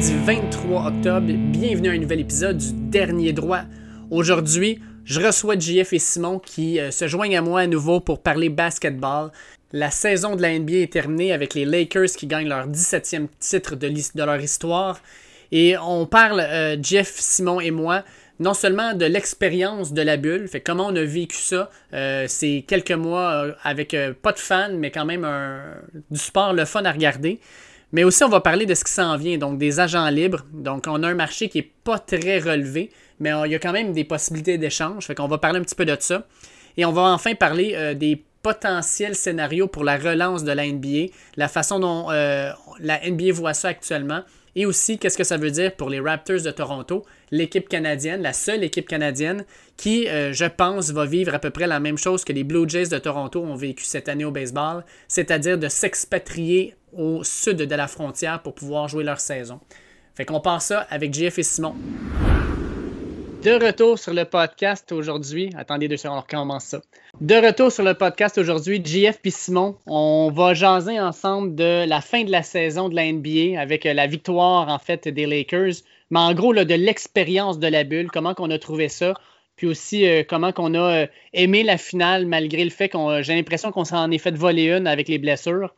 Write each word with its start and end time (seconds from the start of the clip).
vendredi 0.00 0.24
23 0.24 0.86
octobre. 0.86 1.32
Bienvenue 1.52 1.90
à 1.90 1.92
un 1.92 1.98
nouvel 1.98 2.20
épisode 2.20 2.56
du 2.56 2.72
Dernier 2.72 3.34
Droit. 3.34 3.62
Aujourd'hui, 4.10 4.80
je 5.04 5.20
reçois 5.20 5.58
JF 5.58 5.92
et 5.92 5.98
Simon 5.98 6.38
qui 6.38 6.80
euh, 6.80 6.90
se 6.90 7.06
joignent 7.06 7.36
à 7.36 7.42
moi 7.42 7.60
à 7.60 7.66
nouveau 7.66 8.00
pour 8.00 8.22
parler 8.22 8.48
basketball. 8.48 9.30
La 9.72 9.90
saison 9.90 10.36
de 10.36 10.42
la 10.42 10.58
NBA 10.58 10.76
est 10.76 10.92
terminée 10.92 11.32
avec 11.32 11.52
les 11.52 11.66
Lakers 11.66 12.12
qui 12.16 12.26
gagnent 12.26 12.48
leur 12.48 12.66
17e 12.66 13.26
titre 13.38 13.76
de, 13.76 13.92
leur 14.24 14.40
histoire. 14.40 15.02
Et 15.52 15.76
on 15.76 16.06
parle, 16.06 16.40
euh, 16.40 16.76
Jeff, 16.82 17.16
Simon 17.18 17.60
et 17.60 17.70
moi, 17.70 18.02
non 18.38 18.54
seulement 18.54 18.94
de 18.94 19.04
l'expérience 19.04 19.92
de 19.92 20.00
la 20.00 20.16
bulle, 20.16 20.48
fait 20.48 20.62
comment 20.62 20.86
on 20.86 20.96
a 20.96 21.04
vécu 21.04 21.36
ça, 21.36 21.68
euh, 21.92 22.24
c'est 22.26 22.64
quelques 22.66 22.92
mois 22.92 23.48
avec 23.62 23.94
pas 24.22 24.32
de 24.32 24.38
fans, 24.38 24.72
mais 24.72 24.90
quand 24.90 25.04
même 25.04 25.28
du 26.10 26.18
sport 26.18 26.54
le 26.54 26.64
fun 26.64 26.84
à 26.86 26.92
regarder. 26.92 27.38
Mais 27.92 28.04
aussi, 28.04 28.22
on 28.22 28.28
va 28.28 28.40
parler 28.40 28.66
de 28.66 28.74
ce 28.74 28.84
qui 28.84 28.92
s'en 28.92 29.16
vient, 29.16 29.36
donc 29.38 29.58
des 29.58 29.80
agents 29.80 30.08
libres. 30.08 30.44
Donc, 30.52 30.84
on 30.86 31.02
a 31.02 31.08
un 31.08 31.14
marché 31.14 31.48
qui 31.48 31.58
n'est 31.58 31.70
pas 31.84 31.98
très 31.98 32.38
relevé, 32.38 32.90
mais 33.18 33.30
il 33.46 33.52
y 33.52 33.54
a 33.54 33.58
quand 33.58 33.72
même 33.72 33.92
des 33.92 34.04
possibilités 34.04 34.58
d'échange. 34.58 35.06
Fait 35.06 35.14
qu'on 35.14 35.28
va 35.28 35.38
parler 35.38 35.58
un 35.58 35.62
petit 35.62 35.74
peu 35.74 35.84
de 35.84 35.96
ça. 35.98 36.26
Et 36.76 36.84
on 36.84 36.92
va 36.92 37.02
enfin 37.02 37.34
parler 37.34 37.72
euh, 37.74 37.94
des 37.94 38.22
potentiels 38.42 39.14
scénarios 39.14 39.66
pour 39.66 39.84
la 39.84 39.96
relance 39.96 40.44
de 40.44 40.52
la 40.52 40.66
NBA, 40.66 41.12
la 41.36 41.48
façon 41.48 41.78
dont 41.78 42.10
euh, 42.10 42.50
la 42.78 43.00
NBA 43.08 43.32
voit 43.32 43.54
ça 43.54 43.68
actuellement, 43.68 44.22
et 44.56 44.66
aussi 44.66 44.98
qu'est-ce 44.98 45.18
que 45.18 45.24
ça 45.24 45.36
veut 45.36 45.50
dire 45.50 45.74
pour 45.76 45.90
les 45.90 46.00
Raptors 46.00 46.42
de 46.42 46.50
Toronto, 46.50 47.04
l'équipe 47.30 47.68
canadienne, 47.68 48.22
la 48.22 48.32
seule 48.32 48.64
équipe 48.64 48.88
canadienne 48.88 49.44
qui, 49.76 50.08
euh, 50.08 50.32
je 50.32 50.44
pense, 50.44 50.90
va 50.90 51.06
vivre 51.06 51.34
à 51.34 51.38
peu 51.38 51.50
près 51.50 51.66
la 51.66 51.80
même 51.80 51.98
chose 51.98 52.24
que 52.24 52.32
les 52.32 52.44
Blue 52.44 52.68
Jays 52.68 52.88
de 52.88 52.98
Toronto 52.98 53.40
ont 53.42 53.56
vécu 53.56 53.84
cette 53.84 54.08
année 54.08 54.24
au 54.24 54.30
baseball, 54.30 54.84
c'est-à-dire 55.08 55.58
de 55.58 55.68
s'expatrier 55.68 56.74
au 56.92 57.22
sud 57.24 57.56
de 57.56 57.74
la 57.74 57.86
frontière 57.86 58.42
pour 58.42 58.54
pouvoir 58.54 58.88
jouer 58.88 59.04
leur 59.04 59.20
saison. 59.20 59.60
Fait 60.14 60.24
qu'on 60.24 60.40
part 60.40 60.60
ça 60.60 60.86
avec 60.90 61.14
JF 61.14 61.38
et 61.38 61.42
Simon. 61.42 61.74
De 63.42 63.52
retour 63.52 63.98
sur 63.98 64.12
le 64.12 64.26
podcast 64.26 64.92
aujourd'hui. 64.92 65.48
Attendez 65.56 65.88
deux 65.88 65.96
secondes, 65.96 66.18
on 66.18 66.20
recommence 66.20 66.64
ça. 66.64 66.82
De 67.22 67.36
retour 67.36 67.72
sur 67.72 67.82
le 67.82 67.94
podcast 67.94 68.36
aujourd'hui, 68.36 68.82
JF 68.84 69.18
et 69.24 69.30
Simon, 69.30 69.78
on 69.86 70.30
va 70.30 70.52
jaser 70.52 71.00
ensemble 71.00 71.54
de 71.54 71.86
la 71.86 72.02
fin 72.02 72.24
de 72.24 72.30
la 72.30 72.42
saison 72.42 72.90
de 72.90 72.94
la 72.94 73.10
NBA 73.10 73.58
avec 73.58 73.84
la 73.84 74.06
victoire 74.06 74.68
en 74.68 74.78
fait 74.78 75.08
des 75.08 75.24
Lakers, 75.24 75.72
mais 76.10 76.18
en 76.18 76.34
gros 76.34 76.52
de 76.52 76.74
l'expérience 76.74 77.58
de 77.58 77.66
la 77.66 77.82
bulle, 77.82 78.10
comment 78.10 78.34
qu'on 78.34 78.50
a 78.50 78.58
trouvé 78.58 78.90
ça, 78.90 79.14
puis 79.56 79.66
aussi 79.66 80.06
euh, 80.06 80.22
comment 80.22 80.52
qu'on 80.52 80.74
a 80.74 81.04
euh, 81.04 81.06
aimé 81.32 81.62
la 81.62 81.78
finale 81.78 82.26
malgré 82.26 82.62
le 82.62 82.70
fait 82.70 82.90
qu'on 82.90 83.22
j'ai 83.22 83.34
l'impression 83.34 83.72
qu'on 83.72 83.86
s'en 83.86 84.10
est 84.10 84.18
fait 84.18 84.36
voler 84.36 84.70
une 84.70 84.86
avec 84.86 85.08
les 85.08 85.18
blessures. 85.18 85.74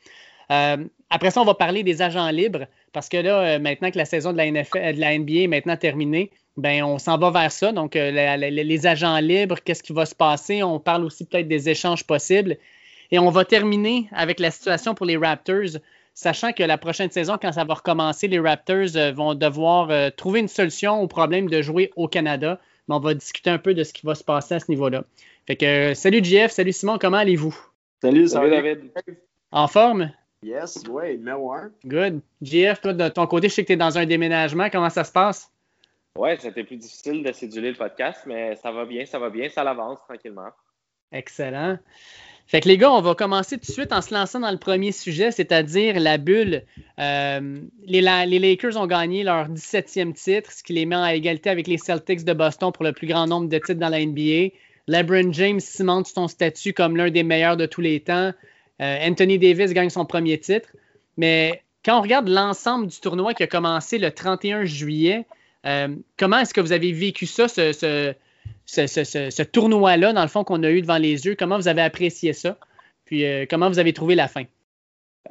Euh, 0.50 0.78
après 1.10 1.30
ça, 1.30 1.40
on 1.40 1.44
va 1.44 1.55
parler 1.55 1.84
des 1.84 2.02
agents 2.02 2.30
libres 2.30 2.66
parce 2.92 3.08
que 3.08 3.18
là, 3.18 3.60
maintenant 3.60 3.92
que 3.92 3.98
la 3.98 4.05
saison 4.05 4.33
de 4.33 4.38
de 4.38 5.00
la 5.00 5.18
NBA 5.18 5.42
est 5.42 5.46
maintenant 5.46 5.77
terminée, 5.77 6.33
ben, 6.56 6.83
on 6.83 6.98
s'en 6.98 7.19
va 7.19 7.31
vers 7.31 7.53
ça. 7.53 7.72
Donc, 7.72 7.97
euh, 7.97 8.11
les 8.36 8.86
agents 8.86 9.19
libres, 9.19 9.58
qu'est-ce 9.64 9.83
qui 9.83 9.92
va 9.92 10.06
se 10.06 10.14
passer? 10.14 10.62
On 10.62 10.78
parle 10.81 11.05
aussi 11.05 11.25
peut-être 11.25 11.48
des 11.48 11.69
échanges 11.69 12.05
possibles. 12.05 12.56
Et 13.11 13.19
on 13.19 13.31
va 13.31 13.45
terminer 13.45 14.08
avec 14.12 14.41
la 14.41 14.50
situation 14.50 14.95
pour 14.95 15.06
les 15.06 15.17
Raptors, 15.17 15.78
sachant 16.14 16.53
que 16.53 16.62
la 16.62 16.78
prochaine 16.78 17.11
saison, 17.11 17.36
quand 17.41 17.53
ça 17.53 17.64
va 17.64 17.75
recommencer, 17.75 18.28
les 18.28 18.39
Raptors 18.39 18.97
euh, 18.97 19.12
vont 19.12 19.34
devoir 19.34 19.91
euh, 19.91 20.11
trouver 20.11 20.40
une 20.40 20.48
solution 20.48 21.01
au 21.01 21.08
problème 21.08 21.48
de 21.48 21.63
jouer 21.63 21.90
au 21.96 22.08
Canada. 22.08 22.61
Mais 22.89 22.95
on 22.95 23.01
va 23.01 23.14
discuter 23.14 23.51
un 23.51 23.58
peu 23.58 23.74
de 23.74 23.84
ce 23.84 23.92
qui 23.92 24.05
va 24.05 24.14
se 24.14 24.24
passer 24.24 24.55
à 24.55 24.61
ce 24.61 24.70
niveau-là. 24.70 25.05
Fait 25.46 25.57
que, 25.57 25.95
salut 25.95 26.23
JF, 26.23 26.51
salut 26.51 26.73
Simon, 26.73 26.98
comment 26.98 27.19
allez-vous? 27.19 27.57
Salut, 28.02 28.29
salut 28.29 28.51
David. 28.51 28.90
En 29.51 29.69
forme? 29.69 30.11
Yes, 30.42 30.83
oui, 30.90 31.17
numéro 31.17 31.52
un. 31.52 31.70
Good. 31.84 32.20
JF, 32.42 32.80
toi, 32.80 32.92
de 32.92 33.08
ton 33.08 33.27
côté, 33.27 33.48
je 33.48 33.55
sais 33.55 33.63
que 33.63 33.69
tu 33.69 33.73
es 33.74 33.77
dans 33.77 33.96
un 33.96 34.07
déménagement. 34.07 34.69
Comment 34.70 34.90
ça 34.90 35.05
se 35.05 35.13
passe? 35.13 35.52
Ouais, 36.18 36.36
c'était 36.39 36.64
plus 36.64 36.77
difficile 36.77 37.23
de 37.23 37.33
séduler 37.33 37.70
le 37.70 37.77
podcast, 37.77 38.23
mais 38.27 38.55
ça 38.56 38.70
va 38.70 38.84
bien, 38.84 39.06
ça 39.06 39.18
va 39.18 39.30
bien, 39.30 39.48
ça 39.48 39.62
avance 39.62 39.98
tranquillement. 40.06 40.50
Excellent. 41.11 41.78
Fait 42.46 42.61
que 42.61 42.68
les 42.68 42.77
gars, 42.77 42.92
on 42.92 43.00
va 43.00 43.14
commencer 43.14 43.56
tout 43.56 43.67
de 43.67 43.73
suite 43.73 43.92
en 43.92 44.02
se 44.02 44.12
lançant 44.12 44.40
dans 44.40 44.51
le 44.51 44.58
premier 44.58 44.92
sujet, 44.92 45.30
c'est-à-dire 45.30 45.98
la 45.98 46.18
bulle. 46.18 46.64
Euh, 46.98 47.61
les, 47.84 48.02
Lakers 48.02 48.77
ont 48.77 48.86
gagné 48.86 49.22
leur 49.22 49.48
17e 49.48 50.12
titre, 50.12 50.52
ce 50.52 50.62
qui 50.62 50.74
les 50.74 50.84
met 50.84 50.96
à 50.96 51.14
égalité 51.14 51.48
avec 51.48 51.67
les 51.67 51.78
Celtics 51.78 52.24
de 52.24 52.33
Boston 52.34 52.72
pour 52.72 52.84
le 52.84 52.92
plus 52.92 53.06
grand 53.06 53.27
nombre 53.27 53.48
de 53.48 53.56
titres 53.56 53.80
dans 53.80 53.89
la 53.89 54.05
NBA. 54.05 54.55
LeBron 54.89 55.33
James 55.33 55.61
cimente 55.61 56.08
son 56.08 56.28
statut 56.28 56.74
comme 56.74 56.96
l'un 56.96 57.11
des 57.11 57.22
meilleurs 57.22 57.56
de 57.56 57.67
tous 57.67 57.80
les 57.80 58.01
temps. 58.01 58.33
Euh, 58.83 59.08
Anthony 59.08 59.39
Davis 59.39 59.72
gagne 59.72 59.90
son 59.90 60.05
premier 60.05 60.39
titre. 60.39 60.68
Mais 61.17 61.62
quand 61.84 61.98
on 61.98 62.02
regarde 62.02 62.28
l'ensemble 62.28 62.89
du 62.89 63.01
tournoi 63.01 63.33
qui 63.33 63.45
a 63.45 63.46
commencé 63.46 63.98
le 63.98 64.11
31 64.11 64.64
juillet, 64.64 65.24
comment 65.64 66.39
est-ce 66.39 66.55
que 66.55 66.61
vous 66.61 66.73
avez 66.73 66.92
vécu 66.92 67.27
ça, 67.27 67.48
ce, 67.48 69.42
tournoi-là, 69.42 70.12
dans 70.12 70.23
le 70.23 70.28
fond, 70.28 70.45
qu'on 70.45 70.62
a 70.62 70.70
eu 70.70 70.83
devant 70.83 70.98
les 70.98 71.27
yeux? 71.27 71.36
Comment 71.36 71.56
vous 71.56 71.68
avez 71.68 71.83
apprécié 71.83 72.33
ça? 72.33 72.56
Puis 73.05 73.24
euh, 73.24 73.46
comment 73.48 73.68
vous 73.68 73.78
avez 73.78 73.92
trouvé 73.92 74.14
la 74.14 74.28
fin? 74.28 74.45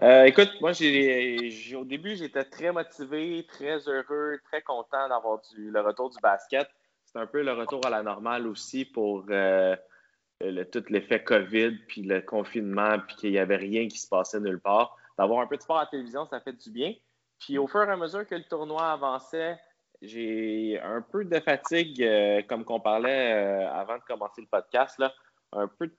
Euh, 0.01 0.23
écoute, 0.25 0.49
moi, 0.61 0.71
au 0.71 1.83
début, 1.83 2.15
j'étais 2.15 2.43
très 2.43 2.71
motivé, 2.71 3.45
très 3.47 3.77
heureux, 3.87 4.39
très 4.45 4.61
content 4.61 5.09
d'avoir 5.09 5.41
le 5.57 5.81
retour 5.81 6.09
du 6.09 6.17
basket. 6.21 6.67
C'est 7.05 7.19
un 7.19 7.27
peu 7.27 7.43
le 7.43 7.51
retour 7.51 7.85
à 7.85 7.89
la 7.89 8.03
normale 8.03 8.47
aussi 8.47 8.85
pour 8.85 9.25
tout 9.25 10.83
l'effet 10.89 11.23
COVID, 11.23 11.71
puis 11.87 12.03
le 12.03 12.21
confinement, 12.21 12.99
puis 13.05 13.15
qu'il 13.17 13.31
n'y 13.31 13.37
avait 13.37 13.57
rien 13.57 13.87
qui 13.87 13.99
se 13.99 14.07
passait 14.07 14.39
nulle 14.39 14.61
part. 14.61 14.97
D'avoir 15.17 15.41
un 15.41 15.47
peu 15.47 15.57
de 15.57 15.61
sport 15.61 15.77
à 15.77 15.81
la 15.81 15.87
télévision, 15.87 16.25
ça 16.25 16.39
fait 16.39 16.53
du 16.53 16.71
bien. 16.71 16.93
Puis 17.39 17.57
au 17.57 17.67
fur 17.67 17.83
et 17.83 17.91
à 17.91 17.97
mesure 17.97 18.25
que 18.25 18.35
le 18.35 18.43
tournoi 18.43 18.91
avançait, 18.91 19.57
j'ai 20.01 20.79
un 20.81 21.01
peu 21.01 21.25
de 21.25 21.39
fatigue, 21.39 22.01
euh, 22.01 22.41
comme 22.47 22.65
qu'on 22.65 22.79
parlait 22.79 23.33
euh, 23.33 23.71
avant 23.71 23.97
de 23.97 24.03
commencer 24.03 24.41
le 24.41 24.47
podcast, 24.47 24.97
là, 24.97 25.13
un, 25.51 25.67
peu, 25.67 25.91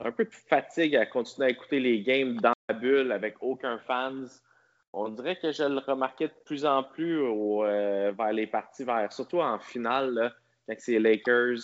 un 0.00 0.12
peu 0.12 0.24
de 0.24 0.34
fatigue 0.48 0.96
à 0.96 1.04
continuer 1.06 1.48
à 1.48 1.50
écouter 1.50 1.78
les 1.78 2.02
games 2.02 2.40
dans 2.40 2.54
la 2.68 2.74
bulle 2.74 3.12
avec 3.12 3.36
aucun 3.40 3.78
fans. 3.78 4.24
On 4.92 5.08
dirait 5.10 5.36
que 5.36 5.52
je 5.52 5.62
le 5.62 5.78
remarquais 5.78 6.28
de 6.28 6.34
plus 6.44 6.64
en 6.64 6.82
plus 6.82 7.22
euh, 7.22 8.12
vers 8.16 8.32
les 8.32 8.46
parties, 8.46 8.84
vers, 8.84 9.12
surtout 9.12 9.40
en 9.40 9.58
finale, 9.58 10.14
là, 10.14 10.32
quand 10.66 10.74
c'est 10.78 10.98
Lakers 10.98 11.60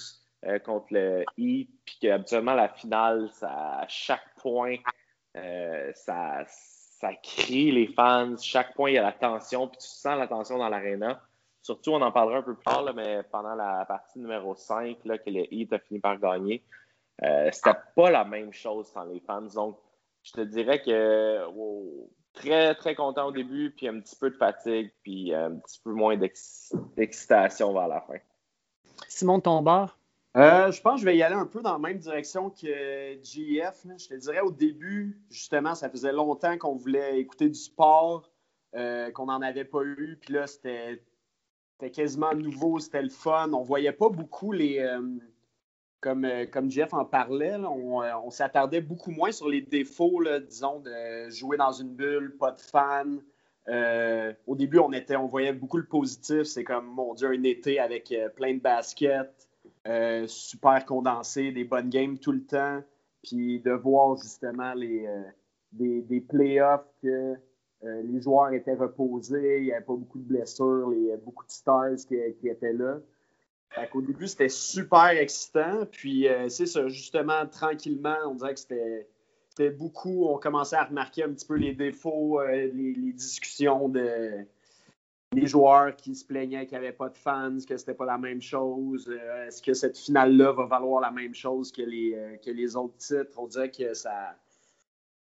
contre 0.64 0.86
le 0.92 1.24
Heat, 1.36 1.70
puis 1.84 1.96
qu'habituellement 2.02 2.54
la 2.54 2.68
finale, 2.68 3.28
ça, 3.32 3.78
à 3.80 3.88
chaque 3.88 4.34
point, 4.36 4.76
ça, 5.34 6.44
ça 6.46 7.14
crie 7.14 7.72
les 7.72 7.88
fans. 7.88 8.36
Chaque 8.40 8.74
point, 8.74 8.90
il 8.90 8.94
y 8.94 8.98
a 8.98 9.02
la 9.02 9.12
tension, 9.12 9.66
puis 9.66 9.78
tu 9.78 9.88
sens 9.88 10.16
la 10.16 10.28
tension 10.28 10.58
dans 10.58 10.68
l'aréna. 10.68 11.20
Surtout, 11.66 11.90
on 11.90 12.00
en 12.00 12.12
parlera 12.12 12.38
un 12.38 12.42
peu 12.42 12.54
plus 12.54 12.62
tard, 12.62 12.84
mais 12.94 13.24
pendant 13.24 13.56
la 13.56 13.84
partie 13.86 14.20
numéro 14.20 14.54
5, 14.54 14.98
là, 15.04 15.18
que 15.18 15.28
le 15.30 15.52
Heat 15.52 15.72
a 15.72 15.80
fini 15.80 15.98
par 15.98 16.16
gagner, 16.16 16.62
euh, 17.24 17.50
c'était 17.50 17.76
pas 17.96 18.08
la 18.08 18.24
même 18.24 18.52
chose 18.52 18.86
sans 18.86 19.02
les 19.02 19.18
fans. 19.18 19.42
Donc, 19.42 19.76
je 20.22 20.30
te 20.30 20.42
dirais 20.42 20.80
que 20.80 21.40
très, 22.34 22.76
très 22.76 22.94
content 22.94 23.26
au 23.26 23.32
début, 23.32 23.72
puis 23.72 23.88
un 23.88 23.98
petit 23.98 24.14
peu 24.14 24.30
de 24.30 24.36
fatigue, 24.36 24.92
puis 25.02 25.34
un 25.34 25.56
petit 25.56 25.80
peu 25.82 25.90
moins 25.90 26.16
d'excitation 26.16 27.72
vers 27.72 27.88
la 27.88 28.00
fin. 28.00 28.18
Simon, 29.08 29.40
ton 29.40 29.60
bar? 29.60 29.98
Euh, 30.36 30.70
je 30.70 30.80
pense 30.80 30.94
que 30.94 31.00
je 31.00 31.04
vais 31.06 31.16
y 31.16 31.22
aller 31.24 31.34
un 31.34 31.46
peu 31.46 31.62
dans 31.62 31.72
la 31.72 31.78
même 31.80 31.98
direction 31.98 32.48
que 32.48 33.18
GF. 33.24 33.86
Je 33.98 34.06
te 34.06 34.14
dirais 34.14 34.40
au 34.40 34.52
début, 34.52 35.20
justement, 35.30 35.74
ça 35.74 35.90
faisait 35.90 36.12
longtemps 36.12 36.56
qu'on 36.58 36.76
voulait 36.76 37.18
écouter 37.18 37.48
du 37.48 37.58
sport, 37.58 38.30
euh, 38.76 39.10
qu'on 39.10 39.26
n'en 39.26 39.42
avait 39.42 39.64
pas 39.64 39.82
eu. 39.82 40.16
Puis 40.20 40.32
là, 40.32 40.46
c'était 40.46 41.02
c'était 41.78 41.90
quasiment 41.90 42.34
nouveau, 42.34 42.78
c'était 42.78 43.02
le 43.02 43.10
fun. 43.10 43.52
On 43.52 43.62
voyait 43.62 43.92
pas 43.92 44.08
beaucoup 44.08 44.52
les. 44.52 44.78
Euh, 44.78 45.02
comme, 46.00 46.24
euh, 46.24 46.46
comme 46.46 46.70
Jeff 46.70 46.94
en 46.94 47.04
parlait, 47.04 47.54
euh, 47.54 47.66
on, 47.66 48.30
s'attardait 48.30 48.80
beaucoup 48.80 49.10
moins 49.10 49.32
sur 49.32 49.48
les 49.48 49.60
défauts, 49.60 50.22
disons, 50.48 50.80
de 50.80 51.30
jouer 51.30 51.56
dans 51.56 51.72
une 51.72 51.94
bulle, 51.94 52.36
pas 52.38 52.52
de 52.52 52.60
fans. 52.60 53.16
au 54.46 54.54
début, 54.54 54.78
on, 54.78 54.92
était, 54.92 55.16
on 55.16 55.26
voyait 55.26 55.52
beaucoup 55.52 55.76
le 55.78 55.86
positif. 55.86 56.44
C'est 56.44 56.64
comme, 56.64 56.86
mon 56.86 57.14
Dieu, 57.14 57.28
un 57.28 57.42
été 57.42 57.78
avec 57.78 58.14
plein 58.36 58.54
de 58.54 58.60
baskets, 58.60 59.48
super 60.28 60.84
condensé, 60.86 61.50
des 61.52 61.64
bonnes 61.64 61.90
games 61.90 62.18
tout 62.18 62.32
le 62.32 62.44
temps. 62.44 62.82
Puis 63.22 63.60
de 63.60 63.72
voir 63.72 64.16
justement 64.16 64.72
les, 64.74 65.08
des, 65.72 66.02
des 66.02 66.20
playoffs 66.20 66.88
que 67.02 67.36
euh, 67.86 68.02
les 68.02 68.20
joueurs 68.20 68.52
étaient 68.52 68.74
reposés, 68.74 69.58
il 69.58 69.64
n'y 69.64 69.72
avait 69.72 69.84
pas 69.84 69.94
beaucoup 69.94 70.18
de 70.18 70.24
blessures, 70.24 70.92
y 70.94 71.12
avait 71.12 71.22
beaucoup 71.22 71.44
de 71.44 71.50
stars 71.50 71.96
qui, 72.06 72.16
étaient 72.48 72.72
là. 72.72 72.98
Au 73.94 74.00
début, 74.00 74.26
c'était 74.26 74.48
super 74.48 75.08
excitant. 75.08 75.86
Puis, 75.90 76.28
euh, 76.28 76.48
c'est 76.48 76.66
ça, 76.66 76.88
justement, 76.88 77.46
tranquillement, 77.46 78.16
on 78.26 78.34
dirait 78.34 78.54
que 78.54 78.60
c'était 78.60 79.70
beaucoup. 79.70 80.26
On 80.26 80.38
commençait 80.38 80.76
à 80.76 80.84
remarquer 80.84 81.24
un 81.24 81.32
petit 81.32 81.46
peu 81.46 81.56
les 81.56 81.74
défauts, 81.74 82.40
euh, 82.40 82.70
les, 82.72 83.12
discussions 83.12 83.88
de 83.88 84.44
les 85.32 85.46
joueurs 85.46 85.94
qui 85.96 86.14
se 86.14 86.24
plaignaient 86.24 86.66
qu'il 86.66 86.78
n'y 86.78 86.86
avait 86.86 86.96
pas 86.96 87.10
de 87.10 87.18
fans, 87.18 87.58
que 87.68 87.76
c'était 87.76 87.94
pas 87.94 88.06
la 88.06 88.16
même 88.16 88.40
chose. 88.40 89.12
Est-ce 89.46 89.60
que 89.60 89.74
cette 89.74 89.98
finale-là 89.98 90.52
va 90.52 90.66
valoir 90.66 91.00
la 91.00 91.10
même 91.10 91.34
chose 91.34 91.72
que 91.72 91.82
les, 91.82 92.38
que 92.44 92.50
les 92.50 92.76
autres 92.76 92.96
titres? 92.96 93.36
On 93.36 93.46
dirait 93.46 93.70
que 93.70 93.92
ça 93.92 94.36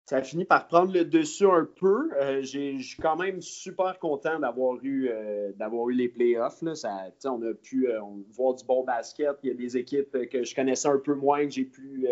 ça 0.09 0.17
a 0.17 0.23
fini 0.23 0.47
par 0.47 0.69
prendre 0.69 0.91
le 0.91 1.05
dessus 1.05 1.45
un 1.45 1.69
peu. 1.79 2.09
Euh, 2.19 2.41
je 2.41 2.79
suis 2.79 2.97
quand 2.97 3.17
même 3.17 3.43
super 3.43 3.99
content 3.99 4.39
d'avoir 4.39 4.79
eu, 4.83 5.11
euh, 5.11 5.53
d'avoir 5.57 5.91
eu 5.91 5.93
les 5.93 6.09
playoffs. 6.09 6.63
Là. 6.63 6.75
Ça, 6.75 7.11
on 7.27 7.43
a 7.43 7.53
pu 7.53 7.91
euh, 7.91 8.01
voir 8.33 8.55
du 8.55 8.65
bon 8.65 8.85
basket. 8.85 9.37
Il 9.43 9.51
y 9.51 9.53
a 9.53 9.55
des 9.55 9.77
équipes 9.77 10.27
que 10.31 10.45
je 10.45 10.55
connaissais 10.55 10.89
un 10.89 10.97
peu 10.97 11.15
moins, 11.15 11.45
que 11.45 11.51
j'ai 11.51 11.67
pu 11.67 12.07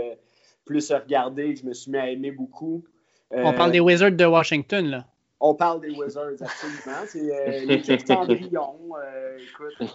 plus 0.66 0.92
regarder, 0.92 1.54
que 1.54 1.60
je 1.60 1.64
me 1.64 1.72
suis 1.72 1.90
mis 1.90 1.96
à 1.96 2.10
aimer 2.10 2.32
beaucoup. 2.32 2.84
on 3.30 3.54
parle 3.54 3.72
des 3.72 3.80
Wizards 3.80 4.12
de 4.12 4.26
Washington, 4.26 4.84
là. 4.84 5.06
On 5.40 5.54
parle 5.54 5.80
des 5.80 5.92
Wizards, 5.92 6.42
absolument. 6.42 7.06
C'est 7.06 7.60
l'équipe 7.64 8.06
Cendrillon. 8.06 8.92
écoute. 9.38 9.72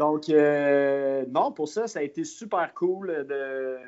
Donc, 0.00 0.28
non, 1.28 1.52
pour 1.52 1.68
ça, 1.68 1.86
ça 1.86 2.00
a 2.00 2.02
été 2.02 2.24
super 2.24 2.74
cool 2.74 3.24
de 3.28 3.78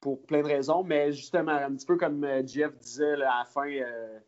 pour 0.00 0.22
plein 0.22 0.42
de 0.42 0.46
raisons, 0.46 0.82
mais 0.82 1.12
justement, 1.12 1.52
un 1.52 1.74
petit 1.74 1.86
peu 1.86 1.96
comme 1.96 2.24
euh, 2.24 2.42
Jeff 2.46 2.76
disait 2.78 3.12
à 3.12 3.16
la 3.16 3.44
fin, 3.46 3.68
euh, 3.68 4.18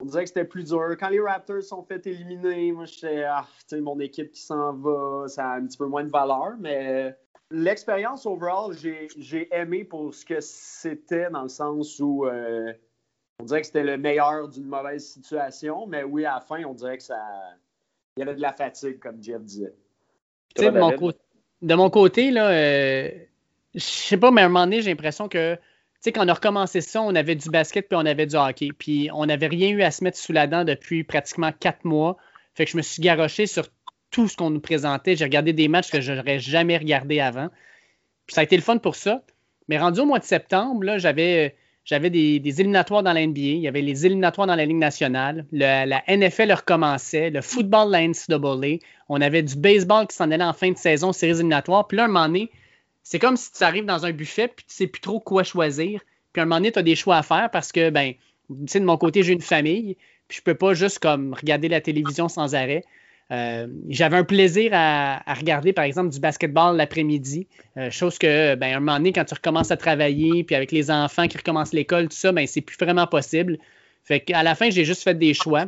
on 0.00 0.06
dirait 0.06 0.24
que 0.24 0.28
c'était 0.28 0.44
plus 0.44 0.64
dur. 0.64 0.96
Quand 0.98 1.08
les 1.08 1.20
Raptors 1.20 1.62
sont 1.62 1.82
fait 1.82 2.04
éliminer, 2.06 2.72
moi, 2.72 2.86
je 2.86 3.24
ah, 3.24 3.46
mon 3.80 4.00
équipe 4.00 4.32
qui 4.32 4.42
s'en 4.42 4.74
va, 4.74 5.28
ça 5.28 5.50
a 5.50 5.56
un 5.56 5.66
petit 5.66 5.78
peu 5.78 5.86
moins 5.86 6.04
de 6.04 6.10
valeur, 6.10 6.54
mais 6.58 7.16
l'expérience 7.50 8.26
overall, 8.26 8.74
j'ai 8.74 9.48
aimé 9.54 9.84
pour 9.84 10.12
ce 10.12 10.24
que 10.24 10.40
c'était 10.40 11.30
dans 11.30 11.42
le 11.42 11.48
sens 11.48 12.00
où 12.00 12.26
euh, 12.26 12.72
on 13.38 13.44
dirait 13.44 13.60
que 13.60 13.66
c'était 13.68 13.84
le 13.84 13.96
meilleur 13.96 14.48
d'une 14.48 14.66
mauvaise 14.66 15.06
situation, 15.06 15.86
mais 15.86 16.02
oui, 16.02 16.24
à 16.24 16.34
la 16.34 16.40
fin, 16.40 16.64
on 16.64 16.74
dirait 16.74 16.98
que 16.98 17.04
ça. 17.04 17.18
Il 18.16 18.20
y 18.20 18.22
avait 18.24 18.34
de 18.34 18.42
la 18.42 18.52
fatigue, 18.52 18.98
comme 18.98 19.22
Jeff 19.22 19.40
disait. 19.40 19.74
De 20.56 20.68
mon, 20.68 21.12
de 21.62 21.74
mon 21.74 21.88
côté, 21.88 22.30
là, 22.30 22.50
je 23.74 23.80
sais 23.80 24.16
pas, 24.16 24.30
mais 24.30 24.42
à 24.42 24.46
un 24.46 24.48
moment 24.48 24.64
donné, 24.64 24.82
j'ai 24.82 24.90
l'impression 24.90 25.28
que, 25.28 25.54
tu 25.54 25.60
sais, 26.00 26.12
quand 26.12 26.24
on 26.24 26.28
a 26.28 26.34
recommencé 26.34 26.80
ça, 26.80 27.00
on 27.02 27.14
avait 27.14 27.36
du 27.36 27.48
basket 27.48 27.88
puis 27.88 27.96
on 27.96 28.06
avait 28.06 28.26
du 28.26 28.36
hockey. 28.36 28.70
Puis 28.76 29.08
on 29.12 29.26
n'avait 29.26 29.46
rien 29.46 29.70
eu 29.70 29.82
à 29.82 29.90
se 29.90 30.04
mettre 30.04 30.18
sous 30.18 30.32
la 30.32 30.46
dent 30.46 30.64
depuis 30.64 31.04
pratiquement 31.04 31.52
quatre 31.52 31.84
mois. 31.84 32.16
Fait 32.54 32.64
que 32.64 32.70
je 32.70 32.76
me 32.76 32.82
suis 32.82 33.02
garoché 33.02 33.46
sur 33.46 33.68
tout 34.10 34.28
ce 34.28 34.36
qu'on 34.36 34.50
nous 34.50 34.60
présentait. 34.60 35.16
J'ai 35.16 35.24
regardé 35.24 35.52
des 35.52 35.68
matchs 35.68 35.90
que 35.90 36.00
je 36.00 36.12
n'aurais 36.12 36.38
jamais 36.38 36.76
regardé 36.76 37.20
avant. 37.20 37.48
Puis 38.26 38.34
ça 38.34 38.42
a 38.42 38.44
été 38.44 38.56
le 38.56 38.62
fun 38.62 38.78
pour 38.78 38.94
ça. 38.94 39.22
Mais 39.68 39.78
rendu 39.78 40.00
au 40.00 40.06
mois 40.06 40.18
de 40.18 40.24
septembre, 40.24 40.98
j'avais, 40.98 41.56
j'avais 41.84 42.10
des, 42.10 42.60
éliminatoires 42.60 43.02
dans 43.02 43.12
la. 43.14 43.22
Il 43.22 43.38
y 43.38 43.68
avait 43.68 43.80
les 43.80 44.04
éliminatoires 44.04 44.46
dans 44.46 44.56
la 44.56 44.66
Ligue 44.66 44.76
nationale. 44.76 45.46
la 45.50 46.02
NFL 46.08 46.52
recommençait. 46.52 47.30
Le 47.30 47.40
football 47.40 47.90
la 47.90 48.06
NCAA. 48.06 48.84
On 49.08 49.20
avait 49.20 49.42
du 49.42 49.56
baseball 49.56 50.06
qui 50.06 50.16
s'en 50.16 50.30
allait 50.30 50.44
en 50.44 50.52
fin 50.52 50.70
de 50.70 50.76
saison, 50.76 51.12
séries 51.12 51.32
éliminatoires. 51.32 51.86
Puis 51.86 51.96
là, 51.96 52.04
un 52.04 52.08
moment 52.08 52.26
donné, 52.26 52.50
c'est 53.02 53.18
comme 53.18 53.36
si 53.36 53.52
tu 53.52 53.62
arrives 53.64 53.84
dans 53.84 54.06
un 54.06 54.12
buffet 54.12 54.48
puis 54.48 54.64
tu 54.68 54.74
sais 54.74 54.86
plus 54.86 55.00
trop 55.00 55.20
quoi 55.20 55.42
choisir. 55.42 56.00
Puis 56.32 56.40
à 56.40 56.42
un 56.42 56.46
moment 56.46 56.56
donné, 56.56 56.72
tu 56.72 56.78
as 56.78 56.82
des 56.82 56.96
choix 56.96 57.16
à 57.16 57.22
faire 57.22 57.50
parce 57.50 57.72
que, 57.72 57.90
ben, 57.90 58.14
tu 58.48 58.56
sais, 58.66 58.80
de 58.80 58.84
mon 58.84 58.96
côté, 58.96 59.22
j'ai 59.22 59.32
une 59.32 59.40
famille, 59.40 59.96
puis 60.28 60.38
je 60.38 60.42
peux 60.42 60.54
pas 60.54 60.74
juste 60.74 60.98
comme 60.98 61.34
regarder 61.34 61.68
la 61.68 61.80
télévision 61.80 62.28
sans 62.28 62.54
arrêt. 62.54 62.84
Euh, 63.30 63.66
j'avais 63.88 64.18
un 64.18 64.24
plaisir 64.24 64.72
à, 64.74 65.22
regarder, 65.34 65.72
par 65.72 65.84
exemple, 65.84 66.10
du 66.10 66.20
basketball 66.20 66.76
l'après-midi. 66.76 67.46
Euh, 67.76 67.90
chose 67.90 68.18
que, 68.18 68.54
ben, 68.56 68.74
à 68.74 68.76
un 68.76 68.80
moment 68.80 68.98
donné, 68.98 69.12
quand 69.12 69.24
tu 69.24 69.34
recommences 69.34 69.70
à 69.70 69.76
travailler, 69.76 70.44
puis 70.44 70.54
avec 70.54 70.70
les 70.70 70.90
enfants 70.90 71.28
qui 71.28 71.38
recommencent 71.38 71.72
l'école, 71.72 72.08
tout 72.08 72.16
ça, 72.16 72.32
ben, 72.32 72.46
c'est 72.46 72.60
plus 72.60 72.76
vraiment 72.78 73.06
possible. 73.06 73.58
Fait 74.04 74.20
qu'à 74.20 74.42
la 74.42 74.54
fin, 74.54 74.70
j'ai 74.70 74.84
juste 74.84 75.02
fait 75.02 75.14
des 75.14 75.32
choix. 75.32 75.66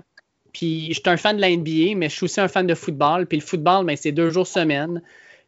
Puis, 0.52 0.88
je 0.88 1.00
suis 1.00 1.02
un 1.06 1.16
fan 1.16 1.36
de 1.36 1.40
la 1.40 1.50
NBA, 1.50 1.96
mais 1.96 2.08
je 2.08 2.16
suis 2.16 2.24
aussi 2.24 2.40
un 2.40 2.48
fan 2.48 2.66
de 2.66 2.74
football. 2.74 3.26
Puis, 3.26 3.38
le 3.38 3.44
football, 3.44 3.86
ben, 3.86 3.96
c'est 3.96 4.12
deux 4.12 4.30
jours 4.30 4.46
semaine. 4.46 5.00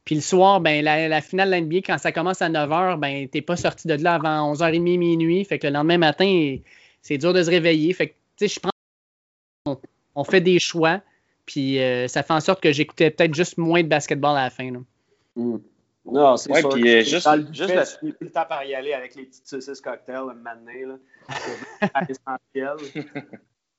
Puis 0.06 0.14
le 0.14 0.20
soir, 0.20 0.60
ben, 0.60 0.84
la, 0.84 1.20
finale 1.20 1.50
de 1.50 1.56
l'NBA, 1.56 1.78
quand 1.78 1.98
ça 1.98 2.12
commence 2.12 2.40
à 2.40 2.48
9h, 2.48 2.96
ben, 3.00 3.28
t'es 3.28 3.42
pas 3.42 3.56
sorti 3.56 3.88
de 3.88 3.94
là 3.94 4.14
avant 4.14 4.54
11h30, 4.54 4.80
minuit. 4.80 5.44
Fait 5.44 5.58
que 5.58 5.66
le 5.66 5.72
lendemain 5.72 5.98
matin, 5.98 6.56
c'est 7.02 7.18
dur 7.18 7.32
de 7.32 7.42
se 7.42 7.50
réveiller. 7.50 7.92
Fait 7.92 8.10
que, 8.10 8.14
tu 8.36 8.48
sais, 8.48 8.54
je 8.54 8.60
prends. 8.60 9.80
On, 10.14 10.22
fait 10.22 10.40
des 10.40 10.60
choix. 10.60 11.02
Puis 11.44 11.82
euh, 11.82 12.06
ça 12.06 12.22
fait 12.22 12.32
en 12.32 12.40
sorte 12.40 12.62
que 12.62 12.72
j'écoutais 12.72 13.10
peut-être 13.10 13.34
juste 13.34 13.58
moins 13.58 13.82
de 13.82 13.88
basketball 13.88 14.36
à 14.38 14.44
la 14.44 14.50
fin. 14.50 14.70
Hmm. 15.34 15.58
Non, 16.04 16.36
c'est 16.36 16.52
ouais, 16.52 16.60
sûr. 16.60 16.68
Puis, 16.70 16.88
euh, 16.88 17.02
juste, 17.02 17.26
le 17.26 17.52
juste 17.52 17.74
la... 17.74 17.84
plus 17.84 18.14
le 18.20 18.30
temps 18.30 18.46
par 18.46 18.64
y 18.64 18.76
aller 18.76 18.92
avec 18.92 19.16
les 19.16 19.24
petites 19.24 19.48
saucisses 19.48 19.80
cocktails 19.80 20.16
un 20.18 20.34
moment 20.34 20.50
là. 20.86 20.98
essentiel. 22.08 22.76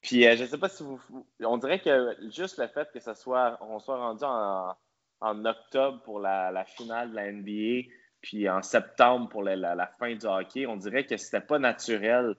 puis 0.02 0.28
euh, 0.28 0.36
je 0.36 0.44
sais 0.44 0.58
pas 0.58 0.68
si 0.68 0.84
vous. 0.84 1.00
On 1.42 1.58
dirait 1.58 1.80
que 1.80 2.18
juste 2.36 2.58
le 2.58 2.68
fait 2.68 2.90
que 2.94 3.00
ça 3.00 3.16
soit. 3.16 3.58
On 3.62 3.80
soit 3.80 3.98
rendu 3.98 4.26
en 4.26 4.76
en 5.20 5.46
octobre 5.46 6.02
pour 6.04 6.20
la, 6.20 6.66
finale 6.66 7.12
de 7.12 7.16
la 7.16 7.32
NBA, 7.32 7.90
puis 8.22 8.50
en 8.50 8.62
septembre 8.62 9.30
pour 9.30 9.44
la, 9.44 9.92
fin 10.00 10.16
du 10.16 10.26
hockey, 10.26 10.66
on 10.68 10.78
dirait 10.78 11.06
que 11.06 11.18
c'était 11.18 11.42
pas 11.42 11.60
naturel. 11.60 12.36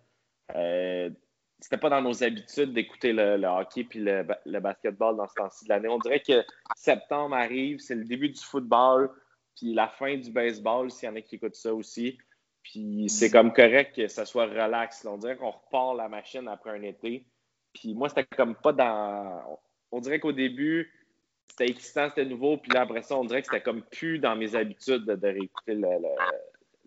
Euh, 0.55 1.11
c'était 1.61 1.77
pas 1.77 1.91
dans 1.91 2.01
nos 2.01 2.23
habitudes 2.23 2.73
d'écouter 2.73 3.13
le, 3.13 3.45
hockey 3.47 3.85
puis 3.85 4.01
le, 4.01 4.61
basketball 4.61 5.17
dans 5.17 5.27
ce 5.27 5.35
temps-ci 5.35 5.65
de 5.65 5.71
l'année. 5.71 5.89
On 5.89 5.99
dirait 5.99 6.21
que 6.21 6.45
septembre 6.77 7.35
arrive, 7.35 7.81
c'est 7.81 7.97
le 7.97 8.05
début 8.05 8.29
du 8.29 8.41
football, 8.41 9.11
puis 9.57 9.75
la 9.75 9.89
fin 9.89 10.17
du 10.17 10.31
baseball, 10.31 10.91
s'il 10.91 11.09
y 11.09 11.13
en 11.13 11.17
a 11.17 11.21
qui 11.21 11.37
écoutent 11.37 11.57
ça 11.57 11.75
aussi. 11.75 12.19
Puis 12.63 13.09
c'est 13.09 13.31
comme 13.31 13.53
correct 13.53 13.97
que 13.97 14.09
ça 14.09 14.25
soit 14.25 14.47
relax. 14.47 15.05
On 15.07 15.17
dirait 15.17 15.37
qu'on 15.37 15.51
repart 15.51 15.97
la 15.97 16.09
machine 16.09 16.47
après 16.49 16.71
un 16.71 16.83
été. 16.83 17.27
Puis 17.73 17.95
moi, 17.95 18.09
c'était 18.09 18.25
comme 18.25 18.57
pas 18.57 18.73
dans. 18.73 19.59
On 19.91 20.01
dirait 20.01 20.21
qu'au 20.21 20.33
début, 20.33 20.93
c'était 21.49 21.71
excitant, 21.71 22.09
c'était 22.09 22.25
nouveau. 22.25 22.56
Puis 22.56 22.71
là, 22.73 22.83
après 22.83 23.03
ça, 23.03 23.17
on 23.17 23.25
dirait 23.25 23.43
que 23.43 23.49
c'était 23.49 23.62
comme 23.62 23.83
plus 23.83 24.19
dans 24.19 24.37
mes 24.37 24.55
habitudes 24.55 25.05
de, 25.05 25.27
réécouter 25.27 25.81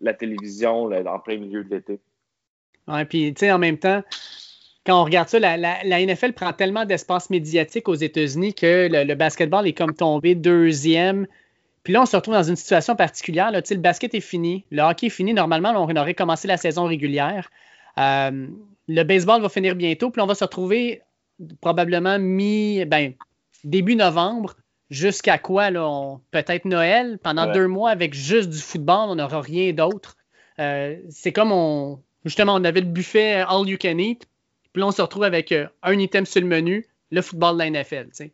la 0.00 0.14
télévision 0.14 0.84
en 0.84 1.18
plein 1.18 1.38
milieu 1.38 1.64
de 1.64 1.74
l'été. 1.74 2.00
Ouais, 2.88 3.04
puis 3.04 3.32
tu 3.34 3.40
sais, 3.40 3.52
en 3.52 3.58
même 3.58 3.78
temps, 3.78 4.02
quand 4.84 5.00
on 5.00 5.04
regarde 5.04 5.28
ça, 5.28 5.38
la, 5.38 6.06
NFL 6.06 6.32
prend 6.32 6.52
tellement 6.52 6.84
d'espace 6.84 7.30
médiatique 7.30 7.88
aux 7.88 7.94
États-Unis 7.94 8.54
que 8.54 8.88
le, 8.90 9.14
basketball 9.14 9.66
est 9.66 9.72
comme 9.72 9.94
tombé 9.94 10.34
deuxième. 10.34 11.26
Puis 11.84 11.92
là, 11.92 12.02
on 12.02 12.06
se 12.06 12.16
retrouve 12.16 12.34
dans 12.34 12.42
une 12.42 12.56
situation 12.56 12.96
particulière. 12.96 13.50
Là, 13.50 13.60
le 13.68 13.76
basket 13.76 14.14
est 14.14 14.20
fini, 14.20 14.64
le 14.70 14.82
hockey 14.82 15.06
est 15.06 15.10
fini. 15.10 15.34
Normalement, 15.34 15.70
on 15.70 15.96
aurait 15.96 16.14
commencé 16.14 16.48
la 16.48 16.56
saison 16.56 16.84
régulière. 16.84 17.50
Euh, 17.98 18.46
le 18.88 19.02
baseball 19.04 19.40
va 19.40 19.48
finir 19.48 19.76
bientôt. 19.76 20.10
Puis 20.10 20.20
on 20.20 20.26
va 20.26 20.34
se 20.34 20.44
retrouver 20.44 21.02
probablement 21.60 22.18
mi, 22.18 22.84
ben, 22.84 23.14
début 23.64 23.96
novembre 23.96 24.56
jusqu'à 24.90 25.38
quoi, 25.38 25.70
là, 25.70 26.18
peut-être 26.30 26.66
Noël, 26.66 27.18
pendant 27.18 27.50
deux 27.50 27.66
mois 27.66 27.90
avec 27.90 28.12
juste 28.14 28.50
du 28.50 28.58
football, 28.58 29.08
on 29.08 29.14
n'aura 29.16 29.40
rien 29.40 29.72
d'autre. 29.72 30.16
Euh, 30.58 30.98
c'est 31.08 31.32
comme 31.32 31.50
on, 31.50 32.02
justement, 32.24 32.54
on 32.54 32.64
avait 32.64 32.80
le 32.80 32.86
buffet 32.86 33.36
All 33.48 33.66
You 33.66 33.78
Can 33.80 33.98
Eat, 33.98 34.28
puis 34.72 34.80
là, 34.80 34.86
on 34.86 34.90
se 34.90 35.00
retrouve 35.00 35.24
avec 35.24 35.50
euh, 35.52 35.66
un 35.82 35.98
item 35.98 36.26
sur 36.26 36.42
le 36.42 36.46
menu, 36.46 36.86
le 37.10 37.22
football 37.22 37.54
de 37.54 37.58
la 37.58 37.70
NFL, 37.70 38.08
tu 38.08 38.14
sais. 38.14 38.32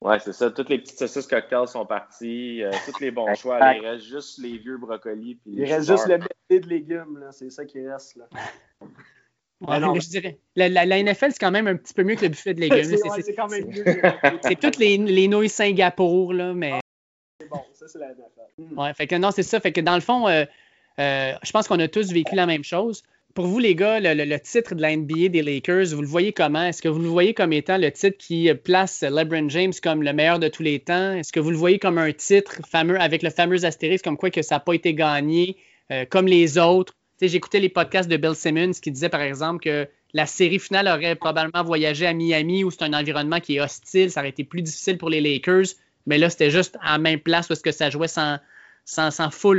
Ouais, 0.00 0.18
c'est 0.18 0.32
ça. 0.32 0.50
Toutes 0.50 0.70
les 0.70 0.78
petites 0.78 0.98
saucisses 0.98 1.26
cocktails 1.26 1.68
sont 1.68 1.84
parties. 1.84 2.62
Euh, 2.62 2.70
tous 2.86 3.00
les 3.00 3.10
bons 3.10 3.34
choix. 3.34 3.58
il 3.74 3.86
reste 3.86 4.06
juste 4.06 4.38
les 4.38 4.56
vieux 4.56 4.78
brocolis. 4.78 5.38
il 5.44 5.64
reste 5.64 5.88
juste 5.88 6.08
le 6.08 6.18
métier 6.18 6.60
de 6.60 6.68
légumes. 6.68 7.18
Là. 7.18 7.32
C'est 7.32 7.50
ça 7.50 7.64
qui 7.66 7.86
reste. 7.86 8.16
Là. 8.16 8.26
je 9.60 10.08
dirais, 10.08 10.38
la, 10.56 11.02
NFL, 11.02 11.32
c'est 11.32 11.38
quand 11.38 11.50
même 11.50 11.66
un 11.66 11.76
petit 11.76 11.94
peu 11.94 12.02
mieux 12.02 12.14
que 12.14 12.22
le 12.22 12.28
buffet 12.28 12.54
de 12.54 12.60
légumes. 12.60 12.96
c'est 13.22 13.34
quand 13.34 13.48
même 13.48 13.66
mieux. 13.66 13.84
c'est 14.42 14.58
toutes 14.58 14.78
les, 14.78 14.96
les 14.96 15.28
nouilles 15.28 15.48
Singapour, 15.48 16.32
là, 16.32 16.54
mais. 16.54 16.80
C'est 17.40 17.48
bon, 17.48 17.60
ça, 17.74 17.86
c'est 17.88 17.98
la 17.98 18.08
NFL. 18.08 18.40
Hmm. 18.58 18.78
Ouais, 18.78 18.94
fait 18.94 19.06
que 19.06 19.16
non, 19.16 19.30
c'est 19.30 19.42
ça. 19.42 19.60
Fait 19.60 19.72
que 19.72 19.80
dans 19.80 19.94
le 19.94 20.00
fond, 20.00 20.28
euh, 20.28 20.44
euh, 20.98 21.32
je 21.42 21.50
pense 21.52 21.68
qu'on 21.68 21.78
a 21.78 21.88
tous 21.88 22.12
vécu 22.12 22.34
la 22.34 22.46
même 22.46 22.64
chose. 22.64 23.02
Pour 23.34 23.46
vous, 23.46 23.60
les 23.60 23.76
gars, 23.76 24.00
le, 24.00 24.38
titre 24.38 24.74
de 24.74 24.82
la 24.82 24.96
NBA 24.96 25.28
des 25.28 25.42
Lakers, 25.42 25.94
vous 25.94 26.02
le 26.02 26.08
voyez 26.08 26.32
comment? 26.32 26.64
Est-ce 26.64 26.82
que 26.82 26.88
vous 26.88 26.98
le 26.98 27.08
voyez 27.08 27.32
comme 27.32 27.52
étant 27.52 27.78
le 27.78 27.90
titre 27.92 28.18
qui 28.18 28.52
place 28.54 29.02
LeBron 29.02 29.48
James 29.48 29.72
comme 29.80 30.02
le 30.02 30.12
meilleur 30.12 30.40
de 30.40 30.48
tous 30.48 30.64
les 30.64 30.80
temps? 30.80 31.12
Est-ce 31.12 31.32
que 31.32 31.38
vous 31.38 31.50
le 31.50 31.56
voyez 31.56 31.78
comme 31.78 31.98
un 31.98 32.12
titre 32.12 32.60
fameux 32.68 33.00
avec 33.00 33.22
le 33.22 33.30
fameux 33.30 33.64
astérisque 33.64 34.04
comme 34.04 34.16
quoi 34.16 34.30
que 34.30 34.42
ça 34.42 34.56
n'a 34.56 34.60
pas 34.60 34.72
été 34.72 34.94
gagné 34.94 35.56
euh, 35.92 36.04
comme 36.06 36.26
les 36.26 36.58
autres? 36.58 36.96
J'écoutais 37.20 37.60
les 37.60 37.68
podcasts 37.68 38.08
de 38.08 38.16
Bill 38.16 38.34
Simmons 38.34 38.72
qui 38.72 38.90
disait, 38.90 39.08
par 39.08 39.20
exemple, 39.20 39.62
que 39.64 39.88
la 40.12 40.26
série 40.26 40.58
finale 40.58 40.88
aurait 40.88 41.14
probablement 41.14 41.62
voyagé 41.62 42.06
à 42.06 42.12
Miami 42.12 42.64
où 42.64 42.70
c'est 42.70 42.82
un 42.82 42.92
environnement 42.92 43.40
qui 43.40 43.56
est 43.56 43.60
hostile. 43.60 44.10
Ça 44.10 44.20
aurait 44.20 44.30
été 44.30 44.44
plus 44.44 44.62
difficile 44.62 44.98
pour 44.98 45.10
les 45.10 45.20
Lakers. 45.20 45.74
Mais 46.06 46.18
là, 46.18 46.30
c'était 46.30 46.50
juste 46.50 46.76
à 46.80 46.92
la 46.92 46.98
même 46.98 47.20
place 47.20 47.50
où 47.50 47.54
que 47.62 47.72
ça 47.72 47.90
jouait 47.90 48.08
sans, 48.08 48.38
sans, 48.84 49.10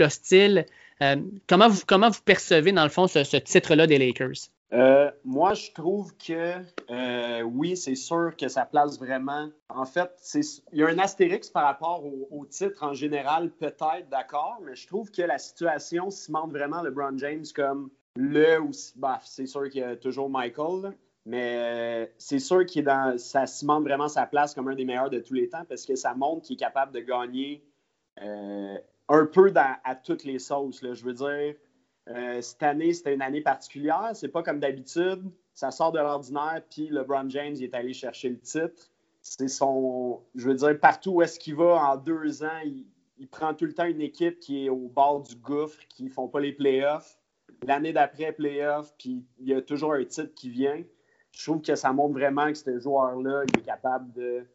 hostile. 0.02 0.66
Euh, 1.02 1.18
comment, 1.48 1.70
vous, 1.70 1.82
comment 1.86 2.10
vous 2.10 2.22
percevez, 2.24 2.72
dans 2.72 2.84
le 2.84 2.90
fond, 2.90 3.08
ce 3.08 3.38
titre-là 3.38 3.88
des 3.88 3.98
Lakers? 3.98 4.50
Euh, 4.74 5.12
moi, 5.26 5.54
je 5.54 5.72
trouve 5.72 6.16
que 6.16 6.56
euh, 6.90 7.42
oui, 7.42 7.76
c'est 7.76 7.96
sûr 7.96 8.34
que 8.38 8.48
ça 8.48 8.66
place 8.66 8.98
vraiment. 8.98 9.50
En 9.70 9.86
fait, 9.86 10.12
il 10.72 10.80
y 10.80 10.84
a 10.84 10.88
un 10.88 10.98
astérix 10.98 11.50
par 11.50 11.64
rapport 11.64 12.04
au, 12.06 12.46
titre 12.46 12.84
en 12.84 12.94
général, 12.94 13.50
peut-être, 13.50 14.08
d'accord, 14.10 14.60
mais 14.64 14.76
je 14.76 14.88
trouve 14.88 15.12
que 15.12 15.22
la 15.22 15.38
situation 15.38 16.10
cimente 16.10 16.52
vraiment 16.52 16.82
LeBron 16.82 17.18
James 17.18 17.44
comme 17.54 17.90
le 18.16 18.62
ou 18.62 18.72
bah, 18.96 19.20
c'est 19.24 19.46
sûr 19.46 19.70
qu'il 19.70 19.82
y 19.82 19.84
a 19.84 19.98
toujours 19.98 20.30
Michael, 20.30 20.94
mais 21.26 21.56
euh, 21.58 22.06
c'est 22.18 22.40
sûr 22.40 22.66
que 22.66 22.80
dans, 22.80 23.18
ça 23.18 23.48
cimente 23.48 23.84
vraiment 23.84 24.08
sa 24.08 24.26
place 24.26 24.54
comme 24.54 24.70
un 24.70 24.76
des 24.76 24.86
meilleurs 24.86 25.10
de 25.10 25.20
tous 25.20 25.34
les 25.34 25.50
temps 25.50 25.66
parce 25.68 25.86
que 25.86 25.96
ça 25.96 26.14
montre 26.14 26.44
qu'il 26.44 26.56
est 26.56 26.60
capable 26.60 26.94
de 26.94 27.02
gagner 27.02 27.62
un 28.18 29.26
peu 29.26 29.54
à 29.56 29.96
toutes 29.96 30.24
les 30.24 30.40
sauces. 30.40 30.82
Je 30.82 31.04
veux 31.04 31.14
dire, 31.14 31.56
Euh, 32.10 32.42
cette 32.42 32.64
année, 32.64 32.94
c'était 32.94 33.14
une 33.14 33.22
année 33.22 33.42
particulière. 33.42 34.12
C'est 34.14 34.30
pas 34.30 34.44
comme 34.44 34.60
d'habitude. 34.60 35.24
Ça 35.54 35.72
sort 35.72 35.92
de 35.92 36.00
l'ordinaire, 36.00 36.62
puis 36.70 36.90
LeBron 36.90 37.30
James 37.30 37.56
est 37.62 37.74
allé 37.74 37.94
chercher 37.94 38.30
le 38.30 38.40
titre. 38.40 38.90
C'est 39.22 39.48
son. 39.48 40.22
Je 40.34 40.48
veux 40.48 40.56
dire, 40.56 40.80
partout 40.80 41.12
où 41.12 41.22
est-ce 41.22 41.40
qu'il 41.40 41.56
va 41.56 41.92
en 41.92 41.98
deux 41.98 42.44
ans, 42.44 42.60
il, 42.66 42.88
il, 43.20 43.28
prend 43.28 43.54
tout 43.54 43.66
le 43.66 43.74
temps 43.74 43.86
une 43.86 44.02
équipe 44.02 44.40
qui 44.40 44.66
est 44.66 44.70
au 44.70 44.88
bord 44.88 45.22
du 45.22 45.36
gouffre, 45.36 45.80
qui 45.90 46.04
ne 46.04 46.10
font 46.10 46.28
pas 46.28 46.40
les 46.40 46.54
playoffs. 46.54 47.20
L'année 47.64 47.94
d'après, 47.94 48.32
playoffs, 48.32 48.94
puis 48.98 49.24
il 49.40 49.50
y 49.50 49.54
a 49.54 49.62
toujours 49.62 49.94
un 49.94 50.04
titre 50.06 50.34
qui 50.34 50.50
vient. 50.50 50.82
Je 51.32 51.46
trouve 51.46 51.62
que 51.62 51.76
ça 51.76 51.94
montre 51.94 52.14
vraiment 52.14 52.48
que 52.48 52.58
ce 52.58 52.80
joueur-là, 52.80 53.44
il 53.48 53.60
est 53.60 53.64
capable 53.64 54.12
de 54.14 54.46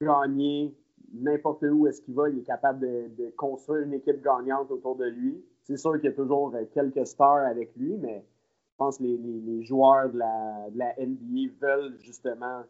gagner 0.00 0.74
n'importe 1.12 1.62
où 1.62 1.86
est-ce 1.86 2.02
qu'il 2.02 2.14
va, 2.14 2.28
il 2.28 2.38
est 2.38 2.46
capable 2.46 2.80
de, 2.80 3.30
construire 3.36 3.82
une 3.82 3.94
équipe 3.94 4.22
gagnante 4.22 4.70
autour 4.70 4.96
de 4.96 5.04
lui. 5.04 5.44
C'est 5.66 5.76
sûr 5.76 5.94
qu'il 5.94 6.04
y 6.04 6.12
a 6.12 6.12
toujours 6.12 6.54
euh, 6.54 6.64
quelques 6.72 7.04
stars 7.04 7.44
avec 7.44 7.74
lui, 7.76 7.96
mais 7.96 8.24
je 8.70 8.76
pense 8.76 8.98
que 8.98 9.02
les, 9.02 9.64
joueurs 9.64 10.10
de 10.10 10.18
la, 10.18 10.94
NBA 10.96 11.54
veulent 11.60 11.98
justement 11.98 12.62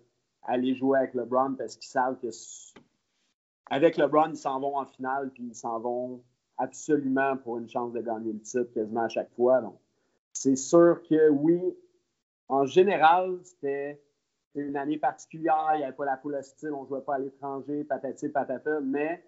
aller 0.45 0.75
jouer 0.75 1.01
avec 1.01 1.13
LeBron 1.13 1.57
parce 1.59 1.77
qu'ils 1.77 1.91
savent 1.91 2.19
que 2.21 2.29
avec 3.69 3.99
LeBron, 3.99 4.31
ils 4.31 4.37
s'en 4.37 4.61
vont 4.61 4.79
en 4.79 4.87
finale, 4.87 5.31
puis 5.35 5.43
ils 5.43 5.55
s'en 5.55 5.79
vont 5.79 6.23
absolument 6.57 7.37
pour 7.37 7.59
une 7.59 7.69
chance 7.69 7.93
de 7.93 8.01
gagner 8.01 8.33
le 8.33 8.41
titre 8.41 8.73
quasiment 8.73 9.03
à 9.03 9.09
chaque 9.09 9.31
fois. 9.35 9.61
Donc, 9.61 9.79
c'est 10.33 10.57
sûr 10.57 11.03
que 11.03 11.29
oui, 11.29 11.61
en 12.49 12.65
général, 12.65 13.41
c'était 13.43 14.01
une 14.55 14.77
année 14.77 14.97
particulière, 14.97 15.73
il 15.75 15.79
n'y 15.79 15.85
avait 15.85 15.97
pas 15.97 16.07
la 16.07 16.17
foule 16.17 16.37
hostile, 16.37 16.73
on 16.73 16.85
ne 16.85 16.89
jouait 16.89 17.03
pas 17.03 17.17
à 17.17 17.19
l'étranger, 17.19 17.85
patati 17.85 18.31
patata, 18.31 18.81
mais 18.81 19.23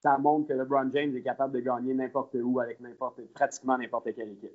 ça 0.00 0.18
montre 0.18 0.48
que 0.48 0.54
LeBron 0.54 0.90
James 0.92 1.14
est 1.16 1.22
capable 1.22 1.54
de 1.54 1.60
gagner 1.60 1.94
n'importe 1.94 2.34
où 2.34 2.60
avec 2.60 2.80
n'importe, 2.80 3.20
pratiquement 3.34 3.78
n'importe 3.78 4.14
quelle 4.14 4.32
équipe. 4.32 4.52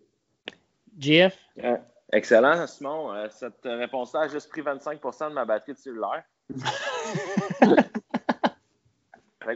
GF? 0.98 1.38
Euh, 1.64 1.78
excellent, 2.12 2.68
Simon. 2.68 3.14
Euh, 3.14 3.28
cette 3.30 3.64
réponse-là 3.64 4.22
a 4.22 4.28
juste 4.28 4.50
pris 4.50 4.62
25 4.62 5.02
de 5.02 5.34
ma 5.34 5.46
batterie 5.46 5.74
de 5.74 5.78
cellulaire. 5.78 6.24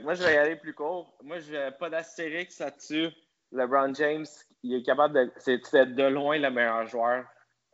moi, 0.03 0.13
je 0.13 0.24
vais 0.24 0.34
y 0.34 0.38
aller 0.38 0.55
plus 0.55 0.74
court. 0.74 1.17
Moi, 1.24 1.39
je 1.39 1.51
n'ai 1.51 1.72
pas 1.72 1.89
d'astérix 1.89 2.60
là-dessus. 2.60 3.10
LeBron 3.51 3.93
James, 3.96 4.25
il 4.63 4.75
est 4.75 4.84
capable 4.84 5.15
de. 5.15 5.31
C'est 5.38 5.58
de 5.96 6.03
loin 6.03 6.38
le 6.38 6.51
meilleur 6.51 6.86
joueur 6.86 7.25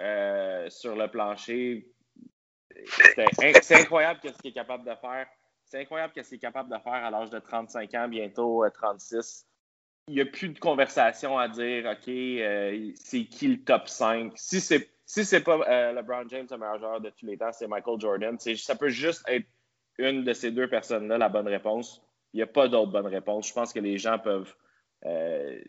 euh, 0.02 0.70
sur 0.70 0.96
le 0.96 1.10
plancher 1.10 1.92
c'est 3.62 3.76
incroyable 3.76 4.20
ce 4.24 4.42
qu'il 4.42 4.52
est 4.52 4.54
capable 4.54 4.84
de 4.86 4.96
faire. 4.96 5.28
C'est 5.76 5.82
incroyable 5.82 6.14
ce 6.16 6.22
qu'il 6.22 6.38
est 6.38 6.40
capable 6.40 6.70
de 6.74 6.82
faire 6.82 6.94
à 6.94 7.12
l'âge 7.12 7.30
de 7.32 7.38
35 7.38 7.94
ans, 7.96 8.08
bientôt 8.08 8.64
36. 8.76 9.16
Euh, 9.18 9.22
Il 10.08 10.16
n'y 10.16 10.22
a 10.22 10.26
plus 10.26 10.48
de 10.48 10.58
conversation 10.58 11.38
à 11.38 11.50
dire, 11.50 11.86
OK, 11.92 12.08
euh, 12.08 12.92
c'est 12.96 13.26
qui 13.26 13.50
le 13.50 13.62
top 13.62 13.90
5? 13.90 14.32
Si 14.38 14.62
c'est 14.62 14.90
si 15.06 15.26
c'est 15.26 15.42
pas 15.42 15.60
euh, 15.68 15.92
LeBron 15.92 16.30
James, 16.30 16.48
le 16.50 16.58
meilleur 16.58 16.80
joueur 16.80 17.02
de 17.02 17.10
tous 17.10 17.26
les 17.26 17.38
temps, 17.38 17.52
c'est 17.52 17.68
Michael 17.68 18.00
Jordan. 18.00 18.38
Ça 18.40 18.76
peut 18.78 18.88
juste 18.88 19.22
être 19.28 19.46
une 19.98 20.24
de 20.24 20.32
ces 20.32 20.50
deux 20.50 20.70
personnes-là 20.70 21.18
la 21.18 21.28
bonne 21.28 21.50
réponse. 21.50 22.02
Il 22.32 22.38
n'y 22.38 22.44
a 22.44 22.48
pas 22.48 22.70
d'autre 22.70 22.94
bonne 22.94 23.08
réponse. 23.08 23.50
Je 23.50 23.54
pense 23.54 23.74
que 23.74 23.82
les 23.82 23.98
gens 23.98 24.18
peuvent. 24.18 24.56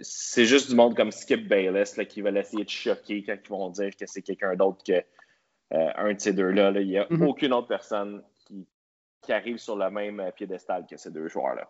c'est 0.03 0.45
juste 0.45 0.71
du 0.71 0.77
monde 0.77 0.95
comme 0.95 1.11
Skip 1.11 1.49
Bayless 1.49 1.99
qui 2.09 2.21
va 2.21 2.31
essayer 2.31 2.63
de 2.63 2.71
choquer 2.71 3.25
quand 3.25 3.37
ils 3.45 3.51
vont 3.51 3.71
dire 3.71 3.91
que 3.97 4.07
c'est 4.07 4.23
quelqu'un 4.23 4.55
d'autre 4.55 4.85
que 4.87 5.03
euh, 5.75 5.91
un 5.97 6.15
de 6.15 6.21
ces 6.21 6.33
deux-là. 6.33 6.71
Il 6.81 6.87
n'y 6.87 6.99
a 6.99 7.07
mhm. 7.11 7.23
aucune 7.23 7.53
autre 7.53 7.67
personne 7.67 8.23
qui, 9.27 9.33
arrive 9.33 9.59
sur 9.59 9.77
le 9.77 9.91
même 9.91 10.23
piédestal 10.35 10.87
que 10.89 10.97
ces 10.97 11.11
deux 11.11 11.29
joueurs-là. 11.29 11.69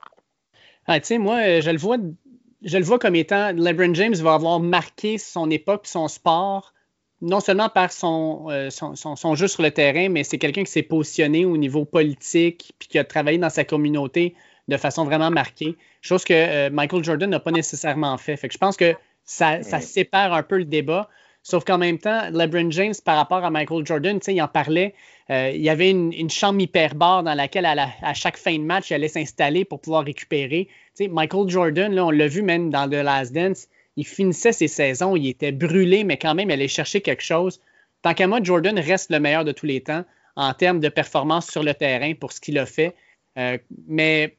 Ah, 0.87 1.01
tu 1.01 1.07
sais, 1.07 1.19
moi, 1.19 1.37
euh, 1.37 1.61
je 1.61 1.71
le 1.71 1.79
vois. 1.79 1.97
Je 2.63 2.79
le 2.79 2.85
vois 2.85 2.99
comme 2.99 3.15
étant 3.15 3.53
LeBron 3.53 3.93
James 3.95 4.15
va 4.15 4.35
avoir 4.35 4.61
marqué 4.61 5.19
son 5.19 5.51
époque, 5.51 5.87
son 5.87 6.09
sport, 6.09 6.73
non 7.21 7.41
seulement 7.41 7.69
par 7.69 7.93
son, 7.93 8.47
euh, 8.51 8.71
son, 8.71 9.35
jeu 9.35 9.47
sur 9.47 9.63
le 9.63 9.71
terrain, 9.71 10.09
mais 10.09 10.25
c'est 10.25 10.39
quelqu'un 10.39 10.65
qui 10.65 10.73
s'est 10.73 10.83
positionné 10.83 11.45
au 11.45 11.57
niveau 11.59 11.85
politique 11.85 12.73
puis 12.79 12.89
qui 12.89 12.99
a 12.99 13.05
travaillé 13.05 13.39
dans 13.39 13.51
sa 13.51 13.65
communauté 13.65 14.35
de 14.69 14.77
façon 14.79 15.05
vraiment 15.05 15.31
marquée. 15.31 15.77
Chose 16.01 16.25
que 16.25 16.71
Michael 16.71 17.05
Jordan 17.05 17.31
n'a 17.31 17.41
pas 17.41 17.53
nécessairement 17.53 18.17
fait. 18.17 18.37
Fait 18.37 18.49
que 18.49 18.55
je 18.55 18.59
pense 18.59 18.77
que 18.77 18.95
ça, 19.23 19.63
ça 19.63 19.81
sépare 19.81 20.33
un 20.33 20.43
peu 20.43 20.57
le 20.57 20.65
débat. 20.65 21.09
Sauf 21.49 21.63
qu'en 21.63 21.79
même 21.79 21.99
temps, 21.99 22.29
LeBron 22.33 22.73
James, 22.73 22.95
par 23.05 23.17
rapport 23.17 23.45
à 23.45 23.51
Michael 23.51 23.87
Jordan, 23.87 24.19
il 24.27 24.43
en 24.43 24.49
parlait. 24.49 24.95
Euh, 25.31 25.53
il 25.55 25.61
y 25.61 25.69
avait 25.69 25.91
une, 25.91 26.29
chambre 26.29 26.61
hyperbare 26.61 27.23
dans 27.23 27.35
laquelle, 27.35 27.67
à, 27.67 28.15
chaque 28.15 28.37
fin 28.37 28.59
de 28.59 28.65
match, 28.65 28.91
il 28.91 28.95
allait 28.95 29.07
s'installer 29.07 29.65
pour 29.65 29.81
pouvoir 29.81 30.05
récupérer. 30.05 30.67
Michael 30.99 31.49
Jordan, 31.49 31.95
là, 31.95 32.05
on 32.05 32.11
l'a 32.11 32.27
vu 32.27 32.43
même 32.43 32.71
dans 32.71 32.91
The 32.91 32.95
Last 32.95 33.33
Dance, 33.33 33.69
il 33.95 34.05
finissait 34.05 34.51
ses 34.51 34.67
saisons, 34.67 35.15
il 35.15 35.29
était 35.29 35.53
brûlé, 35.53 36.03
mais 36.03 36.17
quand 36.17 36.35
même, 36.35 36.51
il 36.51 36.55
allait 36.55 36.67
chercher 36.67 37.01
quelque 37.01 37.23
chose. 37.23 37.61
Tant 38.03 38.13
qu'à 38.13 38.27
moi, 38.27 38.41
Jordan 38.43 38.77
reste 38.81 39.13
le 39.13 39.21
meilleur 39.21 39.45
de 39.45 39.53
tous 39.53 39.67
les 39.67 39.81
temps 39.81 40.05
en 40.35 40.53
termes 40.53 40.81
de 40.81 40.89
performance 40.89 41.49
sur 41.49 41.63
le 41.63 41.75
terrain 41.75 42.15
pour 42.15 42.33
ce 42.33 42.41
qu'il 42.41 42.59
a 42.59 42.67
fait. 42.67 42.97
Euh, 43.39 43.57
mais 43.87 44.35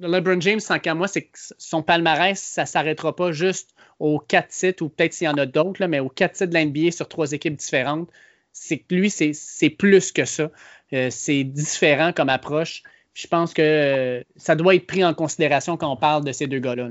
LeBron 0.00 0.40
James, 0.40 0.60
tant 0.66 0.80
qu'à 0.80 0.96
moi, 0.96 1.06
c'est 1.06 1.22
que 1.22 1.38
son 1.58 1.84
palmarès, 1.84 2.40
ça 2.40 2.62
ne 2.62 2.66
s'arrêtera 2.66 3.14
pas 3.14 3.30
juste 3.30 3.72
aux 4.00 4.18
quatre 4.18 4.48
titres, 4.48 4.82
ou 4.82 4.88
peut-être 4.88 5.12
s'il 5.12 5.26
y 5.26 5.28
en 5.28 5.36
a 5.36 5.46
d'autres, 5.46 5.86
mais 5.86 6.00
aux 6.00 6.08
quatre 6.08 6.32
titres 6.32 6.52
de 6.52 6.58
l'NBA 6.58 6.90
sur 6.90 7.06
trois 7.06 7.32
équipes 7.32 7.56
différentes, 7.56 8.08
c'est 8.52 8.78
que 8.78 8.94
lui, 8.94 9.10
c'est 9.10 9.70
plus 9.70 10.10
que 10.10 10.24
ça. 10.24 10.50
Euh, 10.92 11.08
c'est 11.10 11.44
différent 11.44 12.12
comme 12.12 12.30
approche. 12.30 12.82
Je 13.14 13.26
pense 13.26 13.54
que 13.54 13.62
euh, 13.62 14.24
ça 14.36 14.56
doit 14.56 14.74
être 14.74 14.86
pris 14.86 15.04
en 15.04 15.14
considération 15.14 15.76
quand 15.76 15.92
on 15.92 15.96
parle 15.96 16.24
de 16.24 16.32
ces 16.32 16.46
deux 16.46 16.58
gars-là. 16.58 16.88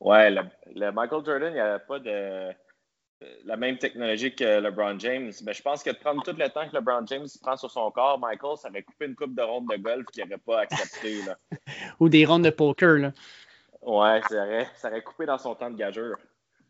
Ouais, 0.00 0.30
le, 0.30 0.90
Michael 0.90 1.24
Jordan, 1.24 1.52
il 1.52 1.54
n'y 1.54 1.60
avait 1.60 1.84
pas 1.86 2.00
de 2.00 2.52
la 3.44 3.56
même 3.56 3.78
technologie 3.78 4.34
que 4.34 4.60
LeBron 4.60 4.98
James. 4.98 5.32
Mais 5.44 5.52
je 5.52 5.62
pense 5.62 5.82
que 5.82 5.90
de 5.90 5.96
prendre 5.96 6.22
tout 6.22 6.34
le 6.36 6.48
temps 6.48 6.68
que 6.68 6.74
LeBron 6.74 7.06
James 7.06 7.26
prend 7.40 7.56
sur 7.56 7.70
son 7.70 7.90
corps, 7.90 8.18
Michael, 8.18 8.56
ça 8.56 8.68
aurait 8.68 8.82
coupé 8.82 9.06
une 9.06 9.14
coupe 9.14 9.34
de 9.34 9.42
ronde 9.42 9.68
de 9.70 9.76
golf 9.76 10.06
qu'il 10.06 10.24
n'aurait 10.24 10.38
pas 10.38 10.60
accepté. 10.60 11.20
Ou 12.00 12.08
des 12.08 12.24
rondes 12.24 12.44
de 12.44 12.50
poker. 12.50 12.98
Là. 12.98 13.12
Ouais, 13.82 14.20
ça 14.30 14.88
aurait, 14.88 15.02
coupé 15.02 15.26
dans 15.26 15.38
son 15.38 15.54
temps 15.54 15.70
de 15.70 15.76
gageure. 15.76 16.16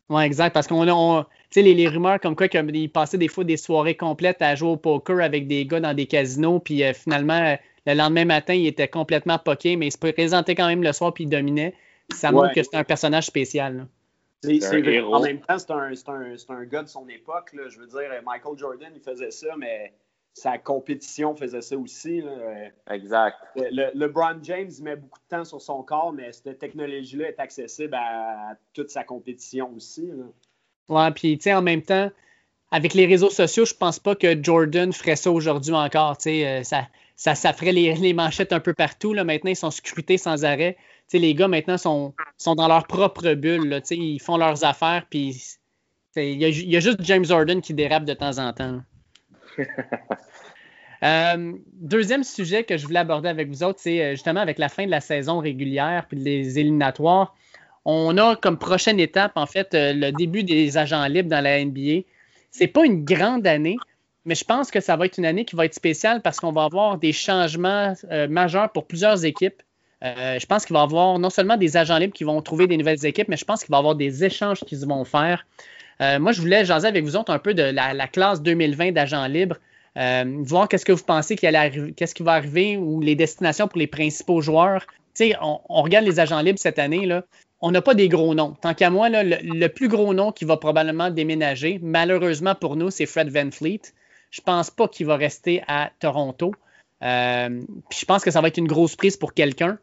Oui, 0.09 0.23
exact. 0.23 0.53
Parce 0.53 0.67
qu'on 0.67 0.87
a, 0.87 1.23
tu 1.49 1.61
sais, 1.61 1.61
les, 1.61 1.87
rumeurs 1.87 2.19
comme 2.19 2.35
quoi 2.35 2.47
qu'il 2.47 2.91
passait 2.91 3.17
des 3.17 3.27
fois 3.27 3.43
des 3.43 3.57
soirées 3.57 3.95
complètes 3.95 4.41
à 4.41 4.55
jouer 4.55 4.69
au 4.69 4.77
poker 4.77 5.21
avec 5.21 5.47
des 5.47 5.65
gars 5.65 5.79
dans 5.79 5.93
des 5.93 6.07
casinos, 6.07 6.59
puis 6.59 6.83
euh, 6.83 6.93
finalement, 6.93 7.57
le 7.85 7.93
lendemain 7.93 8.25
matin, 8.25 8.53
il 8.53 8.67
était 8.67 8.87
complètement 8.87 9.37
poqué, 9.37 9.75
mais 9.75 9.87
il 9.87 9.91
se 9.91 9.97
présentait 9.97 10.55
quand 10.55 10.67
même 10.67 10.83
le 10.83 10.91
soir, 10.91 11.13
puis 11.13 11.25
il 11.25 11.29
dominait. 11.29 11.75
Ça 12.13 12.31
montre 12.31 12.53
que 12.53 12.63
c'est 12.63 12.75
un 12.75 12.83
personnage 12.83 13.25
spécial. 13.25 13.87
C'est, 14.43 15.01
en 15.01 15.21
même 15.21 15.39
temps, 15.39 15.57
c'est 15.57 15.71
un, 15.71 15.93
un, 15.93 16.35
un, 16.49 16.65
gars 16.65 16.83
de 16.83 16.89
son 16.89 17.07
époque. 17.07 17.55
Je 17.69 17.79
veux 17.79 17.87
dire, 17.87 18.09
Michael 18.25 18.57
Jordan, 18.57 18.91
il 18.93 19.01
faisait 19.01 19.31
ça, 19.31 19.55
mais 19.57 19.93
sa 20.33 20.57
compétition 20.57 21.35
faisait 21.35 21.61
ça 21.61 21.77
aussi. 21.77 22.21
Exact. 22.89 23.37
Le, 23.55 23.91
LeBron 23.93 24.39
James 24.41 24.71
met 24.81 24.95
beaucoup 24.95 25.19
de 25.19 25.37
temps 25.37 25.45
sur 25.45 25.61
son 25.61 25.83
corps, 25.83 26.11
mais 26.11 26.31
cette 26.31 26.57
technologie-là 26.57 27.29
est 27.29 27.39
accessible 27.39 27.93
à, 27.93 28.55
toute 28.73 28.89
sa 28.89 29.03
compétition 29.03 29.71
aussi. 29.75 30.07
Là. 30.07 30.25
Ouais, 30.89 31.11
puis 31.11 31.37
tu 31.37 31.43
sais, 31.43 31.53
en 31.53 31.61
même 31.61 31.83
temps, 31.83 32.09
avec 32.71 32.95
les 32.95 33.05
réseaux 33.05 33.29
sociaux, 33.29 33.65
je 33.65 33.75
pense 33.75 33.99
pas 33.99 34.15
que 34.15 34.41
Jordan 34.41 34.91
ferait 34.91 35.15
ça 35.15 35.31
aujourd'hui 35.31 35.73
encore. 35.73 36.17
Euh, 36.25 36.63
ça, 36.63 36.87
ça, 37.15 37.35
ça 37.35 37.53
ferait 37.53 37.71
les, 37.71 38.13
manchettes 38.13 38.51
un 38.51 38.59
peu 38.59 38.73
partout. 38.73 39.13
Là. 39.13 39.23
Maintenant, 39.23 39.51
ils 39.51 39.55
sont 39.55 39.71
scrutés 39.71 40.17
sans 40.17 40.43
arrêt. 40.43 40.75
sais, 41.07 41.19
les 41.19 41.35
gars, 41.35 41.47
maintenant, 41.47 41.77
sont, 41.77 42.13
sont 42.37 42.55
dans 42.55 42.67
leur 42.67 42.87
propre 42.87 43.35
bulle. 43.35 43.69
Là. 43.69 43.81
Ils 43.91 44.19
font 44.19 44.37
leurs 44.37 44.63
affaires, 44.63 45.05
puis 45.09 45.39
il 46.15 46.41
y, 46.41 46.65
y, 46.65 46.75
a 46.75 46.79
juste 46.79 47.01
James 47.01 47.25
Jordan 47.25 47.61
qui 47.61 47.75
dérape 47.75 48.05
de 48.05 48.13
temps 48.15 48.39
en 48.39 48.51
temps. 48.51 48.81
Euh, 51.03 51.53
deuxième 51.73 52.23
sujet 52.23 52.63
que 52.63 52.77
je 52.77 52.85
voulais 52.85 52.99
aborder 52.99 53.27
avec 53.27 53.49
vous 53.49 53.61
autres, 53.63 53.79
c'est 53.81 54.01
euh, 54.01 54.11
justement 54.11 54.39
avec 54.39 54.57
la 54.57 54.69
fin 54.69 54.85
de 54.85 54.91
la 54.91 55.01
saison 55.01 55.39
régulière 55.39 56.05
puis 56.07 56.17
les 56.17 56.59
éliminatoires. 56.59 57.35
On 57.83 58.17
a 58.17 58.37
comme 58.37 58.57
prochaine 58.57 59.01
étape, 59.01 59.33
en 59.35 59.45
fait, 59.45 59.73
euh, 59.73 59.91
le 59.91 60.11
début 60.13 60.43
des 60.43 60.77
agents 60.77 61.05
libres 61.07 61.29
dans 61.29 61.43
la 61.43 61.63
NBA. 61.63 62.03
C'est 62.51 62.67
pas 62.67 62.85
une 62.85 63.03
grande 63.03 63.45
année, 63.45 63.75
mais 64.23 64.35
je 64.35 64.45
pense 64.45 64.71
que 64.71 64.79
ça 64.79 64.95
va 64.95 65.05
être 65.05 65.17
une 65.17 65.25
année 65.25 65.43
qui 65.43 65.57
va 65.57 65.65
être 65.65 65.73
spéciale 65.73 66.21
parce 66.21 66.39
qu'on 66.39 66.53
va 66.53 66.63
avoir 66.63 66.97
des 66.97 67.11
changements 67.11 67.93
majeurs 68.29 68.71
pour 68.71 68.85
plusieurs 68.85 69.25
équipes. 69.25 69.61
je 70.01 70.45
pense 70.45 70.65
qu'il 70.65 70.73
va 70.73 70.81
y 70.81 70.83
avoir 70.83 71.19
non 71.19 71.29
seulement 71.29 71.57
des 71.57 71.75
agents 71.75 71.97
libres 71.97 72.13
qui 72.13 72.23
vont 72.23 72.41
trouver 72.41 72.67
des 72.67 72.77
nouvelles 72.77 73.05
équipes, 73.05 73.27
mais 73.27 73.37
je 73.37 73.43
pense 73.43 73.63
qu'il 73.63 73.71
va 73.71 73.77
y 73.77 73.79
avoir 73.79 73.95
des 73.95 74.23
échanges 74.23 74.61
qui 74.61 74.77
se 74.77 74.85
vont 74.85 75.03
faire. 75.03 75.45
Moi, 75.99 76.31
je 76.31 76.41
voulais 76.41 76.65
jaser 76.65 76.87
avec 76.87 77.03
vous 77.03 77.15
autres 77.15 77.31
un 77.31 77.39
peu 77.39 77.53
de 77.53 77.63
la 77.63 78.07
classe 78.07 78.41
2020 78.41 78.91
d'agents 78.91 79.27
libres. 79.27 79.57
Euh, 79.97 80.23
voir 80.39 80.67
qu'est-ce 80.67 80.85
que 80.85 80.91
vous 80.91 81.03
pensez 81.03 81.35
qu'est-ce 81.35 82.15
qui 82.15 82.23
va 82.23 82.33
arriver 82.33 82.77
ou 82.77 82.99
les 83.01 83.15
destinations 83.15 83.67
pour 83.67 83.77
les 83.77 83.87
principaux 83.87 84.41
joueurs. 84.41 84.85
On, 85.19 85.59
on, 85.69 85.81
regarde 85.83 86.05
les 86.05 86.19
agents 86.19 86.39
libres 86.41 86.57
cette 86.57 86.79
année, 86.79 87.07
on 87.61 87.71
n'a 87.71 87.81
pas 87.81 87.93
des 87.93 88.09
gros 88.09 88.33
noms. 88.33 88.55
Tant 88.59 88.73
qu'à 88.73 88.89
moi, 88.89 89.09
le, 89.09 89.67
plus 89.67 89.87
gros 89.87 90.13
nom 90.13 90.31
qui 90.31 90.45
va 90.45 90.57
probablement 90.57 91.11
déménager, 91.11 91.79
malheureusement 91.83 92.55
pour 92.55 92.75
nous, 92.75 92.89
c'est 92.89 93.05
Fred 93.05 93.29
Van 93.29 93.51
Fleet. 93.51 93.81
Je 94.31 94.41
ne 94.41 94.45
pense 94.45 94.71
pas 94.71 94.87
qu'il 94.87 95.05
va 95.05 95.15
rester 95.15 95.61
à 95.67 95.91
Toronto. 95.99 96.55
Euh, 97.03 97.61
je 97.91 98.05
pense 98.05 98.23
que 98.23 98.31
ça 98.31 98.41
va 98.41 98.47
être 98.47 98.57
une 98.57 98.67
grosse 98.67 98.95
prise 98.95 99.15
pour 99.15 99.35
quelqu'un. 99.35 99.77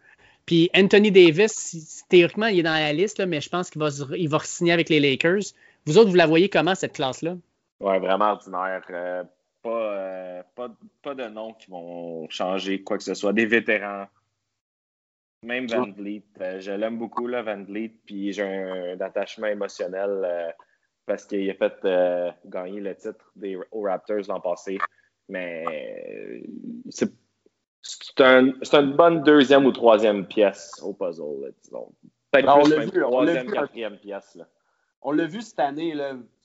Puis 0.45 0.69
Anthony 0.75 1.12
Davis, 1.12 2.05
théoriquement, 2.09 2.47
il 2.47 2.59
est 2.59 2.64
dans 2.64 2.73
la 2.73 2.93
liste, 2.93 3.25
mais 3.25 3.40
je 3.40 3.49
pense 3.49 3.71
qu'il 3.71 3.81
va, 3.81 3.90
il 4.17 4.29
va 4.29 4.40
signer 4.43 4.73
avec 4.73 4.88
les 4.88 4.99
Lakers. 4.99 5.52
Vous 5.87 5.99
autres, 5.99 6.10
vous 6.10 6.16
la 6.16 6.26
voyez 6.26 6.49
comment, 6.49 6.75
cette 6.75 6.94
classe-là? 6.94 7.37
Oui, 7.80 7.99
vraiment 7.99 8.32
ordinaire. 8.32 8.82
Euh, 8.90 9.25
pas, 9.62 10.42
pas, 10.54 10.68
pas, 11.02 11.14
de 11.14 11.28
noms 11.28 11.54
qui 11.54 11.70
vont 11.70 12.28
changer 12.28 12.82
quoi 12.82 12.99
que 12.99 13.04
ce 13.04 13.14
soit. 13.14 13.32
Des 13.32 13.46
vétérans. 13.46 14.06
Même 15.42 15.66
Van 15.68 15.90
Vliet. 15.90 16.22
je 16.58 16.72
l'aime 16.72 16.99
beaucoup, 16.99 17.26
là, 17.26 17.42
Van 17.42 17.62
Vliet. 17.62 17.94
Puis 18.04 18.32
j'ai 18.32 18.42
un, 18.42 19.00
attachement 19.00 19.46
émotionnel 19.46 20.54
parce 21.06 21.25
qu'il 21.25 21.50
a 21.50 21.54
fait 21.54 22.34
gagner 22.44 22.80
le 22.80 22.94
titre 22.94 23.32
des, 23.37 23.58
aux 23.70 23.82
Raptors 23.82 24.28
l'an 24.28 24.40
passé. 24.40 24.78
Mais 25.28 26.42
c'est 26.90 27.10
c'est 27.82 28.75
une 28.75 28.92
bonne 28.92 29.22
deuxième 29.22 29.64
ou 29.66 29.72
troisième 29.72 30.26
pièce 30.26 30.72
au 30.82 30.92
puzzle, 30.92 31.52
disons. 31.62 31.92
Peut-être 32.30 32.46
ben, 32.46 32.62
plus 32.62 32.76
même 32.76 32.90
troisième, 32.90 33.50
quatrième 33.50 33.99
pièce. 33.99 34.38
On 35.02 35.12
l'a 35.12 35.26
vu 35.26 35.42
cette 35.42 35.59
année. 35.59 35.95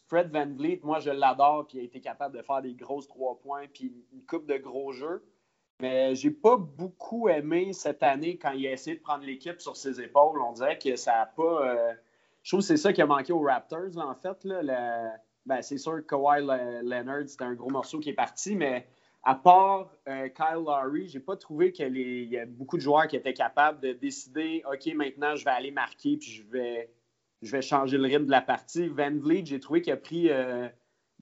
Fred 0.07 0.31
Van 0.31 0.45
Vliet, 0.45 0.79
moi 0.83 0.99
je 0.99 1.09
l'adore, 1.09 1.65
puis 1.67 1.79
il 1.79 1.81
a 1.81 1.83
été 1.83 1.99
capable 1.99 2.37
de 2.37 2.43
faire 2.43 2.61
des 2.61 2.73
grosses 2.73 3.07
trois 3.07 3.39
points, 3.39 3.65
puis 3.73 3.91
une 4.13 4.25
coupe 4.25 4.45
de 4.45 4.57
gros 4.57 4.91
jeux. 4.91 5.23
Mais 5.81 6.15
j'ai 6.15 6.31
pas 6.31 6.57
beaucoup 6.57 7.27
aimé 7.27 7.73
cette 7.73 8.03
année 8.03 8.37
quand 8.37 8.51
il 8.51 8.65
a 8.67 8.71
essayé 8.71 8.95
de 8.95 9.01
prendre 9.01 9.25
l'équipe 9.25 9.59
sur 9.59 9.75
ses 9.75 9.99
épaules. 9.99 10.39
On 10.41 10.53
dirait 10.53 10.77
que 10.77 10.95
ça 10.95 11.11
n'a 11.13 11.25
pas. 11.25 11.67
Euh, 11.67 11.93
je 12.43 12.51
trouve 12.51 12.61
que 12.61 12.67
c'est 12.67 12.77
ça 12.77 12.93
qui 12.93 13.01
a 13.01 13.05
manqué 13.05 13.33
aux 13.33 13.41
Raptors, 13.41 13.97
en 13.97 14.15
fait. 14.15 14.43
Là, 14.45 15.17
ben, 15.45 15.61
c'est 15.61 15.77
sûr 15.77 15.95
que 15.97 16.01
Kawhi 16.01 16.41
Leonard, 16.41 17.27
c'était 17.27 17.43
un 17.43 17.55
gros 17.55 17.69
morceau 17.69 17.99
qui 17.99 18.09
est 18.09 18.13
parti, 18.13 18.55
mais 18.55 18.87
à 19.23 19.35
part 19.35 19.89
euh, 20.07 20.29
Kyle 20.29 20.63
Lowry, 20.63 21.07
j'ai 21.07 21.19
pas 21.19 21.35
trouvé 21.35 21.71
qu'il 21.71 21.97
y 21.97 22.37
a 22.37 22.45
beaucoup 22.45 22.77
de 22.77 22.81
joueurs 22.81 23.07
qui 23.07 23.15
étaient 23.15 23.33
capables 23.33 23.79
de 23.81 23.91
décider 23.91 24.63
OK, 24.71 24.85
maintenant 24.93 25.35
je 25.35 25.43
vais 25.43 25.51
aller 25.51 25.71
marquer 25.71 26.17
puis 26.17 26.29
je 26.29 26.43
vais, 26.43 26.91
je 27.45 27.51
vais 27.51 27.61
changer 27.61 27.97
le 27.97 28.03
rythme 28.03 28.25
de 28.25 28.31
la 28.31 28.41
partie. 28.41 28.87
Van 28.87 29.11
Vliet, 29.11 29.45
j'ai 29.45 29.59
trouvé 29.59 29.81
qu'il 29.81 29.93
a 29.93 29.97
pris 29.97 30.29
euh, 30.31 30.67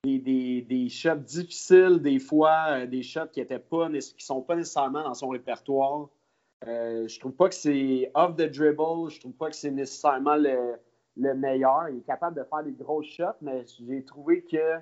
des, 0.06 0.88
shots 0.90 1.16
difficiles, 1.16 2.00
des 2.02 2.20
fois, 2.20 2.66
euh, 2.70 2.86
des 2.88 3.04
shots 3.04 3.28
qui 3.32 3.42
ne 3.42 3.58
pas 3.58 3.90
sont 4.18 4.42
pas 4.42 4.56
nécessairement 4.56 5.04
dans 5.04 5.14
son 5.14 5.30
répertoire. 5.30 6.10
je 6.66 7.20
trouve 7.20 7.34
pas 7.34 7.50
que 7.50 7.56
c'est 7.56 8.10
off 8.16 8.36
the 8.38 8.50
dribble, 8.50 9.12
je 9.12 9.20
trouve 9.20 9.34
pas 9.34 9.50
que 9.50 9.56
c'est 9.56 9.72
nécessairement 9.72 10.38
le, 10.38 10.76
le 11.18 11.34
meilleur. 11.36 11.90
Il 11.90 11.98
est 11.98 12.06
capable 12.06 12.38
de 12.38 12.44
faire 12.44 12.64
des 12.64 12.72
gros 12.72 13.04
shots, 13.04 13.38
mais 13.42 13.66
j'ai 13.80 14.04
trouvé 14.06 14.44
que 14.44 14.80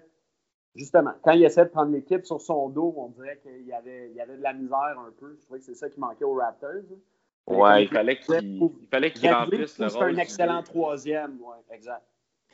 justement, 0.75 1.13
quand 1.23 1.31
il 1.31 1.43
essaie 1.43 1.65
de 1.65 1.69
prendre 1.69 1.91
l'équipe 1.91 2.25
sur 2.25 2.39
son 2.39 2.69
dos, 2.69 2.93
on 2.97 3.09
dirait 3.09 3.39
qu'il 3.39 3.65
y 3.65 3.73
avait, 3.73 4.13
avait 4.19 4.37
de 4.37 4.43
la 4.43 4.53
misère 4.53 4.99
un 4.99 5.11
peu. 5.19 5.35
Je 5.35 5.41
trouvais 5.41 5.59
que 5.59 5.65
c'est 5.65 5.75
ça 5.75 5.89
qui 5.89 5.99
manquait 5.99 6.23
aux 6.23 6.35
Raptors. 6.35 6.83
Ouais, 7.47 7.83
il 7.83 7.89
fallait 7.89 8.19
qu'il 8.19 8.71
fallait 8.89 9.11
qu'il 9.11 9.31
remplisse 9.31 9.77
le 9.77 9.87
rôle. 9.87 9.91
C'est 9.91 10.03
un 10.03 10.17
excellent 10.17 10.63
troisième, 10.63 11.39
ouais, 11.41 11.75
exact. 11.75 12.03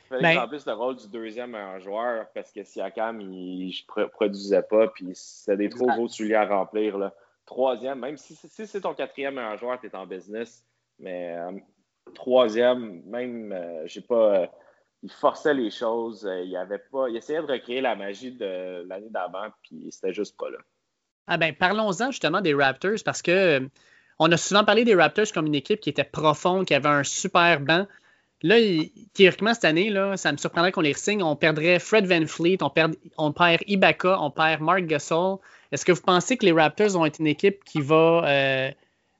Il 0.04 0.08
fallait 0.08 0.30
qu'il 0.30 0.38
remplisse 0.38 0.66
le 0.66 0.72
rôle 0.72 0.96
du 0.96 1.08
deuxième 1.08 1.50
meilleur 1.50 1.80
joueur 1.80 2.26
parce 2.34 2.50
que 2.50 2.64
Siakam, 2.64 3.20
il 3.20 3.74
ne 3.96 4.04
produisait 4.06 4.62
pas, 4.62 4.88
puis 4.88 5.10
c'était 5.14 5.56
des 5.56 5.68
trop 5.68 5.86
gros 5.86 6.08
souliers 6.08 6.34
à 6.34 6.46
remplir. 6.46 6.96
Là. 6.96 7.14
Troisième, 7.44 8.00
même 8.00 8.16
si, 8.16 8.34
si 8.34 8.66
c'est 8.66 8.80
ton 8.80 8.94
quatrième 8.94 9.34
meilleur 9.34 9.56
joueur, 9.58 9.80
tu 9.80 9.86
es 9.86 9.94
en 9.94 10.06
business, 10.06 10.64
mais 10.98 11.36
euh, 11.36 11.52
troisième, 12.14 13.02
même, 13.04 13.52
euh, 13.52 13.86
j'ai 13.86 14.00
pas. 14.00 14.40
Euh, 14.42 14.46
il 15.02 15.12
forçait 15.12 15.54
les 15.54 15.70
choses. 15.70 16.26
Euh, 16.26 16.42
il, 16.42 16.56
avait 16.56 16.78
pas, 16.78 17.08
il 17.08 17.16
essayait 17.16 17.40
de 17.40 17.46
recréer 17.46 17.80
la 17.80 17.94
magie 17.94 18.32
de 18.32 18.84
l'année 18.88 19.10
d'avant, 19.10 19.48
puis 19.62 19.88
c'était 19.90 20.12
juste 20.12 20.36
pas 20.36 20.50
là. 20.50 20.58
Ah 21.26 21.36
ben, 21.36 21.54
parlons-en 21.54 22.10
justement 22.10 22.40
des 22.40 22.54
Raptors 22.54 23.02
parce 23.04 23.22
que 23.22 23.30
euh, 23.30 23.68
on 24.18 24.30
a 24.32 24.36
souvent 24.36 24.64
parlé 24.64 24.84
des 24.84 24.94
Raptors 24.94 25.32
comme 25.32 25.46
une 25.46 25.54
équipe 25.54 25.80
qui 25.80 25.90
était 25.90 26.04
profonde, 26.04 26.66
qui 26.66 26.74
avait 26.74 26.88
un 26.88 27.04
super 27.04 27.60
banc. 27.60 27.86
Là, 28.42 28.56
théoriquement, 29.14 29.52
cette 29.52 29.64
année, 29.64 29.90
là, 29.90 30.16
ça 30.16 30.30
me 30.30 30.36
surprendrait 30.36 30.70
qu'on 30.70 30.80
les 30.80 30.94
signe. 30.94 31.22
On 31.22 31.34
perdrait 31.34 31.78
Fred 31.80 32.06
Van 32.06 32.26
Fleet, 32.26 32.58
on 32.62 32.70
perd, 32.70 33.62
Ibaka, 33.66 34.20
on 34.20 34.30
perd 34.30 34.60
Mark 34.60 34.82
Gasol. 34.86 35.38
Est-ce 35.72 35.84
que 35.84 35.92
vous 35.92 36.02
pensez 36.02 36.36
que 36.36 36.46
les 36.46 36.52
Raptors 36.52 36.90
vont 36.90 37.04
être 37.04 37.18
une 37.18 37.26
équipe 37.26 37.64
qui 37.64 37.80
va 37.80 38.24
euh, 38.26 38.70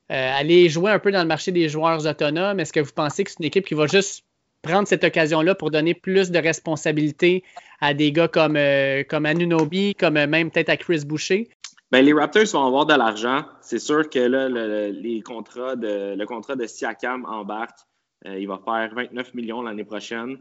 aller 0.09 0.69
jouer 0.69 0.93
un 0.93 0.99
peu 0.99 1.11
dans 1.11 1.23
le 1.23 1.27
marché 1.27 1.51
des 1.51 1.69
joueurs 1.69 2.07
autonomes? 2.07 2.61
Est-ce 2.61 2.73
que 2.73 2.81
vous 2.81 2.93
pensez 2.93 3.25
que 3.25 3.31
c'est 3.31 3.41
une 3.41 3.47
équipe 3.47 3.67
qui 3.67 3.75
va 3.75 3.87
juste 3.87 4.25
prendre 4.63 4.87
cette 4.89 5.05
occasion-là 5.05 5.55
pour 5.55 5.71
donner 5.71 5.95
plus 5.95 6.31
de 6.31 6.39
responsabilités 6.39 7.43
à 7.81 7.95
des 7.95 8.13
gars 8.13 8.29
comme, 8.29 8.57
euh, 8.57 9.05
comme 9.05 9.27
Anunobi, 9.27 9.95
comme 9.95 10.17
euh, 10.17 10.27
même 10.27 10.51
peut-être 10.51 10.71
à 10.71 10.77
Chris 10.77 11.05
Boucher? 11.05 11.49
Ben, 11.91 12.05
les 12.05 12.13
Raptors 12.13 12.47
vont 12.53 12.67
avoir 12.67 12.87
de 12.87 12.95
l'argent. 12.95 13.45
C'est 13.61 13.79
sûr 13.79 14.09
que 14.11 14.19
là, 14.19 14.49
le, 14.49 14.91
les 14.91 15.23
contrats 15.23 15.77
de, 15.77 16.15
le 16.15 16.27
contrat 16.27 16.55
de 16.55 16.67
Siakam 16.67 17.25
embarque. 17.25 17.79
Euh, 18.27 18.39
il 18.39 18.49
va 18.49 18.59
faire 18.59 18.95
29 18.95 19.35
millions 19.35 19.63
l'année 19.63 19.85
prochaine. 19.85 20.39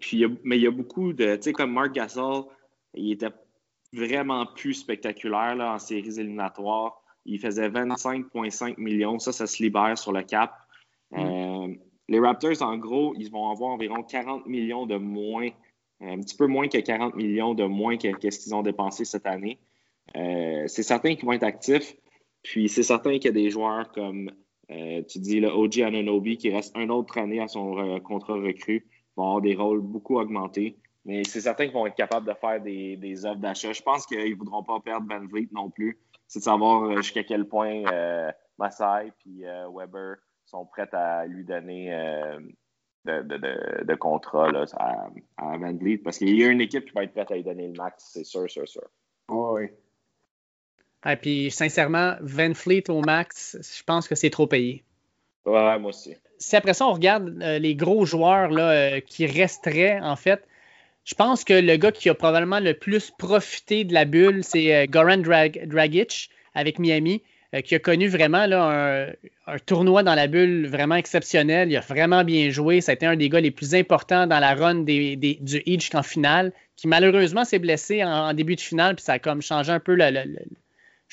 puis, 0.00 0.24
mais 0.44 0.56
il 0.56 0.62
y 0.62 0.66
a 0.66 0.70
beaucoup 0.70 1.12
de. 1.12 1.36
Tu 1.36 1.42
sais, 1.42 1.52
comme 1.52 1.72
Mark 1.72 1.92
Gasol, 1.92 2.44
il 2.94 3.12
était 3.12 3.32
vraiment 3.92 4.46
plus 4.46 4.74
spectaculaire 4.74 5.54
là, 5.56 5.74
en 5.74 5.78
séries 5.78 6.18
éliminatoires. 6.18 7.00
Il 7.26 7.38
faisait 7.38 7.68
25,5 7.68 8.74
millions. 8.78 9.18
Ça, 9.18 9.32
ça 9.32 9.46
se 9.46 9.62
libère 9.62 9.98
sur 9.98 10.12
le 10.12 10.22
cap. 10.22 10.52
Mm. 11.10 11.74
Les 12.08 12.20
Raptors, 12.20 12.60
en 12.62 12.76
gros, 12.76 13.14
ils 13.16 13.30
vont 13.30 13.50
avoir 13.50 13.70
environ 13.70 14.02
40 14.02 14.46
millions 14.46 14.86
de 14.86 14.96
moins, 14.96 15.48
un 16.00 16.20
petit 16.20 16.36
peu 16.36 16.46
moins 16.46 16.68
que 16.68 16.78
40 16.78 17.14
millions 17.14 17.54
de 17.54 17.64
moins 17.64 17.96
que, 17.96 18.08
ce 18.30 18.38
qu'ils 18.38 18.54
ont 18.54 18.62
dépensé 18.62 19.04
cette 19.04 19.26
année. 19.26 19.58
Euh, 20.16 20.64
c'est 20.66 20.82
certain 20.82 21.14
qu'ils 21.14 21.24
vont 21.24 21.32
être 21.32 21.44
actifs. 21.44 21.96
Puis 22.42 22.68
c'est 22.68 22.82
certain 22.82 23.12
qu'il 23.12 23.24
y 23.24 23.28
a 23.28 23.32
des 23.32 23.50
joueurs 23.50 23.90
comme, 23.92 24.30
euh, 24.70 25.02
tu 25.08 25.18
dis, 25.18 25.40
le 25.40 25.48
OG 25.48 25.80
Ananobi 25.80 26.36
qui 26.36 26.50
reste 26.50 26.76
une 26.76 26.90
autre 26.90 27.18
année 27.18 27.40
à 27.40 27.48
son 27.48 27.78
euh, 27.78 28.00
contrat 28.00 28.34
recru, 28.34 28.86
vont 29.16 29.24
avoir 29.24 29.40
des 29.40 29.54
rôles 29.54 29.80
beaucoup 29.80 30.18
augmentés. 30.18 30.76
Mais 31.06 31.22
c'est 31.24 31.40
certain 31.40 31.64
qu'ils 31.64 31.74
vont 31.74 31.86
être 31.86 31.96
capables 31.96 32.26
de 32.26 32.34
faire 32.34 32.60
des, 32.60 33.26
offres 33.26 33.40
d'achat. 33.40 33.72
Je 33.72 33.82
pense 33.82 34.06
qu'ils 34.06 34.30
ne 34.30 34.36
voudront 34.36 34.62
pas 34.62 34.80
perdre 34.80 35.06
Van 35.08 35.26
Vliet 35.26 35.48
non 35.52 35.70
plus. 35.70 35.98
C'est 36.26 36.38
de 36.38 36.44
savoir 36.44 36.96
jusqu'à 36.96 37.24
quel 37.24 37.46
point 37.46 37.82
Masai 38.58 39.12
puis 39.18 39.42
Weber 39.74 40.16
sont 40.46 40.64
prêtes 40.64 40.94
à 40.94 41.26
lui 41.26 41.44
donner 41.44 41.90
de, 43.04 43.20
de, 43.20 43.84
de, 43.84 43.94
contrat 43.94 44.50
là, 44.50 44.64
à, 44.78 45.58
Van 45.58 45.74
Vliet 45.74 45.98
parce 45.98 46.16
qu'il 46.16 46.34
y 46.38 46.42
a 46.42 46.48
une 46.48 46.62
équipe 46.62 46.86
qui 46.86 46.92
va 46.92 47.04
être 47.04 47.12
prête 47.12 47.30
à 47.30 47.34
lui 47.34 47.44
donner 47.44 47.66
le 47.68 47.74
max, 47.74 48.10
c'est 48.14 48.24
sûr, 48.24 48.48
sûr, 48.48 48.66
sûr. 48.66 48.88
oui. 49.28 49.68
Et 51.06 51.16
puis, 51.16 51.50
sincèrement, 51.50 52.14
Van 52.20 52.54
Fleet 52.54 52.88
au 52.88 53.00
max, 53.00 53.58
je 53.60 53.82
pense 53.84 54.08
que 54.08 54.14
c'est 54.14 54.30
trop 54.30 54.46
payé. 54.46 54.84
Ouais, 55.44 55.78
moi 55.78 55.90
aussi. 55.90 56.14
Si 56.38 56.56
après 56.56 56.74
ça, 56.74 56.86
on 56.86 56.92
regarde 56.92 57.38
euh, 57.42 57.58
les 57.58 57.74
gros 57.74 58.04
joueurs 58.04 58.50
là, 58.50 58.70
euh, 58.70 59.00
qui 59.00 59.26
resteraient, 59.26 60.00
en 60.00 60.16
fait, 60.16 60.42
je 61.04 61.14
pense 61.14 61.44
que 61.44 61.52
le 61.52 61.76
gars 61.76 61.92
qui 61.92 62.08
a 62.08 62.14
probablement 62.14 62.60
le 62.60 62.74
plus 62.74 63.10
profité 63.10 63.84
de 63.84 63.92
la 63.92 64.06
bulle, 64.06 64.42
c'est 64.42 64.86
Goran 64.88 65.18
Dragic 65.18 66.30
avec 66.54 66.78
Miami. 66.78 67.22
Euh, 67.54 67.60
qui 67.60 67.74
a 67.74 67.78
connu 67.78 68.08
vraiment 68.08 68.46
là, 68.46 69.12
un, 69.46 69.58
tournoi 69.58 70.02
dans 70.02 70.14
la 70.14 70.26
bulle 70.26 70.66
vraiment 70.66 70.96
exceptionnel. 70.96 71.70
Il 71.70 71.76
a 71.76 71.80
vraiment 71.80 72.24
bien 72.24 72.50
joué. 72.50 72.80
Ça 72.80 72.92
a 72.92 72.94
été 72.94 73.06
un 73.06 73.16
des 73.16 73.28
gars 73.28 73.40
les 73.40 73.50
plus 73.50 73.74
importants 73.74 74.26
dans 74.26 74.40
la 74.40 74.54
run 74.54 74.76
des, 74.76 75.16
du 75.16 75.62
Heat 75.66 75.94
en 75.94 76.02
finale, 76.02 76.52
qui 76.76 76.88
malheureusement 76.88 77.44
s'est 77.44 77.58
blessé 77.58 78.02
en, 78.02 78.32
début 78.34 78.56
de 78.56 78.60
finale, 78.60 78.96
puis 78.96 79.04
ça 79.04 79.14
a 79.14 79.18
comme 79.18 79.42
changé 79.42 79.70
un 79.70 79.78
peu, 79.78 79.94
le, 79.94 80.10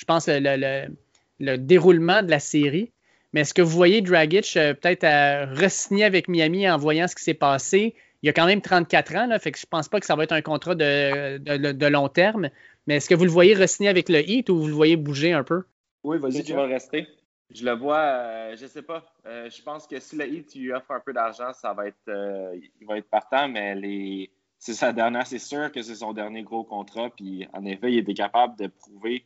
je 0.01 0.05
pense, 0.05 0.27
le, 0.27 1.57
déroulement 1.57 2.23
de 2.23 2.31
la 2.31 2.39
série. 2.39 2.91
Mais 3.33 3.41
est-ce 3.41 3.53
que 3.53 3.61
vous 3.61 3.69
voyez 3.69 4.01
Dragic 4.01 4.57
euh, 4.57 4.73
peut-être 4.73 5.05
re-signer 5.55 6.03
avec 6.03 6.27
Miami 6.27 6.69
en 6.69 6.77
voyant 6.77 7.07
ce 7.07 7.15
qui 7.15 7.23
s'est 7.23 7.33
passé? 7.33 7.95
Il 8.23 8.29
a 8.29 8.33
quand 8.33 8.45
même 8.45 8.61
34 8.61 9.15
ans, 9.15 9.27
là, 9.27 9.39
fait 9.39 9.51
que 9.51 9.59
je 9.59 9.65
pense 9.65 9.87
pas 9.87 9.99
que 9.99 10.05
ça 10.05 10.15
va 10.15 10.23
être 10.23 10.33
un 10.33 10.41
contrat 10.41 10.75
de, 10.75 11.37
de 11.37 11.85
long 11.87 12.09
terme. 12.09 12.49
Mais 12.87 12.97
est-ce 12.97 13.09
que 13.09 13.15
vous 13.15 13.25
le 13.25 13.31
voyez 13.31 13.53
re-signer 13.55 13.89
avec 13.89 14.09
le 14.09 14.27
Heat 14.27 14.49
ou 14.49 14.59
vous 14.59 14.67
le 14.67 14.73
voyez 14.73 14.97
bouger 14.97 15.33
un 15.33 15.43
peu? 15.43 15.63
Oui, 16.03 16.17
vas-y. 16.17 16.43
Tu 16.43 16.53
vas 16.53 16.65
rester. 16.65 17.07
Je 17.53 17.65
le 17.65 17.73
vois, 17.73 17.99
euh, 17.99 18.55
je 18.55 18.65
sais 18.65 18.81
pas. 18.81 19.05
Euh, 19.25 19.49
je 19.49 19.61
pense 19.61 19.85
que 19.85 19.99
si 19.99 20.15
le 20.15 20.25
Heat 20.25 20.47
tu 20.47 20.73
offres 20.73 20.91
un 20.91 20.99
peu 20.99 21.13
d'argent, 21.13 21.51
ça 21.53 21.73
va 21.73 21.87
être, 21.87 22.07
euh, 22.07 22.57
il 22.79 22.87
va 22.87 22.97
être 22.97 23.09
partant, 23.09 23.49
mais 23.49 23.75
les, 23.75 24.31
c'est 24.57 24.73
sa 24.73 24.93
dernière, 24.93 25.27
c'est 25.27 25.39
sûr 25.39 25.71
que 25.71 25.81
c'est 25.81 25.95
son 25.95 26.13
dernier 26.13 26.43
gros 26.43 26.63
contrat. 26.63 27.09
Puis 27.09 27.47
en 27.53 27.65
effet, 27.65 27.91
il 27.91 27.99
était 27.99 28.13
capable 28.13 28.57
de 28.57 28.67
prouver 28.67 29.25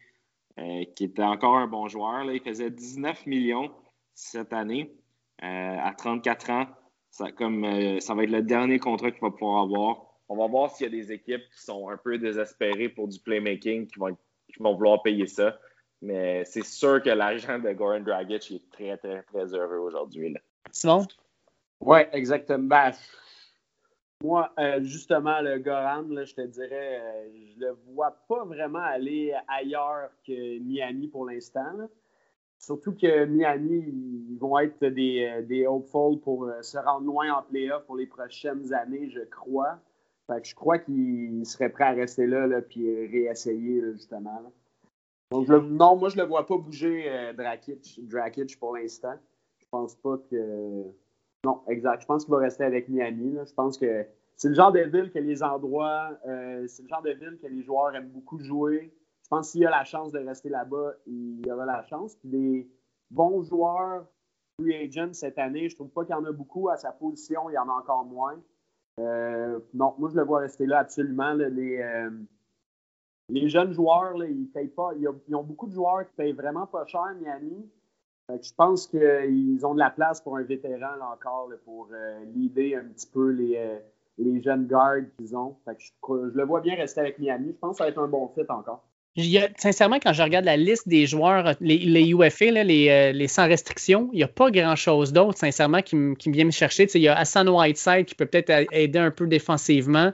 qu'il 0.58 1.08
était 1.08 1.24
encore 1.24 1.58
un 1.58 1.68
bon 1.68 1.88
joueur. 1.88 2.24
Là. 2.24 2.34
Il 2.34 2.42
faisait 2.42 2.70
19 2.70 3.26
millions 3.26 3.72
cette 4.14 4.54
année 4.54 4.94
à 5.42 5.94
34 5.98 6.50
ans. 6.52 6.68
Ça, 7.12 7.32
comme, 7.32 8.00
ça 8.02 8.14
va 8.14 8.24
être 8.24 8.32
le 8.32 8.42
dernier 8.42 8.80
contrat 8.80 9.12
qu'il 9.12 9.22
va 9.22 9.32
pouvoir 9.32 9.64
avoir. 9.64 10.06
On 10.28 10.36
va 10.36 10.48
voir 10.48 10.72
s'il 10.72 10.86
y 10.86 10.90
a 10.90 10.92
des 10.92 11.12
équipes 11.12 11.44
qui 11.54 11.64
sont 11.64 11.90
un 11.90 11.98
peu 11.98 12.18
désespérées 12.18 12.90
pour 12.90 13.08
du 13.08 13.20
playmaking 13.20 13.88
qui 13.88 14.00
vont, 14.00 14.18
qui 14.48 14.60
vont 14.60 14.74
vouloir 14.76 15.02
payer 15.02 15.28
ça. 15.28 15.58
Mais 16.02 16.44
c'est 16.46 16.66
sûr 16.66 17.02
que 17.02 17.10
l'agent 17.10 17.60
de 17.60 17.72
Goran 17.72 18.02
Dragic 18.02 18.52
est 18.52 18.72
très, 18.72 18.98
très, 18.98 19.24
très 19.24 19.54
heureux 19.54 19.78
aujourd'hui. 19.78 20.36
Simon? 20.72 21.06
Oui, 21.80 22.00
exactement. 22.12 22.92
Moi, 24.24 24.50
euh, 24.60 24.82
justement, 24.82 25.42
le 25.42 25.60
Goran, 25.60 26.06
je 26.10 26.34
te 26.34 26.42
dirais, 26.42 27.02
euh, 27.02 27.30
je 27.34 27.60
le 27.60 27.78
vois 27.94 28.18
pas 28.28 28.44
vraiment 28.46 28.80
aller 28.80 29.34
ailleurs 29.48 30.10
que 30.26 30.60
Miami 30.60 31.08
pour 31.08 31.26
l'instant. 31.26 31.90
Surtout 32.58 32.94
que 32.94 33.26
Miami, 33.26 33.84
ils 34.32 34.38
vont 34.40 34.58
être 34.60 34.86
des, 34.86 35.44
des 35.48 35.68
hopefuls 35.68 36.20
pour 36.22 36.50
se 36.62 36.78
rendre 36.78 37.06
loin 37.06 37.34
en 37.34 37.44
playoff 37.44 37.84
pour 37.86 37.98
les 37.98 38.08
prochaines 38.08 38.74
années, 38.74 39.10
je 39.10 39.22
crois. 39.22 39.80
Fait 40.28 40.42
que 40.42 40.48
je 40.48 40.56
crois 40.56 40.80
qu'ils 40.80 41.46
seraient 41.46 41.70
prêts 41.70 41.84
à 41.84 41.92
rester 41.92 42.26
là, 42.26 42.48
là 42.48 42.62
puis 42.62 43.08
réessayer, 43.08 43.82
justement. 43.94 44.42
Donc, 45.32 45.48
non, 45.50 45.96
moi, 45.96 46.10
je 46.10 46.18
le 46.18 46.24
vois 46.24 46.46
pas 46.46 46.58
bouger 46.58 47.06
euh, 47.10 47.34
Drakic, 47.34 48.60
pour 48.60 48.76
l'instant. 48.76 49.16
Je 49.58 49.66
pense 49.70 49.96
pas 49.96 50.18
que. 50.30 50.84
Non, 51.46 51.62
exact. 51.68 52.02
Je 52.02 52.08
pense 52.08 52.26
qu'il 52.26 52.34
va 52.34 52.40
rester 52.40 52.64
avec 52.64 52.90
Miami. 52.90 53.38
Je 53.48 53.54
pense 53.54 53.78
que 53.78 54.04
c'est 54.36 54.50
le 54.50 54.56
genre 54.56 54.72
de 54.72 54.80
ville 54.80 55.12
que 55.12 55.20
les 55.20 55.44
endroits, 55.44 56.10
euh, 56.28 56.66
c'est 56.68 56.82
le 56.82 56.90
genre 56.90 57.04
de 57.04 57.12
ville 57.12 57.38
que 57.40 57.46
les 57.48 57.62
joueurs 57.62 57.96
aiment 57.96 58.10
beaucoup 58.10 58.40
jouer. 58.40 58.92
Je 59.24 59.30
pense 59.30 59.52
qu'il 59.52 59.66
a 59.66 59.70
la 59.70 59.84
chance 59.84 60.12
de 60.12 60.20
rester 60.20 60.50
là-bas, 60.50 60.94
il 61.06 61.48
aura 61.52 61.66
la 61.66 61.84
chance. 61.84 62.16
Puis 62.16 62.30
des 62.30 62.70
bons 63.12 63.44
joueurs 63.44 64.08
free 64.60 64.74
agent 64.76 65.14
cette 65.14 65.38
année, 65.38 65.70
je 65.70 65.76
trouve 65.76 65.90
pas 65.90 66.04
qu'il 66.04 66.16
y 66.16 66.18
en 66.18 66.26
a 66.26 66.32
beaucoup 66.32 66.70
à 66.70 66.78
sa 66.78 66.92
position, 66.92 67.48
il 67.52 67.54
y 67.54 67.58
en 67.60 67.70
a 67.70 67.74
encore 67.74 68.06
moins. 68.06 68.42
Euh, 69.00 69.60
non, 69.76 69.94
moi 70.00 70.10
je 70.10 70.16
le 70.16 70.24
vois 70.24 70.40
rester 70.40 70.66
là 70.66 70.80
absolument. 70.80 71.34
les, 71.34 71.78
euh, 71.80 72.10
les 73.30 73.50
jeunes 73.50 73.74
joueurs, 73.74 74.16
ils 74.24 74.48
payent 74.48 74.68
pas. 74.68 74.94
Ils 74.98 75.36
ont, 75.36 75.44
beaucoup 75.44 75.68
de 75.68 75.74
joueurs 75.74 76.08
qui 76.08 76.14
payent 76.14 76.34
vraiment 76.34 76.66
pas 76.66 76.86
cher 76.88 77.14
Miami. 77.20 77.70
Je 78.30 78.54
pense 78.56 78.88
qu'ils 78.88 79.66
ont 79.66 79.74
de 79.74 79.80
la 79.80 79.90
place 79.90 80.22
pour 80.22 80.38
un 80.38 80.44
vétéran 80.44 80.96
là, 81.00 81.10
encore 81.14 81.50
pour 81.64 81.88
euh, 81.94 82.20
un 82.24 82.88
petit 82.90 83.08
peu 83.14 83.30
les, 83.30 83.58
euh, 83.58 83.78
les 84.18 84.42
jeunes 84.42 84.68
gardes 84.68 85.06
qu'ils 85.18 85.36
ont. 85.36 85.56
je, 85.68 85.74
je, 86.08 86.38
le 86.38 86.44
vois 86.46 86.62
bien 86.62 86.76
rester 86.76 87.02
avec 87.02 87.20
Miami. 87.20 87.50
Je 87.50 87.60
pense 87.60 87.72
que 87.72 87.78
ça 87.78 87.84
va 87.84 87.90
être 87.90 88.00
un 88.00 88.08
bon 88.08 88.30
fit 88.34 88.42
encore. 88.50 88.84
sincèrement, 89.58 90.00
quand 90.00 90.14
je 90.14 90.24
regarde 90.24 90.46
la 90.46 90.58
liste 90.58 90.88
des 90.88 91.06
joueurs, 91.06 91.54
les, 91.60 91.78
les 91.78 92.10
UFA, 92.10 92.46
euh, 92.46 93.12
les, 93.12 93.28
sans 93.28 93.48
restriction, 93.48 94.10
il 94.12 94.18
n'y 94.18 94.24
a 94.24 94.28
pas 94.28 94.50
grand-chose 94.50 95.14
d'autre, 95.14 95.38
sincèrement, 95.38 95.82
qui, 95.82 95.96
qui 96.18 96.32
vient 96.32 96.46
me 96.46 96.52
chercher. 96.52 96.88
il 96.96 97.02
y 97.02 97.08
a 97.08 97.16
Hassan 97.16 97.48
Whiteside 97.48 98.06
qui 98.06 98.16
peut 98.16 98.26
peut-être 98.26 98.68
aider 98.72 99.00
un 99.00 99.12
peu 99.12 99.28
défensivement. 99.28 100.12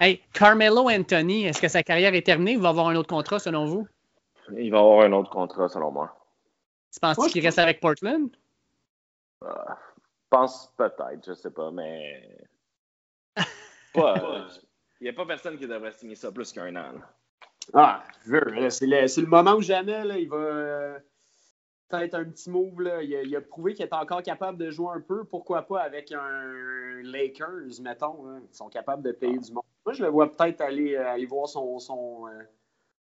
Hey, 0.00 0.20
Carmelo 0.32 0.88
Anthony, 0.88 1.44
est-ce 1.44 1.60
que 1.60 1.68
sa 1.68 1.82
carrière 1.82 2.14
est 2.14 2.22
terminée? 2.22 2.52
Il 2.52 2.60
va 2.60 2.70
avoir 2.70 2.88
un 2.88 2.96
autre 2.96 3.08
contrat 3.08 3.40
selon 3.40 3.66
vous? 3.66 3.86
Il 4.56 4.70
va 4.70 4.78
avoir 4.78 5.04
un 5.04 5.12
autre 5.12 5.30
contrat 5.30 5.68
selon 5.68 5.90
moi. 5.90 6.15
Tu 6.92 7.00
penses 7.00 7.32
qu'il 7.32 7.44
reste 7.44 7.58
avec 7.58 7.80
Portland? 7.80 8.30
Euh, 9.44 9.48
je 9.68 10.28
pense 10.30 10.72
peut-être, 10.76 11.26
je 11.26 11.34
sais 11.34 11.50
pas, 11.50 11.70
mais. 11.70 12.38
Il 15.00 15.04
n'y 15.04 15.08
a 15.10 15.12
pas 15.12 15.26
personne 15.26 15.58
qui 15.58 15.66
devrait 15.66 15.92
signer 15.92 16.14
ça 16.14 16.32
plus 16.32 16.52
qu'un 16.52 16.74
an. 16.76 16.94
Ah, 17.74 18.02
c'est 18.24 18.86
le, 18.86 19.22
le, 19.22 19.26
moment 19.26 19.54
où 19.54 19.60
jamais 19.60 20.04
là, 20.04 20.16
il 20.18 20.28
va. 20.28 20.36
Euh, 20.36 20.98
peut-être 21.88 22.14
un 22.14 22.24
petit 22.24 22.50
move. 22.50 22.80
Là. 22.80 23.02
Il, 23.02 23.36
a, 23.36 23.40
prouvé 23.40 23.74
qu'il 23.74 23.84
est 23.84 23.92
encore 23.92 24.22
capable 24.22 24.58
de 24.58 24.70
jouer 24.70 24.92
un 24.94 25.00
peu. 25.00 25.24
Pourquoi 25.24 25.62
pas 25.62 25.80
avec 25.80 26.12
un 26.12 27.02
Lakers, 27.02 27.80
mettons. 27.80 28.26
Hein. 28.28 28.42
Ils 28.50 28.56
sont 28.56 28.68
capables 28.68 29.02
de 29.02 29.12
payer 29.12 29.38
du 29.38 29.52
monde. 29.52 29.64
Moi, 29.84 29.92
je 29.92 30.02
le 30.02 30.08
vois 30.08 30.30
peut-être 30.30 30.60
aller, 30.60 30.94
euh, 30.94 31.08
aller 31.08 31.26
voir 31.26 31.48
son, 31.48 31.78
son, 31.78 32.26
euh, 32.28 32.42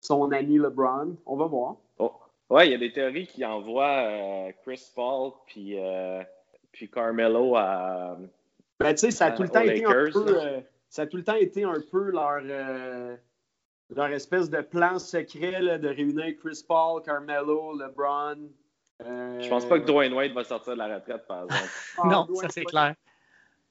son 0.01 0.31
ami 0.31 0.57
LeBron. 0.57 1.15
On 1.25 1.35
va 1.35 1.45
voir. 1.45 1.75
Oh. 1.97 2.13
Ouais, 2.49 2.67
il 2.67 2.71
y 2.71 2.75
a 2.75 2.77
des 2.77 2.91
théories 2.91 3.27
qui 3.27 3.45
envoient 3.45 4.07
euh, 4.07 4.51
Chris 4.63 4.91
Paul 4.95 5.33
puis, 5.45 5.77
puis 6.71 6.89
Carmelo 6.89 7.55
à. 7.55 8.17
Ben, 8.79 8.93
tu 8.93 8.99
sais, 8.99 9.11
ça 9.11 9.27
a 9.27 9.31
tout 9.31 9.43
le 9.43 9.49
temps 9.49 9.61
été 9.61 9.85
un 9.85 10.05
peu. 10.11 10.63
ça 10.89 11.03
a 11.03 11.05
tout 11.05 11.17
le 11.17 11.23
temps 11.23 11.35
été 11.35 11.63
un 11.63 11.81
peu 11.91 12.11
leur 12.11 12.41
leur 13.91 14.07
espèce 14.07 14.49
de 14.49 14.61
plan 14.61 14.99
secret 14.99 15.61
là, 15.61 15.77
de 15.79 15.87
réunir 15.87 16.35
Chris 16.39 16.63
Paul, 16.67 17.01
Carmelo, 17.01 17.75
LeBron, 17.75 18.49
euh, 19.05 19.39
je 19.39 19.47
pense 19.49 19.65
pas 19.65 19.79
que 19.79 19.85
Dwayne 19.85 20.13
Wade 20.13 20.33
va 20.33 20.43
sortir 20.43 20.73
de 20.73 20.77
la 20.77 20.95
retraite, 20.95 21.25
par 21.25 21.43
exemple. 21.43 21.69
non, 22.05 22.27
ah, 22.29 22.41
ça 22.41 22.49
c'est 22.49 22.65
clair. 22.65 22.95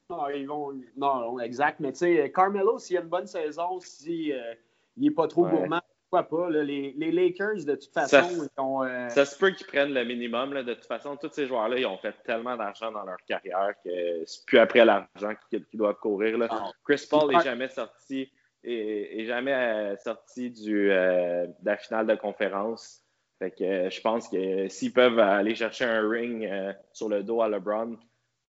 Non, 0.09 0.27
ils 0.29 0.47
vont... 0.47 0.73
non, 0.97 1.39
exact. 1.39 1.79
Mais 1.79 1.91
tu 1.91 1.99
sais, 1.99 2.31
Carmelo, 2.33 2.79
s'il 2.79 2.97
a 2.97 3.01
une 3.01 3.07
bonne 3.07 3.27
saison, 3.27 3.79
s'il 3.79 4.33
euh, 4.33 4.53
n'est 4.97 5.11
pas 5.11 5.27
trop 5.27 5.45
gourmand, 5.45 5.81
pourquoi 6.09 6.23
pas? 6.23 6.49
les, 6.49 6.93
les, 6.97 7.11
Lakers, 7.11 7.65
de 7.65 7.75
toute 7.75 7.93
façon, 7.93 8.21
ça, 8.21 8.27
ils 8.31 8.61
ont. 8.61 8.83
Euh, 8.83 9.09
ça 9.09 9.25
se 9.25 9.37
peut 9.37 9.51
qu'ils 9.51 9.67
prennent 9.67 9.93
le 9.93 10.03
minimum. 10.03 10.53
Là. 10.53 10.63
De 10.63 10.73
toute 10.73 10.85
façon, 10.85 11.15
tous 11.17 11.31
ces 11.31 11.47
joueurs-là, 11.47 11.77
ils 11.77 11.85
ont 11.85 11.97
fait 11.97 12.15
tellement 12.23 12.57
d'argent 12.57 12.91
dans 12.91 13.03
leur 13.03 13.17
carrière 13.27 13.73
que 13.83 14.23
c'est 14.25 14.45
plus 14.45 14.59
après 14.59 14.85
l'argent 14.85 15.33
qu'ils 15.49 15.65
doivent 15.73 15.99
courir. 15.99 16.37
Là. 16.37 16.47
Ah. 16.49 16.71
Chris 16.83 17.05
Paul 17.09 17.31
n'est 17.31 17.43
jamais 17.43 17.69
sorti. 17.69 18.31
Et, 18.63 19.25
jamais 19.25 19.95
sorti 20.03 20.49
du, 20.49 20.89
de 20.89 21.47
la 21.63 21.77
finale 21.77 22.07
de 22.07 22.15
conférence. 22.15 23.03
Fait 23.39 23.51
que 23.51 23.63
euh, 23.63 23.89
je 23.89 24.01
pense 24.01 24.27
que 24.27 24.67
s'ils 24.67 24.91
peuvent 24.91 25.17
aller 25.17 25.55
chercher 25.55 25.85
un 25.85 26.07
ring 26.07 26.45
euh, 26.45 26.73
sur 26.91 27.07
le 27.07 27.23
dos 27.23 27.41
à 27.41 27.47
LeBron, 27.47 27.97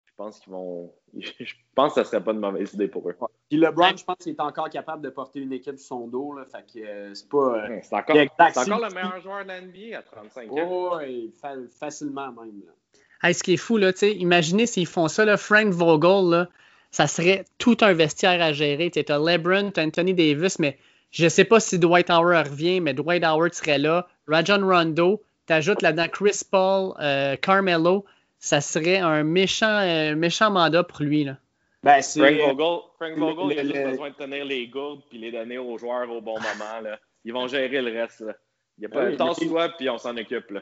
je 0.05 0.11
pense 0.17 0.39
qu'ils 0.39 0.51
vont. 0.51 0.93
Je 1.13 1.53
pense 1.75 1.93
que 1.93 2.03
ce 2.03 2.09
serait 2.09 2.23
pas 2.23 2.33
une 2.33 2.39
mauvaise 2.39 2.73
idée 2.73 2.87
pour 2.87 3.07
eux. 3.09 3.15
Puis 3.49 3.57
LeBron, 3.57 3.97
je 3.97 4.03
pense 4.03 4.17
qu'il 4.19 4.33
est 4.33 4.39
encore 4.39 4.69
capable 4.69 5.01
de 5.01 5.09
porter 5.09 5.39
une 5.39 5.51
équipe 5.51 5.77
sur 5.79 5.87
son 5.87 6.07
dos. 6.07 6.33
Là, 6.33 6.45
fait 6.45 6.65
que 6.71 6.85
euh, 6.85 7.13
c'est 7.15 7.27
pas. 7.27 7.65
c'est 7.81 7.95
encore, 7.95 8.15
encore, 8.15 8.79
le 8.79 8.93
meilleur 8.93 9.19
joueur 9.21 9.43
de 9.43 9.49
l'NBA 9.49 9.97
à 9.97 10.03
35 10.03 10.51
ans. 10.51 10.97
Oui, 10.99 11.33
facilement 11.79 12.31
même. 12.31 13.33
ce 13.33 13.43
qui 13.43 13.53
est 13.53 13.57
fou, 13.57 13.77
là, 13.77 13.91
imaginez 14.03 14.67
s'ils 14.67 14.85
font 14.85 15.07
ça, 15.07 15.25
là, 15.25 15.35
Frank 15.35 15.69
Vogel, 15.69 16.29
là, 16.29 16.47
ça 16.91 17.07
serait 17.07 17.45
tout 17.57 17.77
un 17.81 17.93
vestiaire 17.93 18.39
à 18.39 18.53
gérer. 18.53 18.91
Tu 18.91 18.99
as 19.11 19.17
LeBron, 19.17 19.71
tu 19.71 19.81
Anthony 19.81 20.13
Davis, 20.13 20.59
mais 20.59 20.77
je 21.09 21.23
ne 21.23 21.29
sais 21.29 21.43
pas 21.43 21.59
si 21.59 21.79
Dwight 21.79 22.11
Howard 22.11 22.49
revient, 22.49 22.81
mais 22.81 22.93
Dwight 22.93 23.23
Howard 23.23 23.53
serait 23.55 23.79
là. 23.79 24.07
Rajon 24.27 24.61
Rondo, 24.67 25.23
tu 25.47 25.53
ajoutes 25.53 25.81
là-dedans 25.81 26.07
Chris 26.07 26.41
Paul, 26.49 26.93
euh, 26.99 27.35
Carmelo, 27.35 28.05
ça 28.37 28.61
serait 28.61 28.99
un 28.99 29.23
méchant, 29.23 29.79
euh, 29.79 30.15
méchant 30.15 30.51
mandat 30.51 30.83
pour 30.83 31.01
lui. 31.01 31.23
Là. 31.23 31.37
Ben, 31.81 32.01
Frank 32.01 32.57
Vogel, 32.57 32.79
Frank 32.97 33.17
Vogel 33.17 33.51
il 33.51 33.59
a 33.59 33.63
juste 33.63 33.89
besoin 33.91 34.09
de 34.09 34.15
tenir 34.15 34.43
les 34.43 34.67
gourdes 34.67 35.01
puis 35.09 35.17
les 35.17 35.31
donner 35.31 35.57
aux 35.57 35.77
joueurs 35.77 36.09
au 36.09 36.19
bon 36.19 36.35
moment. 36.35 36.81
Là. 36.81 36.99
Ils 37.23 37.33
vont 37.33 37.47
gérer 37.47 37.81
le 37.81 37.91
reste. 37.91 38.19
Là. 38.19 38.33
Il 38.77 38.81
n'y 38.81 38.85
a 38.87 38.89
pas 38.89 39.03
un 39.03 39.15
temps 39.15 39.33
toi 39.33 39.69
puis 39.77 39.89
on 39.89 39.97
s'en 39.97 40.15
occupe. 40.17 40.51
Là. 40.51 40.61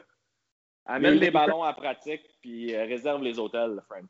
Amène 0.86 1.14
les 1.14 1.30
ballons 1.30 1.62
à 1.62 1.72
pratique 1.72 2.22
puis 2.40 2.74
euh, 2.74 2.84
réserve 2.84 3.22
les 3.22 3.38
hôtels, 3.38 3.82
Frank. 3.88 4.04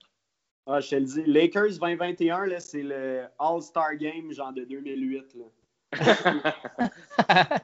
Ah, 0.66 0.80
je 0.80 0.90
te 0.90 0.94
le 0.96 1.04
dis, 1.06 1.24
Lakers 1.24 1.78
2021, 1.80 2.58
c'est 2.58 2.82
le 2.82 3.24
All-Star 3.38 3.96
Game 3.96 4.30
genre 4.32 4.52
de 4.52 4.64
2008. 4.64 5.34
Là. 5.34 5.44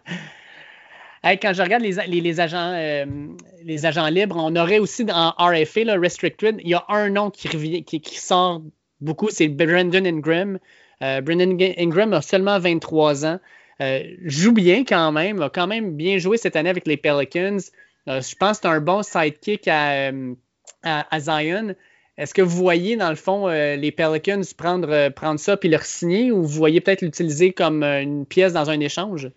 quand 1.36 1.52
je 1.52 1.62
regarde 1.62 1.82
les, 1.82 2.40
agents, 2.40 2.72
euh, 2.74 3.04
les 3.62 3.84
agents 3.84 4.06
libres, 4.06 4.36
on 4.38 4.56
aurait 4.56 4.78
aussi 4.78 5.06
en 5.12 5.32
RFA, 5.38 5.84
là, 5.84 5.98
Restricted, 5.98 6.56
il 6.60 6.68
y 6.70 6.74
a 6.74 6.84
un 6.88 7.10
nom 7.10 7.30
qui, 7.30 7.48
revient, 7.48 7.84
qui, 7.84 8.00
sort 8.18 8.62
beaucoup, 9.04 9.28
c'est 9.30 9.48
Brandon 9.48 10.04
Ingram. 10.04 10.58
Euh, 11.02 11.20
Brandon 11.20 11.56
Ingram 11.78 12.12
a 12.12 12.22
seulement 12.22 12.58
23 12.58 13.26
ans. 13.26 13.40
Euh, 13.80 14.02
joue 14.24 14.52
bien 14.52 14.84
quand 14.84 15.12
même, 15.12 15.42
a 15.42 15.50
quand 15.50 15.66
même 15.66 15.96
bien 15.96 16.18
joué 16.18 16.36
cette 16.36 16.56
année 16.56 16.70
avec 16.70 16.86
les 16.86 16.96
Pelicans. 16.96 17.58
je 18.06 18.34
pense 18.36 18.58
que 18.58 18.62
c'est 18.62 18.68
un 18.68 18.80
bon 18.80 19.02
sidekick 19.02 19.66
à, 19.68 20.12
à 20.82 21.20
Zion. 21.20 21.74
Est-ce 22.16 22.32
que 22.32 22.42
vous 22.42 22.56
voyez, 22.56 22.96
dans 22.96 23.10
le 23.10 23.16
fond, 23.16 23.48
euh, 23.48 23.74
les 23.74 23.90
Pelicans 23.90 24.42
prendre, 24.56 24.88
euh, 24.90 25.10
prendre 25.10 25.40
ça 25.40 25.56
puis 25.56 25.68
le 25.68 25.78
signer 25.78 26.30
ou 26.30 26.42
vous 26.42 26.48
voyez 26.48 26.80
peut-être 26.80 27.02
l'utiliser 27.02 27.52
comme 27.52 27.82
euh, 27.82 28.02
une 28.02 28.24
pièce 28.24 28.52
dans 28.52 28.70
un 28.70 28.78
échange? 28.78 29.30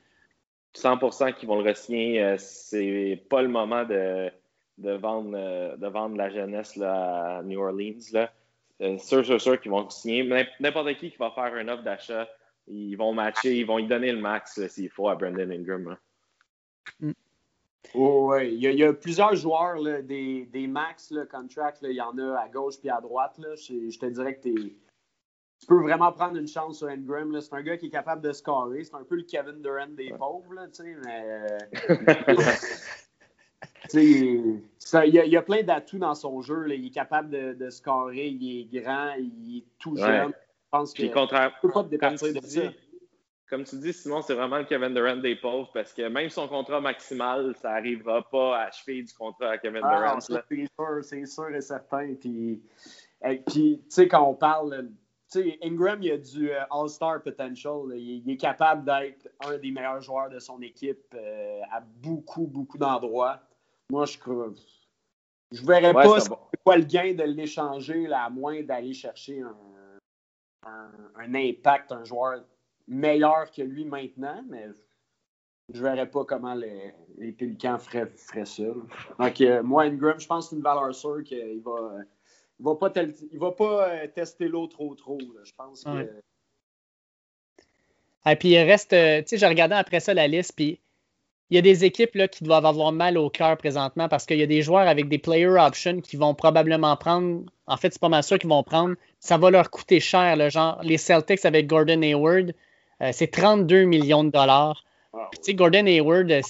100% 0.75 1.33
qu'ils 1.33 1.47
vont 1.47 1.59
le 1.59 1.71
re-signer. 1.71 2.35
c'est 2.37 3.23
pas 3.29 3.41
le 3.41 3.47
moment 3.47 3.83
de, 3.83 4.29
vendre, 4.77 5.75
de 5.75 5.87
vendre 5.87 6.17
la 6.17 6.29
jeunesse 6.29 6.75
là, 6.75 7.37
à 7.37 7.43
New 7.43 7.59
Orleans. 7.59 7.97
Là. 8.13 8.31
Sûr, 8.79 9.25
sûr, 9.25 9.41
sûr 9.41 9.59
qu'ils 9.59 9.71
vont 9.71 9.89
signer. 9.89 10.23
N'importe 10.59 10.95
qui 10.97 11.11
qui 11.11 11.17
va 11.17 11.31
faire 11.31 11.53
un 11.53 11.67
offre 11.67 11.83
d'achat, 11.83 12.27
ils 12.67 12.95
vont 12.95 13.13
matcher, 13.13 13.57
ils 13.57 13.65
vont 13.65 13.77
lui 13.77 13.87
donner 13.87 14.11
le 14.11 14.19
max 14.19 14.65
s'il 14.67 14.89
faut 14.89 15.09
à 15.09 15.15
Brandon 15.15 15.49
Ingram. 15.49 15.97
Mm. 16.99 17.11
Oh, 17.93 18.33
oui, 18.33 18.53
il, 18.53 18.61
y, 18.61 18.83
a, 18.83 18.91
plusieurs 18.91 19.33
joueurs, 19.35 19.81
des, 20.03 20.45
des, 20.45 20.67
max 20.67 21.09
là, 21.11 21.25
contracts, 21.25 21.79
il 21.83 21.93
y 21.93 22.01
en 22.01 22.17
a 22.17 22.37
à 22.37 22.49
gauche 22.49 22.77
puis 22.79 22.89
à 22.89 22.99
droite. 22.99 23.37
Là. 23.37 23.55
Je, 23.55 23.97
te 23.97 24.05
dirais 24.07 24.35
que 24.35 24.49
tu 24.49 25.65
peux 25.67 25.81
vraiment 25.81 26.11
prendre 26.11 26.35
une 26.35 26.49
chance 26.49 26.79
sur 26.79 26.87
Ingram. 26.87 27.39
C'est 27.39 27.53
un 27.53 27.63
gars 27.63 27.77
qui 27.77 27.87
est 27.87 27.91
capable 27.91 28.21
de 28.21 28.33
scorer. 28.33 28.83
C'est 28.83 28.95
un 28.95 29.05
peu 29.05 29.15
le 29.15 29.23
Kevin 29.23 29.61
Durant 29.61 29.87
des 29.87 30.11
pauvres, 30.11 30.53
là, 30.53 30.67
mais. 31.05 31.47
il, 33.93 34.61
y 35.13 35.19
a, 35.19 35.25
y 35.25 35.37
a 35.37 35.41
plein 35.41 35.63
d'atouts 35.63 35.99
dans 35.99 36.15
son 36.15 36.41
jeu. 36.41 36.65
Il 36.69 36.87
est 36.87 36.91
capable 36.91 37.29
de, 37.29 37.53
de, 37.53 37.69
scorer, 37.69 38.27
il 38.27 38.61
est 38.61 38.81
grand, 38.81 39.13
il 39.17 39.59
est 39.59 39.65
tout 39.79 39.95
jeune. 39.95 40.29
Je 40.29 40.69
pense 40.71 40.93
que 40.93 41.03
ne 41.03 41.61
peut 41.61 41.71
pas 41.71 41.83
te 41.83 41.89
dépenser 41.89 42.33
de 42.33 42.41
ça 42.41 42.61
comme 43.49 43.63
tu 43.63 43.77
dis, 43.77 43.93
Simon, 43.93 44.21
c'est 44.21 44.33
vraiment 44.33 44.57
le 44.57 44.65
Kevin 44.65 44.93
Durant 44.93 45.15
des 45.15 45.35
pauvres 45.35 45.69
parce 45.73 45.93
que 45.93 46.07
même 46.07 46.29
son 46.29 46.47
contrat 46.47 46.81
maximal, 46.81 47.55
ça 47.55 47.71
n'arrivera 47.71 48.27
pas 48.29 48.57
à 48.57 48.61
achever 48.67 49.03
du 49.03 49.13
contrat 49.13 49.51
à 49.51 49.57
Kevin 49.57 49.81
ah, 49.83 50.19
Durant. 50.19 50.19
C'est 50.19 50.65
sûr, 50.67 51.03
c'est 51.03 51.25
sûr 51.25 51.55
et 51.55 51.61
certain. 51.61 52.13
Puis, 52.15 52.61
tu 53.49 53.79
sais, 53.87 54.07
quand 54.07 54.27
on 54.27 54.35
parle, 54.35 54.89
tu 55.31 55.43
sais, 55.43 55.59
Ingram, 55.63 55.99
il 56.01 56.11
a 56.11 56.17
du 56.17 56.51
euh, 56.51 56.59
All-Star 56.69 57.21
potential. 57.21 57.93
Il, 57.95 58.29
est 58.29 58.37
capable 58.37 58.83
d'être 58.83 59.29
un 59.45 59.57
des 59.57 59.71
meilleurs 59.71 60.01
joueurs 60.01 60.29
de 60.29 60.39
son 60.39 60.61
équipe 60.61 61.13
euh, 61.13 61.61
à 61.71 61.79
beaucoup, 61.79 62.47
beaucoup 62.47 62.77
d'endroits. 62.77 63.39
Moi, 63.89 64.05
je 64.05 64.17
crois. 64.17 64.51
Je 65.51 65.65
verrais 65.65 65.93
pas 65.93 66.19
c'est 66.19 66.29
quoi 66.63 66.77
le 66.77 66.83
gain 66.83 67.13
de 67.13 67.23
l'échanger, 67.23 68.11
à 68.11 68.29
moins 68.29 68.61
d'aller 68.61 68.93
chercher 68.93 69.41
un, 69.41 69.55
un, 71.15 71.33
impact, 71.33 71.91
un 71.93 72.03
joueur 72.03 72.43
meilleur 72.87 73.49
que 73.51 73.61
lui 73.61 73.85
maintenant, 73.85 74.43
mais 74.49 74.67
je 75.73 75.81
verrais 75.81 76.09
pas 76.09 76.25
comment 76.25 76.53
les, 76.53 76.93
les 77.17 77.31
Pélicans 77.31 77.77
feraient, 77.77 78.11
ça. 78.45 78.63
Donc, 79.19 79.41
euh, 79.41 79.63
moi, 79.63 79.83
Ingram, 79.83 80.19
je 80.19 80.27
pense 80.27 80.45
que 80.45 80.49
c'est 80.49 80.55
une 80.57 80.61
valeur 80.61 80.93
sûre 80.93 81.23
qu'il 81.23 81.61
va. 81.61 81.99
Il 82.59 82.65
va 82.65 82.75
pas, 82.75 82.91
il 83.31 83.39
va 83.39 83.51
pas 83.51 83.89
euh, 83.89 84.07
tester 84.07 84.47
l'eau 84.47 84.65
trop 84.67 84.95
trop. 84.95 85.19
Je 85.43 85.51
pense 85.55 85.83
que. 85.83 86.01
Et 88.27 88.31
ah, 88.31 88.35
puis 88.35 88.49
il 88.49 88.57
reste, 88.57 88.91
euh, 88.93 89.21
tu 89.21 89.27
sais, 89.27 89.37
j'ai 89.37 89.47
regardé 89.47 89.75
après 89.75 90.01
ça 90.01 90.13
la 90.13 90.27
liste, 90.27 90.53
puis 90.55 90.81
il 91.49 91.55
y 91.55 91.57
a 91.57 91.61
des 91.61 91.85
équipes 91.85 92.15
là, 92.15 92.27
qui 92.27 92.43
doivent 92.43 92.65
avoir 92.65 92.91
mal 92.91 93.17
au 93.17 93.29
cœur 93.29 93.55
présentement 93.57 94.09
parce 94.09 94.25
qu'il 94.25 94.37
y 94.37 94.43
a 94.43 94.47
des 94.47 94.61
joueurs 94.61 94.87
avec 94.87 95.07
des 95.07 95.17
player 95.17 95.47
options 95.47 96.01
qui 96.01 96.17
vont 96.17 96.35
probablement 96.35 96.95
prendre. 96.97 97.43
En 97.67 97.77
fait, 97.77 97.93
c'est 97.93 98.01
pas 98.01 98.09
mal 98.09 98.23
sûr 98.23 98.37
qu'ils 98.37 98.49
vont 98.49 98.63
prendre. 98.63 98.95
Ça 99.19 99.37
va 99.37 99.49
leur 99.49 99.69
coûter 99.69 99.99
cher. 99.99 100.35
Là, 100.35 100.49
genre, 100.49 100.79
les 100.83 100.97
Celtics 100.97 101.45
avec 101.45 101.67
Gordon 101.67 102.01
Hayward, 102.01 102.53
euh, 103.01 103.09
c'est 103.13 103.27
32 103.27 103.83
millions 103.83 104.25
de 104.25 104.31
dollars. 104.31 104.83
tu 105.13 105.19
sais, 105.41 105.53
Gordon 105.53 105.85
Hayward, 105.85 106.29
euh, 106.31 106.41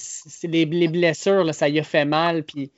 les, 0.42 0.64
les, 0.64 0.88
blessures, 0.88 1.54
ça 1.54 1.68
y 1.68 1.78
a 1.78 1.84
fait 1.84 2.04
mal. 2.04 2.42
Puis 2.42 2.72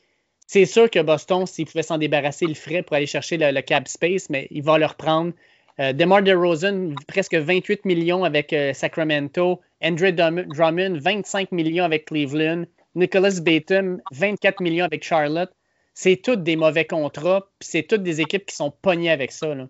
c'est 0.46 0.66
sûr 0.66 0.90
que 0.90 1.00
Boston, 1.00 1.46
s'il 1.46 1.64
pouvait 1.66 1.82
s'en 1.82 1.96
débarrasser, 1.96 2.44
il 2.44 2.48
le 2.48 2.54
ferait 2.54 2.82
pour 2.82 2.96
aller 2.96 3.06
chercher 3.06 3.38
le, 3.38 3.60
cap 3.62 3.88
space, 3.88 4.28
mais 4.28 4.46
il 4.50 4.62
va 4.62 4.76
leur 4.78 4.96
prendre. 4.96 5.32
Euh, 5.80 5.94
DeMar 5.94 6.22
DeRozan, 6.22 6.94
presque 7.08 7.34
28 7.34 7.86
millions 7.86 8.24
avec 8.24 8.52
euh, 8.52 8.74
Sacramento. 8.74 9.60
Andre 9.82 10.10
Drummond, 10.10 10.98
25 11.00 11.52
millions 11.52 11.84
avec 11.84 12.04
Cleveland. 12.04 12.64
Nicholas 12.94 13.40
Batum, 13.40 14.02
24 14.12 14.60
millions 14.60 14.84
avec 14.84 15.02
Charlotte. 15.02 15.50
C'est 15.94 16.16
tous 16.16 16.36
des 16.36 16.56
mauvais 16.56 16.84
contrats, 16.84 17.48
puis 17.58 17.68
c'est 17.68 17.82
toutes 17.84 18.02
des 18.02 18.20
équipes 18.20 18.44
qui 18.46 18.54
sont 18.54 18.70
pognées 18.70 19.10
avec 19.10 19.32
ça. 19.32 19.54
Là. 19.54 19.68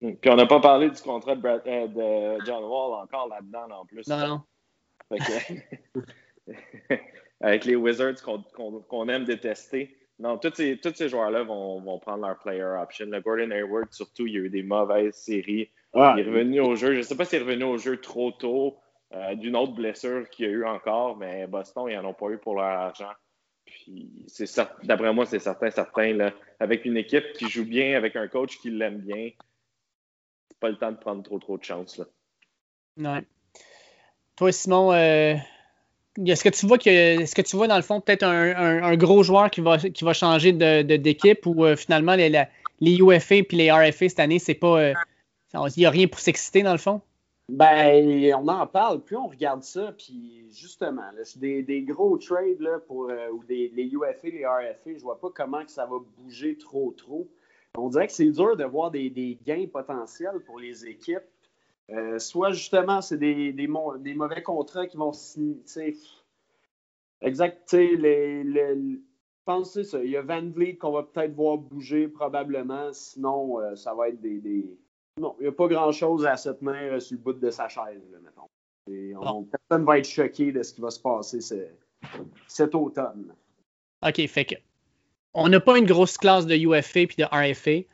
Puis 0.00 0.30
on 0.30 0.36
n'a 0.36 0.46
pas 0.46 0.60
parlé 0.60 0.90
du 0.90 1.00
contrat 1.00 1.34
de, 1.36 1.46
euh, 1.46 2.38
John 2.44 2.64
Wall 2.64 3.02
encore 3.02 3.28
là-dedans 3.28 3.68
en 3.70 3.86
plus. 3.86 4.06
Non, 4.08 4.26
non. 4.26 4.42
avec 7.40 7.64
les 7.64 7.76
Wizards 7.76 8.22
qu'on 8.22 9.08
aime 9.08 9.24
détester. 9.24 9.96
Non, 10.18 10.38
tous 10.38 10.54
ces, 10.54 10.78
tous 10.78 10.94
ces 10.94 11.08
joueurs-là 11.08 11.42
vont, 11.42 11.80
vont, 11.80 11.98
prendre 11.98 12.26
leur 12.26 12.38
player 12.38 12.62
option. 12.62 13.06
Le 13.06 13.20
Gordon 13.20 13.50
Hayward, 13.50 13.92
surtout, 13.92 14.26
il 14.26 14.34
y 14.34 14.36
a 14.36 14.40
eu 14.40 14.50
des 14.50 14.62
mauvaises 14.62 15.14
séries. 15.14 15.70
il 15.94 16.00
est 16.00 16.22
revenu 16.22 16.60
au 16.60 16.76
jeu. 16.76 16.92
Je 16.92 16.98
ne 16.98 17.02
sais 17.02 17.16
pas 17.16 17.24
s'il 17.24 17.40
est 17.40 17.42
revenu 17.42 17.64
au 17.64 17.78
jeu 17.78 18.00
trop 18.00 18.30
tôt 18.30 18.78
euh, 19.14 19.34
d'une 19.34 19.56
autre 19.56 19.72
blessure 19.72 20.28
qu'il 20.30 20.46
y 20.46 20.48
a 20.48 20.52
eu 20.52 20.64
encore, 20.64 21.16
mais 21.16 21.46
Boston, 21.46 21.86
ils 21.88 21.96
n'en 21.96 22.10
ont 22.10 22.14
pas 22.14 22.28
eu 22.28 22.38
pour 22.38 22.54
leur 22.54 22.64
argent. 22.64 23.12
Puis, 23.64 24.26
d'après 24.84 25.12
moi, 25.12 25.26
c'est 25.26 25.38
certain, 25.38 25.70
certain. 25.70 26.14
Là, 26.14 26.32
avec 26.60 26.84
une 26.84 26.96
équipe 26.96 27.32
qui 27.34 27.48
joue 27.48 27.64
bien, 27.64 27.96
avec 27.96 28.16
un 28.16 28.28
coach 28.28 28.58
qui 28.58 28.70
l'aime 28.70 28.98
bien, 28.98 29.30
c'est 30.48 30.58
pas 30.60 30.70
le 30.70 30.76
temps 30.76 30.92
de 30.92 30.96
prendre 30.96 31.22
trop, 31.22 31.38
trop 31.38 31.58
de 31.58 31.64
chance. 31.64 31.98
Là. 31.98 32.06
Ouais. 32.96 33.26
Toi, 34.36 34.52
Simon, 34.52 34.92
euh, 34.92 35.34
est-ce 36.18 36.44
que 36.44 36.48
tu 36.48 36.66
vois 36.66 36.78
que 36.78 36.90
est-ce 36.90 37.34
que 37.34 37.42
tu 37.42 37.56
vois 37.56 37.68
dans 37.68 37.76
le 37.76 37.82
fond 37.82 38.00
peut-être 38.00 38.24
un, 38.24 38.96
gros 38.96 39.22
joueur 39.22 39.50
qui 39.50 39.60
va, 39.60 39.78
qui 39.78 40.04
va 40.04 40.12
changer 40.12 40.52
d'équipe 40.52 41.46
ou 41.46 41.64
euh, 41.64 41.76
finalement 41.76 42.14
les, 42.14 42.30
les 42.80 42.96
UFA 42.98 43.36
et 43.36 43.46
les 43.52 43.70
RFA 43.70 44.08
cette 44.08 44.20
année, 44.20 44.38
c'est 44.38 44.54
pas. 44.54 44.80
Euh, 44.80 44.94
il 45.54 45.80
n'y 45.80 45.86
a 45.86 45.90
rien 45.90 46.08
pour 46.08 46.20
s'exciter 46.20 46.62
dans 46.62 46.72
le 46.72 46.78
fond? 46.78 47.00
Ben, 47.48 48.34
on 48.34 48.48
en 48.48 48.66
parle, 48.66 49.00
plus 49.02 49.16
on 49.16 49.26
regarde 49.26 49.62
ça, 49.62 49.92
puis 49.98 50.46
justement, 50.50 51.02
des, 51.36 51.62
des, 51.62 51.82
gros 51.82 52.16
trades 52.16 52.60
là, 52.60 52.78
pour 52.86 53.10
euh, 53.10 53.28
ou 53.30 53.44
des, 53.44 53.70
les 53.74 53.84
UFA, 53.84 54.14
les 54.24 54.46
RFA, 54.46 54.96
je 54.96 55.02
vois 55.02 55.20
pas 55.20 55.28
comment 55.34 55.64
que 55.64 55.70
ça 55.70 55.84
va 55.84 55.96
bouger 56.18 56.56
trop 56.56 56.92
trop. 56.96 57.28
On 57.76 57.88
dirait 57.88 58.06
que 58.06 58.12
c'est 58.12 58.30
dur 58.30 58.56
de 58.56 58.64
voir 58.64 58.90
des, 58.90 59.10
des 59.10 59.38
gains 59.44 59.66
potentiels 59.70 60.40
pour 60.46 60.58
les 60.58 60.86
équipes 60.86 61.24
euh, 61.92 62.18
soit 62.18 62.52
justement, 62.52 63.02
c'est 63.02 63.18
des, 63.18 63.52
des, 63.52 63.66
mauvais 63.66 64.42
contrats 64.42 64.86
qui 64.86 64.96
vont 64.96 65.12
signer. 65.12 65.62
Exact. 67.20 67.72
Les, 67.72 68.44
les, 68.44 69.00
pensez 69.44 69.84
ça. 69.84 70.02
Il 70.02 70.10
y 70.10 70.16
a 70.16 70.22
Van 70.22 70.48
Vliet 70.48 70.76
qu'on 70.76 70.92
va 70.92 71.02
peut-être 71.02 71.34
voir 71.34 71.58
bouger 71.58 72.08
probablement. 72.08 72.92
Sinon, 72.92 73.60
euh, 73.60 73.76
ça 73.76 73.94
va 73.94 74.08
être 74.08 74.20
des, 74.20 74.66
Non, 75.20 75.36
il 75.38 75.42
n'y 75.42 75.48
a 75.48 75.52
pas 75.52 75.68
grand-chose 75.68 76.24
à 76.24 76.36
se 76.36 76.50
tenir 76.50 77.00
sur 77.00 77.16
le 77.16 77.22
bout 77.22 77.32
de 77.34 77.50
sa 77.50 77.68
chaise, 77.68 78.02
mettons. 78.22 78.48
Et 78.90 79.12
Personne 79.50 79.82
ne 79.82 79.86
va 79.86 79.98
être 79.98 80.08
choqué 80.08 80.50
de 80.50 80.62
ce 80.62 80.72
qui 80.72 80.80
va 80.80 80.90
se 80.90 81.00
passer 81.00 81.40
cet 82.48 82.74
automne. 82.74 83.32
OK, 84.04 84.26
fait 84.26 84.44
que 84.44 84.54
on 85.34 85.48
n'a 85.48 85.60
pas 85.60 85.78
une 85.78 85.86
grosse 85.86 86.18
classe 86.18 86.46
de 86.46 86.54
UFA 86.54 87.00
et 87.00 87.06
de 87.06 87.24
RFA. 87.24 87.88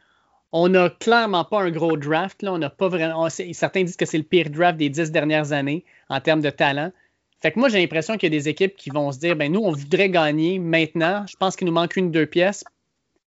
On 0.53 0.69
n'a 0.69 0.91
clairement 0.91 1.45
pas 1.45 1.63
un 1.63 1.71
gros 1.71 1.97
draft. 1.97 2.43
Là. 2.43 2.53
On 2.55 2.61
pas 2.71 2.89
vraiment. 2.89 3.29
certains 3.29 3.85
disent 3.85 3.97
que 3.97 4.07
c'est 4.07 4.19
le 4.19 4.25
pire 4.25 4.51
draft 4.51 4.79
des 4.79 4.89
dix 4.89 5.11
dernières 5.11 5.53
années 5.53 5.85
en 6.09 6.21
termes 6.21 6.41
de 6.41 6.51
talent. 6.51 6.93
Fait 7.41 7.53
que 7.53 7.59
moi, 7.59 7.69
j'ai 7.69 7.79
l'impression 7.79 8.17
qu'il 8.17 8.33
y 8.33 8.37
a 8.37 8.39
des 8.39 8.49
équipes 8.49 8.75
qui 8.77 8.91
vont 8.91 9.13
se 9.13 9.19
dire 9.19 9.37
ben 9.37 9.53
nous, 9.53 9.61
on 9.61 9.73
voudrait 9.73 10.11
gagner 10.11 10.59
maintenant. 10.59 11.25
Je 11.29 11.37
pense 11.37 11.55
qu'il 11.55 11.67
nous 11.67 11.73
manque 11.73 11.97
une, 11.97 12.11
deux 12.11 12.27
pièces. 12.27 12.65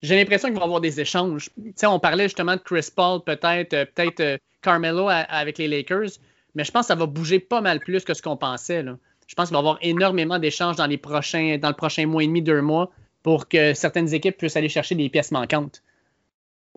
J'ai 0.01 0.15
l'impression 0.15 0.47
qu'il 0.47 0.57
va 0.57 0.61
y 0.61 0.65
avoir 0.65 0.81
des 0.81 0.99
échanges. 1.01 1.49
on 1.83 1.99
parlait 1.99 2.23
justement 2.23 2.55
de 2.55 2.61
Chris 2.61 2.87
Paul, 2.95 3.21
peut-être, 3.23 3.73
euh, 3.73 3.85
peut-être 3.85 4.19
euh, 4.21 4.37
Carmelo 4.61 5.09
avec 5.09 5.57
les 5.57 5.67
Lakers, 5.67 6.11
mais 6.55 6.63
je 6.63 6.71
pense 6.71 6.83
que 6.83 6.87
ça 6.87 6.95
va 6.95 7.05
bouger 7.05 7.39
pas 7.39 7.61
mal 7.61 7.79
plus 7.79 8.03
que 8.03 8.13
ce 8.13 8.21
qu'on 8.21 8.37
pensait. 8.37 8.83
Je 9.27 9.35
pense 9.35 9.49
qu'il 9.49 9.53
va 9.53 9.59
y 9.59 9.61
avoir 9.61 9.77
énormément 9.81 10.39
d'échanges 10.39 10.77
dans 10.77 10.87
les 10.87 10.97
prochains, 10.97 11.57
dans 11.57 11.67
le 11.67 11.75
prochain 11.75 12.05
mois 12.05 12.23
et 12.23 12.27
demi, 12.27 12.41
deux 12.41 12.61
mois, 12.61 12.91
pour 13.23 13.47
que 13.49 13.73
certaines 13.73 14.13
équipes 14.13 14.37
puissent 14.37 14.55
aller 14.55 14.69
chercher 14.69 14.95
des 14.95 15.09
pièces 15.09 15.31
manquantes. 15.31 15.83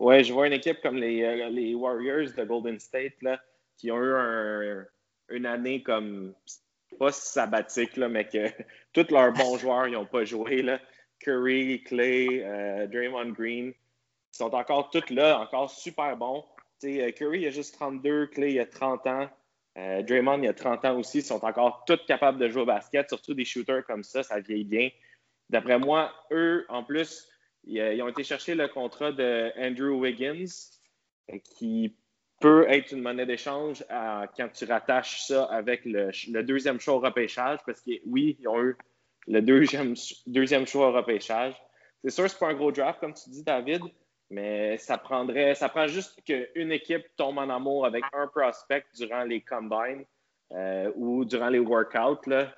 Ouais, 0.02 0.24
je 0.24 0.32
vois 0.32 0.48
une 0.48 0.52
équipe 0.52 0.80
comme 0.82 0.96
les, 0.96 1.22
euh, 1.22 1.48
les 1.48 1.76
Warriors 1.76 2.34
de 2.36 2.44
Golden 2.44 2.80
State 2.80 3.22
là, 3.22 3.40
qui 3.76 3.92
ont 3.92 4.02
eu 4.02 4.84
une 5.28 5.46
année 5.46 5.80
comme 5.84 6.34
pas 6.98 7.12
sabbatique, 7.12 7.96
là, 7.96 8.08
mais 8.08 8.26
que 8.26 8.48
tous 8.92 9.12
leurs 9.12 9.32
bons 9.32 9.58
joueurs 9.58 9.86
n'ont 9.86 10.04
pas 10.04 10.24
joué. 10.24 10.62
Là. 10.62 10.80
Curry, 11.20 11.84
Clay, 11.84 12.42
euh, 12.42 12.88
Draymond 12.88 13.30
Green, 13.30 13.68
ils 13.68 14.36
sont 14.36 14.52
encore 14.52 14.90
tous 14.90 15.08
là, 15.10 15.38
encore 15.38 15.70
super 15.70 16.16
bons. 16.16 16.44
euh, 16.82 17.12
Curry 17.12 17.42
il 17.42 17.46
a 17.46 17.50
juste 17.50 17.74
32, 17.74 18.26
Clay 18.26 18.54
il 18.54 18.58
a 18.58 18.66
30 18.66 19.06
ans. 19.06 19.30
Draymond 19.76 20.42
il 20.42 20.48
a 20.48 20.52
30 20.52 20.84
ans 20.84 20.98
aussi, 20.98 21.18
ils 21.18 21.24
sont 21.24 21.44
encore 21.44 21.84
tous 21.86 22.04
capables 22.08 22.40
de 22.40 22.48
jouer 22.48 22.62
au 22.62 22.66
basket, 22.66 23.08
surtout 23.08 23.34
des 23.34 23.44
shooters 23.44 23.86
comme 23.86 24.02
ça, 24.02 24.24
ça 24.24 24.40
vieillit 24.40 24.64
bien. 24.64 24.90
D'après 25.48 25.78
moi, 25.78 26.12
eux, 26.32 26.66
en 26.68 26.82
plus, 26.82 27.31
ils 27.64 28.02
ont 28.02 28.08
été 28.08 28.24
chercher 28.24 28.54
le 28.54 28.68
contrat 28.68 29.12
de 29.12 29.52
Andrew 29.56 30.00
Wiggins, 30.00 30.44
euh, 31.30 31.38
qui 31.56 31.96
peut 32.40 32.66
être 32.68 32.90
une 32.90 33.02
monnaie 33.02 33.26
d'échange 33.26 33.84
quand 33.88 34.48
tu 34.52 34.64
rattaches 34.64 35.22
ça 35.22 35.44
avec 35.44 35.82
le, 35.84 36.42
deuxième 36.42 36.80
choix 36.80 36.94
au 36.94 36.98
repêchage, 36.98 37.60
parce 37.64 37.80
que 37.80 37.92
oui, 38.04 38.36
ils 38.40 38.48
ont 38.48 38.60
eu 38.60 38.76
le 39.28 39.40
deuxième, 39.40 39.94
deuxième 40.26 40.66
choix 40.66 40.88
au 40.88 40.92
repêchage. 40.92 41.54
C'est 42.02 42.10
sûr, 42.10 42.28
c'est 42.28 42.38
pas 42.38 42.48
un 42.48 42.54
gros 42.54 42.72
draft, 42.72 42.98
comme 42.98 43.14
tu 43.14 43.30
dis, 43.30 43.44
David, 43.44 43.82
mais 44.28 44.76
ça 44.78 44.98
prendrait, 44.98 45.54
ça 45.54 45.68
prend 45.68 45.86
juste 45.86 46.20
qu'une 46.24 46.72
équipe 46.72 47.04
tombe 47.16 47.38
en 47.38 47.48
amour 47.48 47.86
avec 47.86 48.02
un 48.12 48.26
prospect 48.26 48.84
durant 48.96 49.22
les 49.22 49.40
combines 49.40 50.04
euh, 50.50 50.90
ou 50.96 51.24
durant 51.24 51.48
les 51.48 51.60
workouts. 51.60 52.28
Là. 52.28 52.52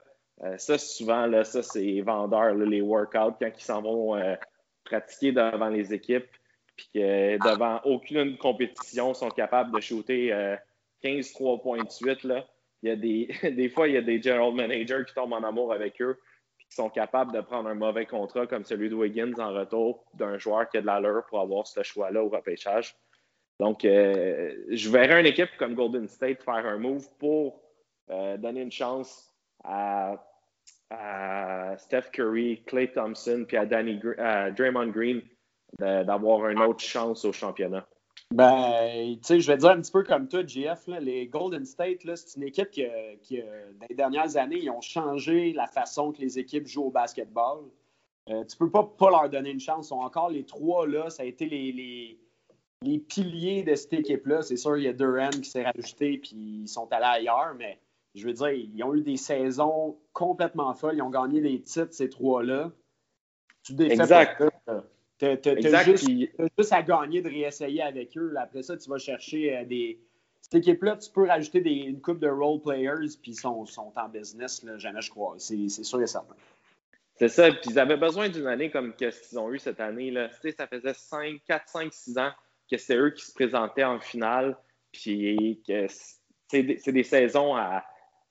Euh, 0.45 0.57
ça, 0.57 0.79
souvent, 0.79 1.27
là, 1.27 1.45
ça, 1.45 1.63
c'est 1.63 2.01
vendeur, 2.01 2.55
les 2.55 2.81
workouts, 2.81 3.37
quand 3.39 3.51
ils 3.55 3.63
s'en 3.63 3.83
vont 3.83 4.17
pratiquer 4.85 5.33
devant 5.33 5.69
les 5.69 5.93
équipes, 5.93 6.31
puis 6.77 6.89
que 6.95 7.37
devant 7.39 7.81
aucune 7.85 8.37
compétition, 8.37 9.15
sont 9.15 9.31
capables 9.31 9.75
de 9.75 9.81
shooter 9.81 10.57
15 11.03 11.33
3 11.33 11.63
points 11.63 11.85
de 11.85 11.91
suite. 11.91 12.25
Il 12.83 12.89
y 12.89 12.91
a 12.91 12.97
des, 12.97 13.29
des 13.57 13.69
fois, 13.69 13.89
il 13.89 13.95
y 13.95 13.97
a 13.97 14.03
des 14.03 14.21
general 14.21 14.53
managers 14.53 15.05
qui 15.07 15.15
tombent 15.15 15.33
en 15.33 15.43
amour 15.43 15.73
avec 15.73 16.01
eux, 16.03 16.19
puis 16.57 16.67
qui 16.69 16.75
sont 16.75 16.91
capables 16.91 17.33
de 17.33 17.41
prendre 17.41 17.69
un 17.69 17.75
mauvais 17.75 18.07
contrat 18.07 18.47
comme 18.47 18.65
celui 18.65 18.89
de 18.89 18.95
Wiggins 18.95 19.33
en 19.39 19.53
retour 19.53 20.05
d'un 20.15 20.39
joueur 20.39 20.69
qui 20.69 20.79
a 20.79 20.81
de 20.81 20.87
l'allure 20.87 21.25
pour 21.29 21.41
avoir 21.41 21.67
ce 21.67 21.83
choix-là 21.83 22.23
au 22.23 22.29
repêchage. 22.29 22.97
Donc, 23.61 23.85
euh, 23.85 24.53
je 24.69 24.91
verrais 24.91 25.21
une 25.21 25.27
équipe 25.27 25.51
comme 25.59 25.75
Golden 25.75 26.09
State 26.09 26.43
faire 26.43 26.67
un 26.67 26.79
move 26.79 27.09
pour 27.19 27.61
euh, 28.11 28.37
donner 28.37 28.63
une 28.63 28.73
chance 28.73 29.33
à 29.63 30.23
à 30.91 31.77
Steph 31.79 32.11
Curry, 32.13 32.63
Clay 32.67 32.91
Thompson, 32.93 33.45
puis 33.47 33.57
à, 33.57 33.67
Danny, 33.67 33.99
Draymond 33.99 34.89
Green 34.89 35.23
d'avoir 35.79 36.49
une 36.49 36.61
autre 36.61 36.81
chance 36.81 37.25
au 37.25 37.33
championnat? 37.33 37.87
Ben, 38.31 39.17
tu 39.17 39.19
sais, 39.23 39.41
je 39.41 39.47
vais 39.51 39.57
dire 39.57 39.71
un 39.71 39.81
petit 39.81 39.93
peu 39.93 40.03
comme 40.03 40.29
toi, 40.29 40.45
GF, 40.47 40.87
les 41.01 41.27
Golden 41.27 41.65
State, 41.65 42.01
c'est 42.03 42.37
une 42.37 42.45
équipe 42.45 42.71
qui, 42.71 42.85
dans 43.37 43.87
les 43.89 43.95
dernières 43.95 44.37
années, 44.37 44.61
ils 44.63 44.71
ont 44.71 44.81
changé 44.81 45.53
la 45.53 45.67
façon 45.67 46.13
que 46.13 46.21
les 46.21 46.39
équipes 46.39 46.67
jouent 46.67 46.87
au 46.87 46.91
basketball. 46.91 47.65
Euh, 48.31 48.45
tu 48.45 48.57
peux 48.57 48.71
pas, 48.71 48.85
pas 48.85 49.11
leur 49.11 49.29
donner 49.29 49.51
une 49.51 49.61
chance. 49.61 49.87
Ils 49.87 49.89
sont 49.91 50.01
encore 50.01 50.31
les 50.31 50.45
trois, 50.45 50.87
là, 50.87 51.11
ça 51.11 51.25
a 51.25 51.27
été 51.27 51.47
les, 51.47 52.19
les, 52.83 52.99
piliers 52.99 53.63
de 53.63 53.75
cette 53.75 53.93
équipe-là. 53.93 54.43
C'est 54.43 54.57
sûr, 54.57 54.77
il 54.79 54.85
y 54.85 54.89
a 54.89 54.93
Durant 54.93 55.31
qui 55.31 55.45
s'est 55.45 55.65
rajouté, 55.65 56.19
puis 56.19 56.63
ils 56.63 56.69
sont 56.69 56.91
allés 56.93 57.05
ailleurs, 57.05 57.55
mais 57.59 57.79
je 58.15 58.27
veux 58.27 58.33
dire, 58.33 58.51
ils 58.51 58.85
ont 58.85 58.95
eu 58.95 59.03
des 59.03 59.17
saisons 59.17 59.99
complètement 60.13 60.75
folles. 60.75 60.97
Ils 60.97 61.03
ont 61.03 61.11
gagné 61.11 61.41
des 61.41 61.61
titres, 61.61 61.93
ces 61.93 62.09
trois-là. 62.09 62.71
Tu 63.63 63.75
défais 63.75 63.95
exact. 63.95 64.43
Tu 65.19 65.27
as, 65.27 65.85
juste, 65.85 66.09
juste, 66.59 66.73
à 66.73 66.83
gagner 66.83 67.23
de 67.23 67.29
réessayer 67.29 67.83
avec 67.83 68.17
eux. 68.17 68.35
Après 68.37 68.63
ça, 68.63 68.77
tu 68.77 68.89
vas 68.89 68.99
chercher 68.99 69.57
euh, 69.57 69.65
des. 69.65 69.99
Cette 70.43 70.57
équipe-là, 70.57 70.97
tu 70.97 71.11
peux 71.11 71.27
rajouter 71.27 71.61
des, 71.61 71.71
une 71.71 72.01
coupe 72.01 72.19
de 72.19 72.29
role 72.29 72.61
players, 72.61 73.09
puis 73.23 73.33
ils 73.33 73.41
sont, 73.41 73.65
sont, 73.65 73.93
en 73.97 74.09
business, 74.09 74.63
là, 74.63 74.77
jamais 74.77 75.01
je 75.01 75.11
crois. 75.11 75.37
C'est 75.39 75.69
sûr 75.69 76.03
et 76.03 76.07
certain. 76.07 76.35
C'est 77.17 77.29
ça. 77.29 77.51
Puis 77.51 77.71
ils 77.71 77.79
avaient 77.79 77.97
besoin 77.97 78.29
d'une 78.29 78.47
année 78.47 78.71
comme 78.71 78.93
ce 78.99 79.29
qu'ils 79.29 79.39
ont 79.39 79.51
eu 79.51 79.59
cette 79.59 79.81
année. 79.81 80.11
Là. 80.11 80.29
Ça 80.57 80.67
faisait 80.67 80.93
5, 80.93 81.41
4, 81.47 81.69
5, 81.69 81.93
6 81.93 82.19
ans 82.19 82.33
que 82.71 82.77
c'est 82.77 82.97
eux 82.97 83.11
qui 83.11 83.25
se 83.25 83.33
présentaient 83.33 83.85
en 83.85 84.01
finale. 84.01 84.57
Puis 84.93 85.63
que 85.67 85.87
c'est 85.89 86.63
des, 86.63 86.77
des, 86.77 87.03
saisons 87.03 87.57
à 87.57 87.85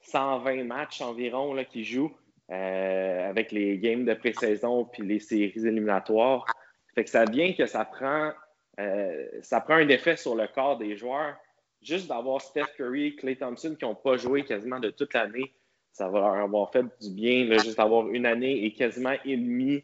120 0.04 0.64
matchs 0.64 1.02
environ 1.02 1.54
là, 1.54 1.66
qui 1.66 1.84
jouent 1.84 2.16
euh, 2.52 3.30
avec 3.30 3.52
les 3.52 3.78
games 3.78 4.06
de 4.06 4.14
pré-saison 4.14 4.86
puis 4.86 5.04
les 5.04 5.20
séries 5.20 5.66
éliminatoires. 5.66 6.46
Fait 6.94 7.04
que 7.04 7.10
ça 7.10 7.26
vient 7.26 7.54
que 7.54 7.66
ça 7.66 7.86
prend, 7.86 8.32
euh, 8.80 9.26
ça 9.42 9.62
prend 9.62 9.76
un 9.76 9.88
effet 9.90 10.16
sur 10.16 10.36
le 10.36 10.48
corps 10.48 10.78
des 10.78 10.96
joueurs. 10.98 11.36
Juste 11.82 12.08
d'avoir 12.08 12.42
Steph 12.42 12.68
Curry, 12.78 13.16
Clay 13.16 13.36
Thompson 13.36 13.76
qui 13.78 13.86
n'ont 13.86 13.96
pas 13.96 14.18
joué 14.18 14.44
quasiment 14.46 14.80
de 14.80 14.90
toute 14.90 15.14
l'année, 15.14 15.54
ça 15.92 16.10
va 16.10 16.20
leur 16.20 16.34
avoir 16.36 16.72
fait 16.72 16.86
du 17.02 17.12
bien, 17.12 17.46
juste 17.60 17.78
d'avoir 17.78 18.08
une 18.10 18.26
année 18.26 18.66
et 18.66 18.74
quasiment 18.74 19.16
et 19.26 19.38
demi 19.38 19.84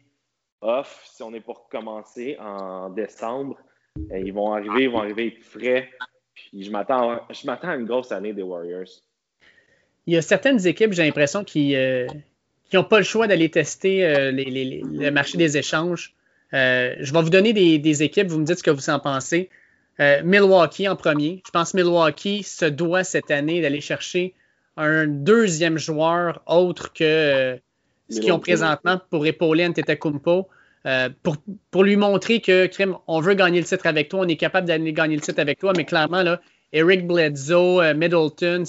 off 0.60 1.02
si 1.04 1.22
on 1.22 1.32
est 1.32 1.40
pour 1.40 1.68
commencer 1.68 2.36
en 2.40 2.90
décembre. 2.90 3.58
Euh, 4.12 4.18
ils 4.18 4.32
vont 4.32 4.52
arriver, 4.52 4.84
ils 4.84 4.90
vont 4.90 5.00
arriver 5.00 5.30
frais. 5.40 5.90
Puis 6.34 6.62
je 6.62 6.70
m'attends 6.70 7.26
à 7.26 7.74
une 7.74 7.86
grosse 7.86 8.12
année 8.12 8.32
des 8.32 8.42
Warriors. 8.42 8.88
Il 10.06 10.14
y 10.14 10.16
a 10.16 10.22
certaines 10.22 10.66
équipes, 10.66 10.92
j'ai 10.92 11.04
l'impression, 11.04 11.44
qui 11.44 11.74
n'ont 12.72 12.84
pas 12.84 12.98
le 12.98 13.04
choix 13.04 13.26
d'aller 13.26 13.50
tester 13.50 14.30
le 14.32 15.10
marché 15.10 15.38
des 15.38 15.56
échanges. 15.56 16.14
Euh, 16.52 16.94
je 16.98 17.12
vais 17.12 17.22
vous 17.22 17.30
donner 17.30 17.52
des, 17.52 18.02
équipes, 18.02 18.28
vous 18.28 18.38
me 18.38 18.44
dites 18.44 18.58
ce 18.58 18.62
que 18.62 18.70
vous 18.70 18.90
en 18.90 18.98
pensez. 18.98 19.50
Euh, 20.00 20.22
Milwaukee 20.24 20.88
en 20.88 20.96
premier. 20.96 21.42
Je 21.46 21.50
pense 21.50 21.72
que 21.72 21.76
Milwaukee 21.76 22.42
se 22.42 22.64
doit 22.64 23.04
cette 23.04 23.30
année 23.30 23.60
d'aller 23.60 23.80
chercher 23.80 24.34
un 24.76 25.06
deuxième 25.06 25.78
joueur 25.78 26.42
autre 26.46 26.92
que 26.92 27.04
euh, 27.04 27.56
ce 28.08 28.20
qu'ils 28.20 28.32
ont 28.32 28.38
présentement 28.38 29.00
pour 29.10 29.26
épauler 29.26 29.66
Antetokounmpo. 29.66 30.48
pour, 31.22 31.36
pour 31.70 31.84
lui 31.84 31.96
montrer 31.96 32.40
que, 32.40 32.66
Krim, 32.66 32.96
on 33.06 33.20
veut 33.20 33.34
gagner 33.34 33.60
le 33.60 33.66
titre 33.66 33.86
avec 33.86 34.08
toi, 34.08 34.20
on 34.20 34.28
est 34.28 34.36
capable 34.36 34.66
d'aller 34.66 34.92
gagner 34.92 35.14
le 35.14 35.20
titre 35.20 35.40
avec 35.40 35.58
toi, 35.58 35.72
mais 35.76 35.84
clairement, 35.84 36.22
là, 36.22 36.40
Eric 36.72 37.06
Bledsoe, 37.06 37.94
Middleton, 37.94 38.64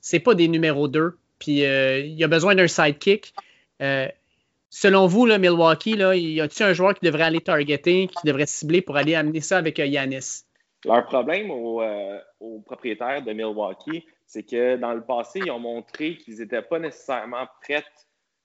c'est 0.00 0.20
pas 0.20 0.34
des 0.34 0.48
numéros 0.48 0.88
2. 0.88 1.16
Puis 1.38 1.60
il 1.60 2.14
y 2.14 2.24
a 2.24 2.28
besoin 2.28 2.54
d'un 2.54 2.68
sidekick. 2.68 3.34
Selon 4.70 5.08
vous, 5.08 5.26
Milwaukee, 5.26 5.96
là, 5.96 6.14
y 6.14 6.40
a-t-il 6.40 6.64
un 6.64 6.72
joueur 6.72 6.94
qui 6.94 7.04
devrait 7.04 7.24
aller 7.24 7.40
targeter, 7.40 8.06
qui 8.06 8.24
devrait 8.24 8.46
cibler 8.46 8.80
pour 8.80 8.96
aller 8.96 9.16
amener 9.16 9.40
ça 9.40 9.58
avec 9.58 9.80
euh, 9.80 9.86
Yanis? 9.86 10.44
Leur 10.84 11.04
problème 11.06 11.50
euh, 11.50 12.18
aux, 12.38 12.60
propriétaires 12.60 13.20
de 13.22 13.32
Milwaukee, 13.32 14.06
c'est 14.26 14.44
que 14.44 14.76
dans 14.76 14.94
le 14.94 15.02
passé, 15.02 15.40
ils 15.44 15.50
ont 15.50 15.58
montré 15.58 16.16
qu'ils 16.16 16.38
n'étaient 16.38 16.62
pas 16.62 16.78
nécessairement 16.78 17.48
prêts 17.60 17.84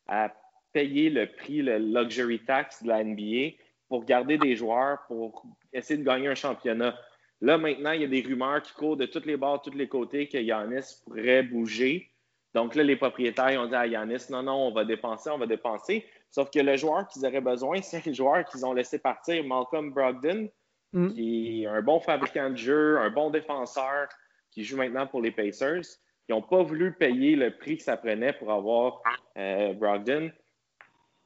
à 0.08 0.34
payer 0.74 1.12
le 1.12 1.28
prix, 1.28 1.62
le 1.62 1.78
luxury 1.78 2.40
tax 2.40 2.82
de 2.82 2.88
la 2.88 3.04
NBA 3.04 3.58
pour 3.88 4.04
garder 4.04 4.40
des 4.40 4.56
joueurs, 4.56 4.98
pour 5.08 5.44
essayer 5.72 6.00
de 6.00 6.04
gagner 6.04 6.28
un 6.28 6.36
championnat. 6.36 6.98
Là, 7.42 7.58
maintenant, 7.58 7.92
il 7.92 8.02
y 8.02 8.06
a 8.06 8.08
des 8.08 8.22
rumeurs 8.22 8.62
qui 8.62 8.74
courent 8.74 8.98
de 8.98 9.06
toutes 9.06 9.26
les 9.26 9.38
bords, 9.38 9.62
de 9.62 9.70
tous 9.70 9.78
les 9.78 9.88
côtés 9.88 10.28
que 10.28 10.38
Yanis 10.38 11.02
pourrait 11.06 11.44
bouger. 11.44 12.10
Donc 12.54 12.76
là, 12.76 12.84
les 12.84 12.96
propriétaires 12.96 13.60
ont 13.62 13.68
dit 13.68 13.76
à 13.76 13.86
Yanis, 13.86 14.26
non, 14.30 14.44
non, 14.44 14.68
on 14.68 14.72
va 14.72 14.86
dépenser, 14.86 15.30
on 15.30 15.38
va 15.38 15.46
dépenser. 15.46 16.06
Sauf 16.32 16.50
que 16.50 16.60
le 16.60 16.78
joueur 16.78 17.08
qu'ils 17.08 17.26
auraient 17.26 17.42
besoin, 17.42 17.82
c'est 17.82 18.06
le 18.06 18.14
joueur 18.14 18.46
qu'ils 18.46 18.66
ont 18.66 18.74
laissé 18.74 19.00
partir, 19.00 19.44
Malcolm 19.44 19.92
Brogdon, 19.92 20.50
mm. 20.94 21.10
qui 21.10 21.64
est 21.64 21.66
un 21.68 21.82
bon 21.82 22.00
fabricant 22.00 22.50
de 22.50 22.56
jeu, 22.56 22.98
un 23.00 23.10
bon 23.10 23.30
défenseur, 23.30 24.08
qui 24.52 24.64
joue 24.64 24.78
maintenant 24.78 25.06
pour 25.06 25.22
les 25.22 25.32
Pacers. 25.32 25.84
Ils 26.28 26.32
n'ont 26.32 26.42
pas 26.42 26.64
voulu 26.64 26.94
payer 26.94 27.36
le 27.36 27.56
prix 27.56 27.78
que 27.78 27.84
ça 27.84 27.98
prenait 27.98 28.34
pour 28.34 28.52
avoir 28.52 29.02
euh, 29.38 29.74
Brogdon. 29.74 30.32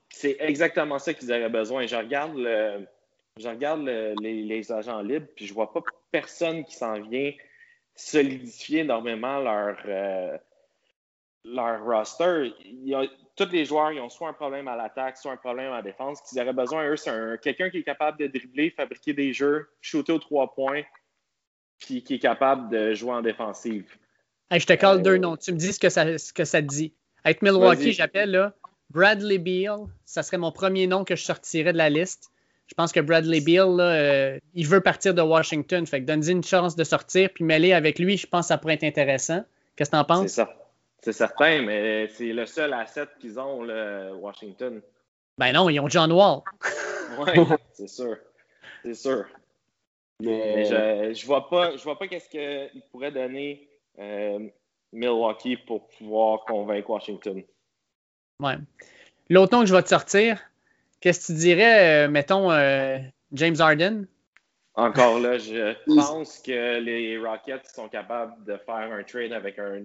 C'est 0.10 0.38
exactement 0.40 0.98
ça 0.98 1.14
qu'ils 1.14 1.32
auraient 1.32 1.50
besoin. 1.50 1.86
Je 1.86 1.96
regarde, 1.96 2.36
je 3.38 3.48
regarde 3.48 3.82
les, 4.22 4.72
agents 4.72 5.02
libres, 5.02 5.28
puis 5.36 5.46
je 5.46 5.52
ne 5.52 5.56
vois 5.56 5.72
pas 5.72 5.82
personne 6.12 6.64
qui 6.66 6.76
s'en 6.76 7.00
vient 7.02 7.32
solidifier 7.96 8.80
énormément 8.80 9.40
leur, 9.40 9.78
euh, 9.86 10.38
leur 11.44 11.84
roster, 11.84 12.54
tous 13.36 13.50
les 13.52 13.66
joueurs 13.66 13.92
ils 13.92 14.00
ont 14.00 14.10
soit 14.10 14.30
un 14.30 14.34
problème 14.34 14.68
à 14.68 14.76
l'attaque, 14.76 15.18
soit 15.18 15.32
un 15.32 15.38
problème 15.38 15.72
à 15.72 15.78
la 15.78 15.82
défense. 15.82 16.22
Qu'ils 16.22 16.42
auraient 16.42 16.54
besoin, 16.54 16.90
eux, 16.90 16.98
c'est 16.98 17.12
quelqu'un 17.42 17.70
qui 17.70 17.78
est 17.78 17.84
capable 17.84 18.18
de 18.20 18.28
dribbler, 18.28 18.72
fabriquer 18.72 19.14
des 19.14 19.34
jeux, 19.34 19.70
shooter 19.82 20.14
aux 20.14 20.20
trois 20.20 20.54
points, 20.54 20.84
puis 21.80 22.04
qui 22.04 22.16
est 22.16 22.20
capable 22.20 22.70
de 22.70 22.94
jouer 22.94 23.14
en 23.14 23.22
défensive. 23.22 23.90
je 24.52 24.66
te 24.66 24.74
colle 24.74 25.02
deux 25.02 25.16
euh, 25.16 25.18
noms. 25.18 25.38
Tu 25.38 25.54
me 25.54 25.58
dis 25.58 25.74
ce 25.74 25.80
que 25.80 25.90
ça, 25.90 26.18
ce 26.18 26.34
que 26.34 26.44
ça 26.44 26.62
te 26.62 26.68
dit. 26.68 26.94
Avec 27.24 27.42
Milwaukee, 27.42 27.94
j'appelle 27.94 28.32
là, 28.32 28.54
Bradley 28.90 29.38
Beal. 29.38 29.88
Ça 30.06 30.24
serait 30.24 30.38
mon 30.38 30.52
premier 30.52 30.88
nom 30.88 31.06
que 31.06 31.16
je 31.16 31.24
sortirais 31.24 31.74
de 31.74 31.78
la 31.78 31.90
liste. 31.90 32.32
Je 32.70 32.76
pense 32.76 32.92
que 32.92 33.00
Bradley 33.00 33.42
Beal, 33.42 33.76
là, 33.78 33.84
euh, 33.84 34.40
il 34.54 34.68
veut 34.68 34.82
partir 34.82 35.14
de 35.14 35.22
Washington. 35.22 35.86
Fait 35.88 36.02
que 36.02 36.06
donne-lui 36.06 36.32
une 36.32 36.44
chance 36.44 36.76
de 36.76 36.84
sortir, 36.84 37.30
puis 37.34 37.44
mêler 37.44 37.74
avec 37.74 37.98
lui, 37.98 38.16
je 38.16 38.28
pense 38.28 38.46
que 38.46 38.48
ça 38.50 38.58
pourrait 38.58 38.76
être 38.76 38.84
intéressant. 38.84 39.44
Qu'est-ce 39.76 39.90
que 39.90 39.96
tu 39.96 40.00
en 40.00 40.06
penses? 40.06 40.22
C'est 40.22 40.28
ça. 40.36 40.56
C'est 41.02 41.14
certain, 41.14 41.62
mais 41.62 42.10
c'est 42.10 42.34
le 42.34 42.46
seul 42.46 42.74
asset 42.74 43.08
qu'ils 43.20 43.40
ont, 43.40 43.66
Washington. 44.20 44.82
Ben 45.38 45.54
non, 45.54 45.70
ils 45.70 45.80
ont 45.80 45.88
John 45.88 46.12
Wall. 46.12 46.42
oui, 47.20 47.46
c'est 47.74 47.88
sûr. 47.88 48.18
C'est 48.84 48.94
sûr. 48.94 49.26
Mais, 50.22 50.66
je, 50.66 51.14
je 51.14 51.26
vois 51.26 51.50
pas, 51.50 51.78
je 51.78 51.84
vois 51.84 51.98
pas 51.98 52.08
qu'est-ce 52.08 52.30
qu'il 52.30 52.82
pourrait 52.92 53.12
donner 53.12 53.70
euh, 54.00 54.40
Milwaukee 54.92 55.58
pour 55.58 55.88
pouvoir 55.88 56.44
convaincre 56.46 56.90
Washington. 56.90 57.42
Ouais. 58.42 58.56
L'autre 59.30 59.56
nom 59.56 59.62
que 59.62 59.70
je 59.70 59.76
vais 59.76 59.84
te 59.84 59.90
sortir, 59.90 60.40
qu'est-ce 61.02 61.28
que 61.28 61.34
tu 61.34 61.40
dirais, 61.40 62.06
euh, 62.06 62.10
mettons, 62.10 62.52
euh, 62.52 62.98
James 63.32 63.56
Harden? 63.60 64.08
Encore 64.76 65.20
là, 65.20 65.38
je 65.38 65.76
pense 65.96 66.40
que 66.40 66.80
les 66.80 67.18
Rockets 67.18 67.68
sont 67.74 67.90
capables 67.90 68.44
de 68.46 68.58
faire 68.58 68.92
un 68.92 69.04
trade 69.04 69.34
avec 69.34 69.60
un 69.60 69.82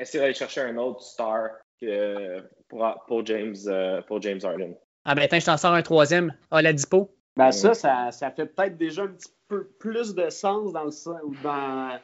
essayer 0.00 0.20
d'aller 0.20 0.34
chercher 0.34 0.62
un 0.62 0.76
autre 0.76 1.02
star 1.02 1.50
que 1.80 2.42
pour, 2.68 3.26
James, 3.26 3.56
euh, 3.66 4.00
pour 4.02 4.20
James 4.22 4.40
Harden. 4.42 4.74
Ah 5.04 5.14
ben, 5.14 5.22
attends, 5.22 5.40
je 5.40 5.46
t'en 5.46 5.56
sors 5.56 5.72
un 5.72 5.82
troisième. 5.82 6.34
Oladipo? 6.50 7.14
Ben 7.36 7.52
ça, 7.52 7.74
ça, 7.74 8.10
ça 8.10 8.30
fait 8.30 8.46
peut-être 8.46 8.76
déjà 8.76 9.02
un 9.02 9.08
petit 9.08 9.32
peu 9.48 9.64
plus 9.78 10.14
de 10.14 10.28
sens 10.30 10.72
dans 10.72 10.84
le 10.84 11.42
dans 11.42 11.98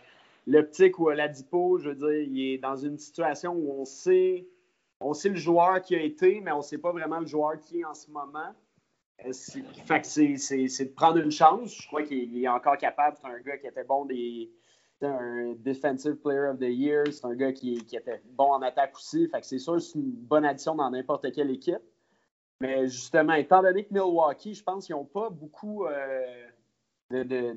l'optique 0.46 0.98
où 0.98 1.08
Oladipo, 1.08 1.78
je 1.78 1.90
veux 1.90 1.94
dire, 1.94 2.28
il 2.28 2.54
est 2.54 2.58
dans 2.58 2.76
une 2.76 2.98
situation 2.98 3.52
où 3.52 3.80
on 3.80 3.84
sait, 3.84 4.46
on 5.00 5.12
sait 5.12 5.28
le 5.28 5.36
joueur 5.36 5.80
qui 5.82 5.94
a 5.94 6.00
été, 6.00 6.40
mais 6.40 6.52
on 6.52 6.58
ne 6.58 6.62
sait 6.62 6.78
pas 6.78 6.92
vraiment 6.92 7.20
le 7.20 7.26
joueur 7.26 7.58
qui 7.60 7.80
est 7.80 7.84
en 7.84 7.94
ce 7.94 8.10
moment. 8.10 8.54
Euh, 9.24 9.32
fait 9.86 10.00
que 10.00 10.06
c'est 10.06 10.84
de 10.84 10.94
prendre 10.94 11.18
une 11.18 11.30
chance. 11.30 11.74
Je 11.74 11.86
crois 11.86 12.02
qu'il 12.02 12.42
est 12.42 12.48
encore 12.48 12.76
capable. 12.76 13.16
C'est 13.20 13.28
un 13.28 13.40
gars 13.40 13.58
qui 13.58 13.66
était 13.66 13.84
bon 13.84 14.04
des, 14.04 14.50
c'est 15.00 15.06
un 15.06 15.54
Defensive 15.58 16.16
Player 16.16 16.48
of 16.50 16.58
the 16.58 16.68
Year. 16.68 17.04
C'est 17.10 17.24
un 17.24 17.34
gars 17.34 17.52
qui, 17.52 17.74
était 17.92 18.22
bon 18.24 18.52
en 18.52 18.62
attaque 18.62 18.94
aussi. 18.94 19.28
Fait 19.28 19.40
que 19.40 19.46
c'est 19.46 19.58
sûr 19.58 19.80
c'est 19.80 19.98
une 19.98 20.10
bonne 20.10 20.44
addition 20.44 20.74
dans 20.74 20.90
n'importe 20.90 21.30
quelle 21.32 21.50
équipe. 21.50 21.82
Mais 22.60 22.86
justement, 22.86 23.34
étant 23.34 23.62
donné 23.62 23.84
que 23.84 23.92
Milwaukee, 23.92 24.54
je 24.54 24.62
pense 24.62 24.86
qu'ils 24.86 24.94
n'ont 24.94 25.04
pas 25.04 25.28
beaucoup 25.28 25.84
euh, 25.84 26.46
de, 27.10 27.54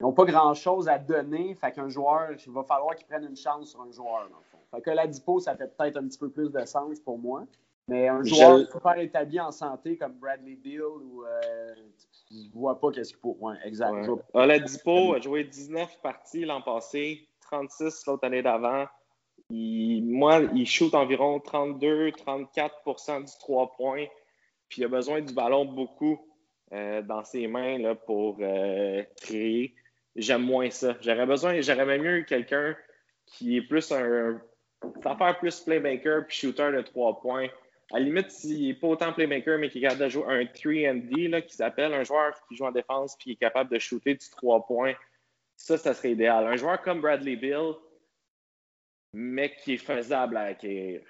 Ils 0.00 0.02
n'ont 0.02 0.12
pas 0.12 0.24
grand-chose 0.24 0.88
à 0.88 0.98
donner. 0.98 1.54
Fait 1.54 1.70
qu'un 1.70 1.88
joueur, 1.88 2.30
il 2.32 2.52
va 2.52 2.64
falloir 2.64 2.96
qu'il 2.96 3.06
prenne 3.06 3.24
une 3.24 3.36
chance 3.36 3.70
sur 3.70 3.80
un 3.80 3.92
joueur, 3.92 4.28
dans 4.28 4.38
le 4.38 4.44
fond. 4.44 4.57
Fait 4.74 4.82
que 4.82 4.90
l'Adipo, 4.90 5.40
ça 5.40 5.56
fait 5.56 5.74
peut-être 5.76 5.96
un 5.96 6.06
petit 6.06 6.18
peu 6.18 6.30
plus 6.30 6.50
de 6.50 6.64
sens 6.64 7.00
pour 7.00 7.18
moi. 7.18 7.44
Mais 7.88 8.06
un 8.06 8.22
joueur 8.22 8.70
super 8.70 8.98
établi 8.98 9.40
en 9.40 9.50
santé 9.50 9.96
comme 9.96 10.12
Bradley 10.12 10.56
Beal 10.56 10.82
ou 10.82 11.24
euh, 11.24 11.74
je 12.30 12.52
vois 12.52 12.78
pas 12.78 12.90
qu'est-ce 12.90 13.14
qu'il 13.14 13.20
faut. 13.20 13.38
Ouais, 13.40 13.56
exact. 13.64 14.06
Ouais. 14.06 14.20
Oladipo 14.34 15.14
a 15.14 15.20
joué 15.20 15.44
19 15.44 16.00
parties 16.02 16.44
l'an 16.44 16.60
passé, 16.60 17.26
36 17.40 18.04
l'autre 18.06 18.26
année 18.26 18.42
d'avant. 18.42 18.84
moi, 19.50 20.40
il 20.54 20.66
shoot 20.66 20.94
environ 20.94 21.38
32-34% 21.38 23.24
du 23.24 23.32
3 23.40 23.72
points. 23.76 24.06
Puis 24.68 24.82
il 24.82 24.84
a 24.84 24.88
besoin 24.88 25.22
du 25.22 25.32
ballon 25.32 25.64
beaucoup 25.64 26.20
euh, 26.72 27.00
dans 27.00 27.24
ses 27.24 27.46
mains 27.46 27.78
là, 27.78 27.94
pour 27.94 28.36
euh, 28.40 29.02
créer. 29.22 29.74
J'aime 30.14 30.42
moins 30.42 30.68
ça. 30.68 30.94
J'aurais 31.00 31.24
besoin, 31.24 31.58
j'aurais 31.62 31.86
même 31.86 32.02
mieux 32.02 32.22
quelqu'un 32.24 32.76
qui 33.24 33.56
est 33.56 33.62
plus 33.62 33.90
un. 33.92 34.40
Ça 35.02 35.16
faire 35.16 35.38
plus 35.38 35.60
playmaker 35.60 36.26
puis 36.26 36.36
shooter 36.36 36.72
de 36.72 36.82
3 36.82 37.20
points 37.20 37.48
à 37.92 37.98
la 37.98 38.04
limite, 38.04 38.30
s'il 38.30 38.66
n'est 38.66 38.74
pas 38.74 38.88
autant 38.88 39.12
playmaker, 39.12 39.58
mais 39.58 39.70
qui 39.70 39.78
est 39.78 39.82
capable 39.82 40.04
de 40.04 40.08
jouer 40.08 40.24
un 40.26 40.42
3D, 40.44 41.46
qui 41.46 41.56
s'appelle 41.56 41.94
un 41.94 42.04
joueur 42.04 42.34
qui 42.46 42.56
joue 42.56 42.66
en 42.66 42.72
défense 42.72 43.16
puis 43.16 43.24
qui 43.24 43.32
est 43.32 43.36
capable 43.36 43.70
de 43.70 43.78
shooter 43.78 44.14
du 44.14 44.28
3 44.30 44.66
points, 44.66 44.94
ça, 45.56 45.78
ça 45.78 45.94
serait 45.94 46.12
idéal. 46.12 46.46
Un 46.46 46.56
joueur 46.56 46.82
comme 46.82 47.00
Bradley 47.00 47.36
Bill, 47.36 47.74
mais 49.14 49.54
qui 49.56 49.74
est 49.74 49.78
faisable 49.78 50.36
à 50.36 50.42
acquérir. 50.42 51.02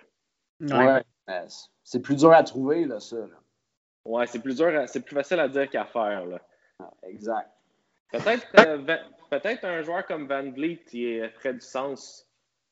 Ouais. 0.61 1.03
C'est 1.83 2.01
plus 2.01 2.17
dur 2.17 2.33
à 2.33 2.43
trouver, 2.45 2.85
là, 2.85 3.01
ça. 3.01 3.17
Ouais, 4.05 4.27
c'est 4.27 4.41
plus 4.41 4.57
dur, 4.57 4.85
c'est 4.87 5.01
plus 5.01 5.15
facile 5.15 5.41
à 5.41 5.49
dire 5.49 5.69
qu'à 5.69 5.85
faire. 5.85 6.27
Là. 6.27 6.41
Ah, 6.79 6.91
exact. 7.03 7.51
Peut-être 8.13 8.47
euh, 8.59 8.97
peut 9.31 9.67
un 9.67 9.83
joueur 9.83 10.07
comme 10.07 10.27
Van 10.29 10.49
Vliet 10.51 10.83
qui 10.87 11.21
ferait 11.35 11.55
du 11.55 11.61
sens. 11.61 12.28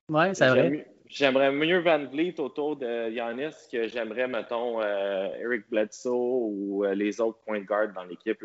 Ouais, 0.09 0.35
c'est 0.35 0.49
vrai. 0.49 0.87
J'aimerais 1.09 1.53
mieux 1.53 1.81
Van 1.81 2.05
Vliet 2.05 2.39
autour 2.41 2.77
de 2.77 3.11
Yanis 3.11 3.55
que 3.71 3.87
j'aimerais, 3.87 4.27
mettons, 4.27 4.83
euh, 4.83 5.29
Eric 5.41 5.65
Bledsoe 5.71 6.11
ou 6.11 6.85
euh, 6.85 6.95
les 6.95 7.21
autres 7.21 7.39
point 7.47 7.61
guard 7.61 7.93
dans 7.95 8.05
l'équipe, 8.05 8.45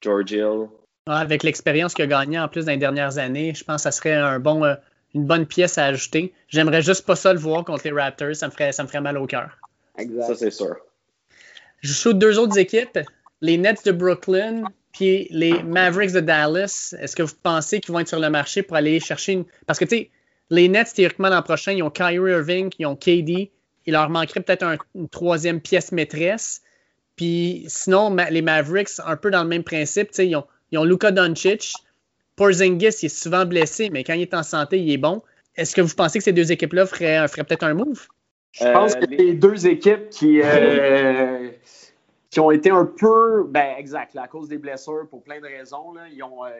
George 0.00 0.30
Hill. 0.30 0.68
avec 1.06 1.42
l'expérience 1.42 1.94
qu'il 1.94 2.04
a 2.04 2.06
gagnée 2.06 2.38
en 2.38 2.48
plus 2.48 2.64
dans 2.64 2.72
les 2.72 2.78
dernières 2.78 3.18
années, 3.18 3.54
je 3.54 3.64
pense 3.64 3.76
que 3.76 3.82
ça 3.82 3.90
serait 3.90 4.14
un 4.14 4.38
bon, 4.38 4.64
euh, 4.64 4.74
une 5.14 5.26
bonne 5.26 5.46
pièce 5.46 5.78
à 5.78 5.86
ajouter. 5.86 6.32
J'aimerais 6.48 6.82
juste 6.82 7.04
pas 7.04 7.16
ça 7.16 7.32
le 7.32 7.40
voir 7.40 7.64
contre 7.64 7.82
les 7.84 7.92
Raptors, 7.92 8.36
ça 8.36 8.46
me 8.46 8.52
ferait, 8.52 8.72
ça 8.72 8.84
me 8.84 8.88
ferait 8.88 9.00
mal 9.00 9.18
au 9.18 9.26
cœur. 9.26 9.58
Exact. 9.98 10.26
Ça, 10.26 10.34
c'est 10.36 10.50
sûr. 10.50 10.76
Je 11.80 11.92
shoot 11.92 12.16
deux 12.16 12.38
autres 12.38 12.58
équipes, 12.58 13.00
les 13.40 13.58
Nets 13.58 13.84
de 13.84 13.92
Brooklyn 13.92 14.64
puis 14.92 15.28
les 15.30 15.62
Mavericks 15.62 16.12
de 16.12 16.20
Dallas. 16.20 16.94
Est-ce 16.98 17.16
que 17.16 17.22
vous 17.22 17.34
pensez 17.42 17.80
qu'ils 17.80 17.92
vont 17.92 18.00
être 18.00 18.08
sur 18.08 18.20
le 18.20 18.30
marché 18.30 18.62
pour 18.62 18.76
aller 18.76 19.00
chercher 19.00 19.32
une. 19.32 19.44
Parce 19.66 19.78
que, 19.78 19.84
tu 19.84 19.96
sais, 19.96 20.10
les 20.50 20.68
Nets, 20.68 20.92
théoriquement, 20.94 21.28
l'an 21.28 21.42
prochain, 21.42 21.72
ils 21.72 21.82
ont 21.82 21.90
Kyrie 21.90 22.16
Irving, 22.16 22.70
ils 22.78 22.86
ont 22.86 22.96
KD. 22.96 23.50
Il 23.86 23.92
leur 23.92 24.10
manquerait 24.10 24.40
peut-être 24.40 24.64
une 24.94 25.08
troisième 25.08 25.60
pièce 25.60 25.92
maîtresse. 25.92 26.62
Puis 27.16 27.64
sinon, 27.68 28.14
les 28.30 28.42
Mavericks, 28.42 29.00
un 29.04 29.16
peu 29.16 29.30
dans 29.30 29.42
le 29.42 29.48
même 29.48 29.64
principe, 29.64 30.10
ils 30.18 30.36
ont, 30.36 30.44
ils 30.70 30.78
ont 30.78 30.84
Luka 30.84 31.10
Doncic. 31.10 31.74
Porzingis, 32.36 32.96
il 33.02 33.06
est 33.06 33.08
souvent 33.08 33.44
blessé, 33.44 33.90
mais 33.90 34.04
quand 34.04 34.14
il 34.14 34.22
est 34.22 34.34
en 34.34 34.42
santé, 34.42 34.80
il 34.80 34.90
est 34.90 34.98
bon. 34.98 35.22
Est-ce 35.56 35.74
que 35.74 35.80
vous 35.80 35.94
pensez 35.94 36.18
que 36.18 36.24
ces 36.24 36.32
deux 36.32 36.52
équipes-là 36.52 36.86
feraient, 36.86 37.26
peut-être 37.28 37.64
un 37.64 37.74
move? 37.74 38.06
Je 38.52 38.64
pense 38.72 38.94
que 38.94 39.04
les 39.04 39.34
deux 39.34 39.66
équipes 39.66 40.08
qui, 40.10 40.40
euh, 40.42 41.50
qui 42.30 42.40
ont 42.40 42.50
été 42.50 42.70
un 42.70 42.86
peu, 42.86 43.44
ben 43.46 43.74
exact, 43.76 44.16
à 44.16 44.26
cause 44.26 44.48
des 44.48 44.58
blessures, 44.58 45.06
pour 45.08 45.22
plein 45.22 45.40
de 45.40 45.46
raisons, 45.46 45.94
ils 46.10 46.22
ont, 46.22 46.44
euh, 46.44 46.50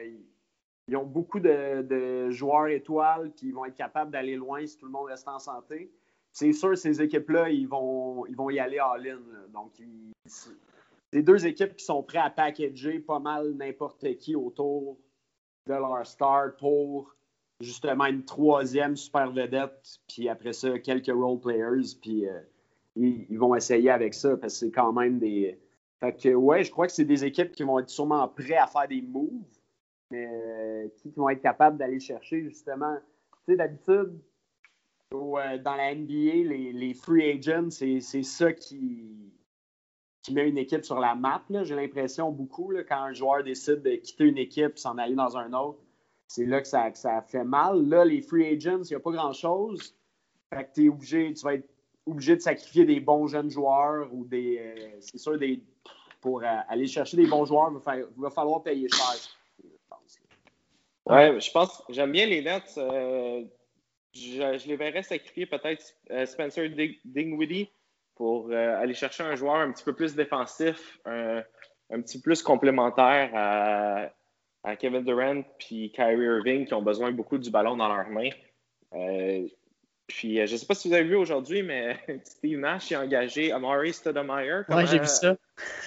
ils 0.89 0.97
ont 0.97 1.05
beaucoup 1.05 1.41
de, 1.41 2.31
joueurs 2.31 2.69
étoiles 2.69 3.33
qui 3.35 3.53
vont 3.53 3.65
être 3.65 3.77
capables 3.77 4.11
d'aller 4.11 4.37
loin 4.37 4.67
si 4.67 4.77
tout 4.77 4.87
le 4.87 4.93
monde 4.93 5.07
reste 5.07 5.29
en 5.29 5.39
santé. 5.39 5.93
C'est 6.33 6.53
sûr, 6.53 6.77
ces 6.77 7.01
équipes-là, 7.03 7.51
ils 7.51 7.69
vont, 7.69 8.27
ils 8.27 8.37
vont 8.37 8.51
y 8.51 8.59
aller 8.59 8.79
all-in. 8.79 9.21
Donc, 9.53 9.73
c'est 10.27 11.23
deux 11.23 11.47
équipes 11.47 11.77
qui 11.77 11.85
sont 11.85 12.03
prêtes 12.03 12.23
à 12.25 12.31
packager 12.31 13.01
pas 13.01 13.19
mal 13.19 13.53
n'importe 13.55 14.17
qui 14.17 14.37
autour 14.37 14.99
de 15.67 15.75
leur 15.75 16.07
star 16.07 16.57
pour 16.57 17.15
justement 17.61 18.07
une 18.07 18.25
troisième 18.25 18.97
super 18.97 19.31
vedette, 19.31 20.01
puis 20.09 20.29
après 20.29 20.53
ça, 20.53 20.79
quelques 20.79 21.13
role 21.13 21.41
players, 21.41 21.95
puis 22.01 22.27
euh, 22.27 22.41
ils, 22.97 23.39
vont 23.39 23.55
essayer 23.55 23.91
avec 23.91 24.15
ça 24.15 24.37
parce 24.37 24.55
que 24.55 24.67
c'est 24.67 24.71
quand 24.71 24.93
même 24.93 25.19
des. 25.19 25.59
Fait 26.01 26.15
que, 26.15 26.35
ouais, 26.35 26.65
je 26.65 26.71
crois 26.71 26.87
que 26.87 26.93
c'est 26.93 27.05
des 27.05 27.25
équipes 27.25 27.53
qui 27.53 27.63
vont 27.63 27.79
être 27.79 27.91
sûrement 27.91 28.27
prêtes 28.29 28.57
à 28.59 28.67
faire 28.67 28.89
des 28.89 29.03
moves 29.03 29.60
mais 30.11 30.27
euh, 30.27 30.89
qui 30.97 31.11
vont 31.11 31.29
être 31.29 31.43
capables 31.43 31.79
d'aller 31.79 32.01
chercher 32.01 32.43
justement. 32.43 32.97
Tu 33.47 33.53
sais, 33.53 33.57
d'habitude, 33.57 34.19
euh, 35.13 35.59
dans 35.59 35.75
la 35.75 35.95
NBA, 35.95 36.49
les, 36.49 36.95
free 36.95 37.33
agents, 37.33 37.71
c'est 37.71 38.01
ça 38.01 38.53
qui, 38.53 39.33
qui 40.23 40.33
met 40.33 40.49
une 40.49 40.59
équipe 40.59 40.85
sur 40.85 41.01
la 41.01 41.15
map. 41.15 41.43
J'ai 41.63 41.75
l'impression 41.75 42.31
beaucoup, 42.31 42.71
là, 42.71 42.85
quand 42.85 43.03
un 43.03 43.13
joueur 43.13 43.43
décide 43.43 43.83
de 43.83 43.97
quitter 43.97 44.25
une 44.25 44.39
équipe 44.39 44.73
et 44.77 44.81
s'en 44.81 44.99
aller 44.99 45.15
dans 45.15 45.37
un 45.37 45.53
autre, 45.53 45.81
c'est 46.29 46.47
là 46.47 46.61
que 46.61 46.69
ça, 46.69 46.95
ça, 46.95 47.23
fait 47.23 47.45
mal. 47.45 47.89
Là, 47.89 48.05
les 48.05 48.23
free 48.23 48.47
agents, 48.47 48.83
il 48.83 48.91
n'y 48.91 48.95
a 48.95 49.01
pas 49.01 49.11
grand-chose. 49.11 49.97
Fait 50.53 50.65
que 50.65 50.81
es 50.81 50.89
obligé, 50.89 51.33
tu 51.35 51.43
vas 51.43 51.55
être 51.55 51.69
obligé 52.07 52.37
de 52.37 52.41
sacrifier 52.41 52.85
des 52.85 53.01
bons 53.01 53.27
jeunes 53.27 53.51
joueurs 53.51 54.13
ou 54.13 54.25
des. 54.25 54.59
Euh, 54.59 54.97
c'est 55.01 55.19
sûr, 55.19 55.39
des, 55.39 55.63
pour 56.21 56.43
aller 56.43 56.87
chercher 56.87 57.17
des 57.17 57.27
bons 57.27 57.47
joueurs, 57.47 57.73
il 57.73 58.23
va 58.23 58.31
falloir 58.31 58.63
payer 58.63 58.89
cher. 58.89 59.40
Ouais, 61.11 61.41
je 61.41 61.51
pense, 61.51 61.83
j'aime 61.89 62.13
bien 62.13 62.27
les 62.27 62.43
Nets. 62.43 62.75
Euh, 62.79 63.43
je, 64.15 64.69
les 64.69 64.77
verrais 64.77 65.03
sacrifier 65.03 65.47
peut-être 65.47 65.85
euh, 66.11 66.27
Spencer 66.27 66.69
Dingwiddie 67.05 67.71
pour 68.15 68.49
euh, 68.51 68.81
aller 68.81 68.95
chercher 68.95 69.23
un 69.23 69.35
joueur 69.35 69.57
un 69.57 69.73
petit 69.73 69.85
peu 69.85 69.95
plus 69.95 70.15
défensif, 70.15 70.99
un, 71.05 71.43
petit 72.03 72.19
peu 72.19 72.23
plus 72.23 72.43
complémentaire 72.43 73.31
à, 73.35 74.77
Kevin 74.77 75.03
Durant 75.05 75.43
puis 75.59 75.91
Kyrie 75.91 76.23
Irving 76.23 76.67
qui 76.67 76.75
ont 76.75 76.83
besoin 76.83 77.11
beaucoup 77.13 77.39
du 77.39 77.51
ballon 77.51 77.77
dans 77.77 77.89
leurs 77.89 78.11
mains. 78.11 78.31
puis 80.07 80.47
je 80.47 80.53
ne 80.53 80.59
sais 80.59 80.67
pas 80.67 80.75
si 80.75 80.89
vous 80.89 80.95
avez 80.95 81.05
vu 81.05 81.17
aujourd'hui, 81.17 81.63
mais 81.63 81.97
Steve 82.25 82.59
Nash 82.59 82.93
a 82.93 83.01
engagé 83.01 83.53
Amari 83.53 83.95
Stoudemire. 83.95 84.65
Ouais, 84.69 84.87
j'ai 84.87 84.99
vu 84.99 85.07
ça. 85.07 85.37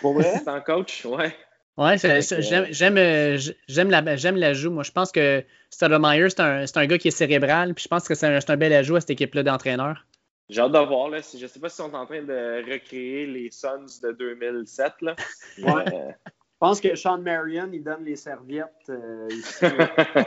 Pour 0.01 0.13
vrai? 0.13 0.39
C'est 0.39 0.47
un 0.47 0.61
coach, 0.61 1.05
ouais. 1.05 1.35
Ouais, 1.75 1.97
j'aime 1.97 2.97
euh, 2.97 3.37
j'aime 3.67 4.37
l'ajout. 4.37 4.69
Moi, 4.69 4.83
je 4.83 4.91
pense 4.91 5.11
que 5.11 5.43
Stoudemire, 5.71 6.29
c'est 6.29 6.39
un, 6.39 6.65
un, 6.75 6.85
gars 6.85 6.97
qui 6.99 7.07
est 7.07 7.11
cérébral. 7.11 7.73
Puis 7.73 7.83
je 7.83 7.87
pense 7.87 8.07
que 8.07 8.13
c'est 8.13 8.27
un, 8.27 8.39
un, 8.47 8.57
bel 8.57 8.73
ajout 8.73 8.95
à 8.95 9.01
cette 9.01 9.09
équipe-là 9.09 9.41
d'entraîneurs. 9.41 10.05
J'ai 10.49 10.61
hâte 10.61 10.71
de 10.71 10.77
voir. 10.77 11.09
Là, 11.09 11.19
je 11.21 11.41
ne 11.41 11.47
sais 11.47 11.59
pas 11.59 11.69
s'ils 11.69 11.83
sont 11.83 11.95
en 11.95 12.05
train 12.05 12.21
de 12.21 12.71
recréer 12.71 13.25
les 13.25 13.49
Suns 13.49 14.01
de 14.03 14.11
2007. 14.11 14.93
Là. 15.01 15.15
Ouais. 15.63 15.83
je 15.87 16.59
pense 16.59 16.79
que 16.79 16.95
Sean 16.95 17.17
Marion, 17.17 17.69
il 17.73 17.83
donne 17.83 18.05
les 18.05 18.17
serviettes. 18.17 18.67
Euh, 18.89 19.27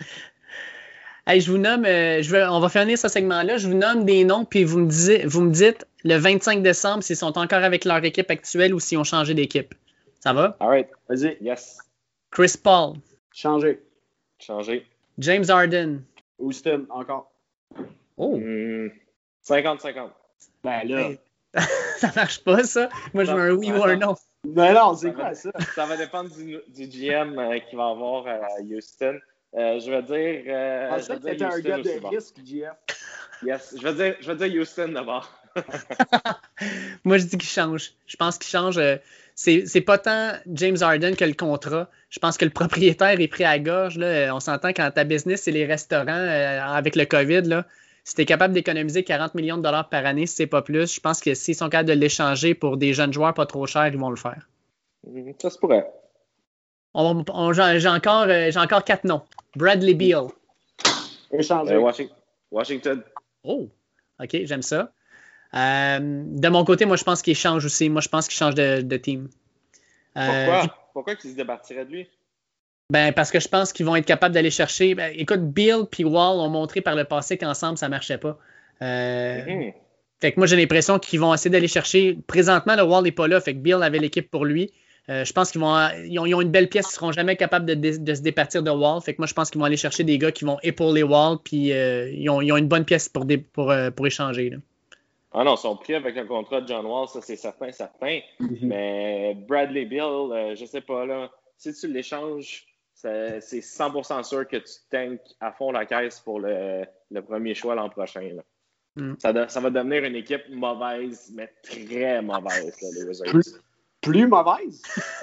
hey, 1.28 1.40
je 1.40 1.52
vous 1.52 1.58
nomme, 1.58 1.84
euh, 1.84 2.20
je 2.20 2.48
on 2.50 2.58
va 2.58 2.68
finir 2.68 2.98
ce 2.98 3.06
segment-là. 3.06 3.58
Je 3.58 3.68
vous 3.68 3.74
nomme 3.74 4.04
des 4.04 4.24
noms, 4.24 4.44
puis 4.44 4.64
vous 4.64 4.80
me, 4.80 4.90
dites, 4.90 5.24
vous 5.26 5.42
me 5.42 5.52
dites 5.52 5.86
le 6.02 6.16
25 6.16 6.64
décembre 6.64 7.04
s'ils 7.04 7.16
sont 7.16 7.38
encore 7.38 7.62
avec 7.62 7.84
leur 7.84 8.02
équipe 8.04 8.30
actuelle 8.32 8.74
ou 8.74 8.80
s'ils 8.80 8.98
ont 8.98 9.04
changé 9.04 9.34
d'équipe. 9.34 9.72
Ça 10.24 10.32
va? 10.32 10.56
All 10.58 10.68
right. 10.70 10.88
Vas-y. 11.06 11.36
Yes. 11.42 11.76
Chris 12.30 12.56
Paul. 12.56 12.94
Changé. 13.30 13.78
Changé. 14.38 14.86
James 15.18 15.50
Harden. 15.50 16.02
Houston, 16.38 16.86
encore. 16.88 17.30
Oh. 18.16 18.40
50-50. 19.46 20.00
Hmm. 20.00 20.08
Ben 20.62 20.88
là. 20.88 21.10
ça 21.98 22.10
marche 22.16 22.42
pas, 22.42 22.64
ça? 22.64 22.88
Moi, 23.12 23.24
je 23.24 23.32
veux 23.32 23.50
un 23.50 23.50
oui 23.50 23.70
ou 23.70 23.84
un 23.84 23.96
non. 23.96 24.14
Ben 24.44 24.72
non, 24.72 24.94
c'est 24.96 25.12
quoi 25.12 25.34
ça? 25.34 25.50
Ça 25.74 25.84
va 25.84 25.98
dépendre 25.98 26.34
du, 26.34 26.58
du 26.68 26.86
GM 26.86 27.38
euh, 27.38 27.58
qu'il 27.58 27.76
va 27.76 27.90
avoir 27.90 28.26
à 28.26 28.62
Houston. 28.62 29.18
Euh, 29.54 29.78
je 29.78 29.90
vais 29.90 30.02
dire. 30.02 30.54
Euh, 30.54 30.98
je 31.00 31.12
vais 31.12 31.36
dire 31.36 31.48
un 31.52 31.60
gars 31.60 31.78
de 31.78 32.06
risque, 32.08 32.36
GF. 32.42 32.72
Yes, 33.42 33.74
je 33.78 33.86
vais 33.86 33.92
dire, 33.92 34.16
je 34.20 34.32
vais 34.32 34.48
dire 34.48 34.62
Houston 34.62 34.88
d'abord. 34.88 35.30
Moi, 37.04 37.18
je 37.18 37.24
dis 37.24 37.36
qu'il 37.36 37.42
change. 37.42 37.92
Je 38.06 38.16
pense 38.16 38.38
qu'il 38.38 38.48
change. 38.48 38.80
Euh, 39.48 39.62
c'est 39.66 39.80
pas 39.80 39.98
tant 39.98 40.32
James 40.46 40.76
Harden 40.80 41.16
que 41.16 41.24
le 41.24 41.34
contrat. 41.34 41.88
Je 42.08 42.18
pense 42.18 42.38
que 42.38 42.44
le 42.44 42.50
propriétaire 42.50 43.20
est 43.20 43.28
pris 43.28 43.44
à 43.44 43.52
la 43.52 43.58
gorge. 43.58 43.98
Là. 43.98 44.34
On 44.34 44.40
s'entend 44.40 44.68
quand 44.68 44.90
ta 44.90 45.04
business, 45.04 45.42
c'est 45.42 45.50
les 45.50 45.66
restaurants 45.66 46.08
euh, 46.08 46.60
avec 46.60 46.94
le 46.96 47.04
COVID. 47.04 47.42
Là. 47.42 47.66
Si 48.04 48.14
tu 48.14 48.22
es 48.22 48.26
capable 48.26 48.54
d'économiser 48.54 49.02
40 49.02 49.34
millions 49.34 49.56
de 49.56 49.62
dollars 49.62 49.88
par 49.88 50.06
année, 50.06 50.26
si 50.26 50.36
c'est 50.36 50.46
pas 50.46 50.62
plus, 50.62 50.94
je 50.94 51.00
pense 51.00 51.20
que 51.20 51.34
s'ils 51.34 51.54
sont 51.54 51.68
capables 51.68 51.88
de 51.88 51.94
l'échanger 51.94 52.54
pour 52.54 52.76
des 52.76 52.92
jeunes 52.92 53.12
joueurs 53.12 53.34
pas 53.34 53.46
trop 53.46 53.66
chers, 53.66 53.88
ils 53.88 53.98
vont 53.98 54.10
le 54.10 54.16
faire. 54.16 54.48
Mm-hmm. 55.08 55.34
Ça 55.40 55.50
se 55.50 55.58
pourrait. 55.58 55.90
J'ai 56.94 57.88
encore, 57.88 58.26
euh, 58.28 58.50
encore 58.56 58.84
quatre 58.84 59.04
noms. 59.04 59.22
Bradley 59.56 59.94
Beal. 59.94 60.28
Échanger. 61.32 61.76
Washington. 62.50 63.02
Oh, 63.42 63.68
OK, 64.20 64.36
j'aime 64.44 64.62
ça. 64.62 64.92
Euh, 65.54 65.98
de 66.00 66.48
mon 66.48 66.64
côté, 66.64 66.84
moi, 66.84 66.96
je 66.96 67.04
pense 67.04 67.22
qu'il 67.22 67.36
change 67.36 67.64
aussi. 67.64 67.88
Moi, 67.88 68.00
je 68.00 68.08
pense 68.08 68.26
qu'il 68.26 68.36
change 68.36 68.54
de, 68.54 68.96
team. 68.96 69.28
Euh, 70.16 70.46
Pourquoi? 70.46 70.76
Pourquoi 70.92 71.16
qu'il 71.16 71.30
se 71.30 71.36
départirait 71.36 71.84
de 71.84 71.90
lui? 71.90 72.08
Ben, 72.90 73.12
parce 73.12 73.30
que 73.30 73.40
je 73.40 73.48
pense 73.48 73.72
qu'ils 73.72 73.86
vont 73.86 73.96
être 73.96 74.06
capables 74.06 74.34
d'aller 74.34 74.50
chercher. 74.50 74.94
Ben, 74.94 75.12
écoute, 75.16 75.40
Bill 75.40 75.84
et 75.98 76.04
Wall 76.04 76.38
ont 76.38 76.50
montré 76.50 76.80
par 76.80 76.94
le 76.94 77.04
passé 77.04 77.38
qu'ensemble, 77.38 77.78
ça 77.78 77.86
ne 77.86 77.90
marchait 77.90 78.18
pas. 78.18 78.38
Euh, 78.82 79.44
mm-hmm. 79.44 79.74
Fait 80.20 80.32
que 80.32 80.40
moi, 80.40 80.46
j'ai 80.46 80.56
l'impression 80.56 80.98
qu'ils 80.98 81.20
vont 81.20 81.32
essayer 81.32 81.50
d'aller 81.50 81.68
chercher. 81.68 82.18
Présentement, 82.26 82.76
le 82.76 82.82
Wall 82.82 83.04
n'est 83.04 83.12
pas 83.12 83.28
là. 83.28 83.40
Fait 83.40 83.54
que 83.54 83.58
Bill 83.58 83.82
avait 83.82 83.98
l'équipe 83.98 84.30
pour 84.30 84.44
lui. 84.44 84.72
je 85.08 85.32
pense 85.32 85.50
qu'ils 85.50 85.60
vont 85.60 85.88
ils 86.04 86.18
ont, 86.18 86.40
une 86.40 86.50
belle 86.50 86.68
pièce, 86.68 86.86
ils 86.86 86.88
ne 86.88 86.94
seront 86.94 87.12
jamais 87.12 87.36
capables 87.36 87.66
de, 87.66 87.92
se 88.14 88.20
départir 88.20 88.62
de 88.62 88.70
Wall. 88.70 89.00
Fait 89.02 89.14
que 89.14 89.20
moi, 89.20 89.26
je 89.26 89.34
pense 89.34 89.50
qu'ils 89.50 89.60
vont 89.60 89.66
aller 89.66 89.76
chercher 89.76 90.04
des 90.04 90.18
gars 90.18 90.32
qui 90.32 90.44
vont 90.44 90.58
épauler 90.62 91.02
Wall, 91.02 91.38
puis 91.44 91.70
ils 91.70 92.28
ont, 92.30 92.40
une 92.40 92.68
bonne 92.68 92.84
pièce 92.84 93.08
pour, 93.08 93.26
pour, 93.52 93.72
pour 93.94 94.06
échanger. 94.06 94.50
Là. 94.50 94.58
Ah 95.36 95.42
non, 95.42 95.56
ils 95.56 95.58
sont 95.58 95.76
pris 95.76 95.94
avec 95.94 96.16
un 96.16 96.26
contrat 96.26 96.60
de 96.60 96.68
John 96.68 96.86
Wall, 96.86 97.08
ça 97.08 97.20
c'est 97.20 97.36
certain, 97.36 97.72
certain. 97.72 98.20
Mhm. 98.38 98.58
Mais 98.62 99.34
Bradley 99.48 99.84
Bill, 99.84 100.00
euh, 100.00 100.54
je 100.54 100.64
sais 100.64 100.80
pas, 100.80 101.04
là, 101.04 101.30
si 101.58 101.74
tu 101.74 101.88
l'échanges, 101.88 102.64
c'est 102.94 103.40
100% 103.40 104.22
sûr 104.22 104.46
que 104.46 104.56
tu 104.56 104.72
tanks 104.90 105.20
à 105.40 105.52
fond 105.52 105.72
la 105.72 105.84
caisse 105.84 106.20
pour 106.20 106.40
le, 106.40 106.84
premier 107.26 107.54
choix 107.54 107.74
l'an 107.74 107.90
prochain. 107.90 108.36
Mm. 108.96 109.14
Ça, 109.18 109.48
ça, 109.48 109.60
va 109.60 109.70
devenir 109.70 110.04
une 110.04 110.14
équipe 110.14 110.48
mauvaise, 110.48 111.32
mais 111.34 111.52
très 111.62 112.22
mauvaise, 112.22 112.76
les 112.94 113.02
Wizards. 113.02 113.60
Plus, 114.00 114.26
mauvaise? 114.26 114.82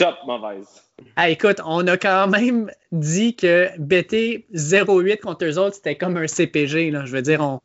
Top 0.00 0.16
mauvaise. 0.26 0.82
Ah, 1.16 1.28
écoute, 1.28 1.60
on 1.62 1.86
a 1.86 1.98
quand 1.98 2.26
même 2.28 2.70
dit 2.90 3.36
que 3.36 3.68
BT 3.78 4.46
0-8 4.54 5.20
contre 5.20 5.44
eux 5.44 5.58
autres, 5.58 5.76
c'était 5.76 5.96
comme 5.96 6.16
un 6.16 6.26
CPG. 6.26 6.90
Là. 6.90 7.04
Je 7.04 7.12
veux 7.14 7.20
dire, 7.20 7.42
on. 7.42 7.60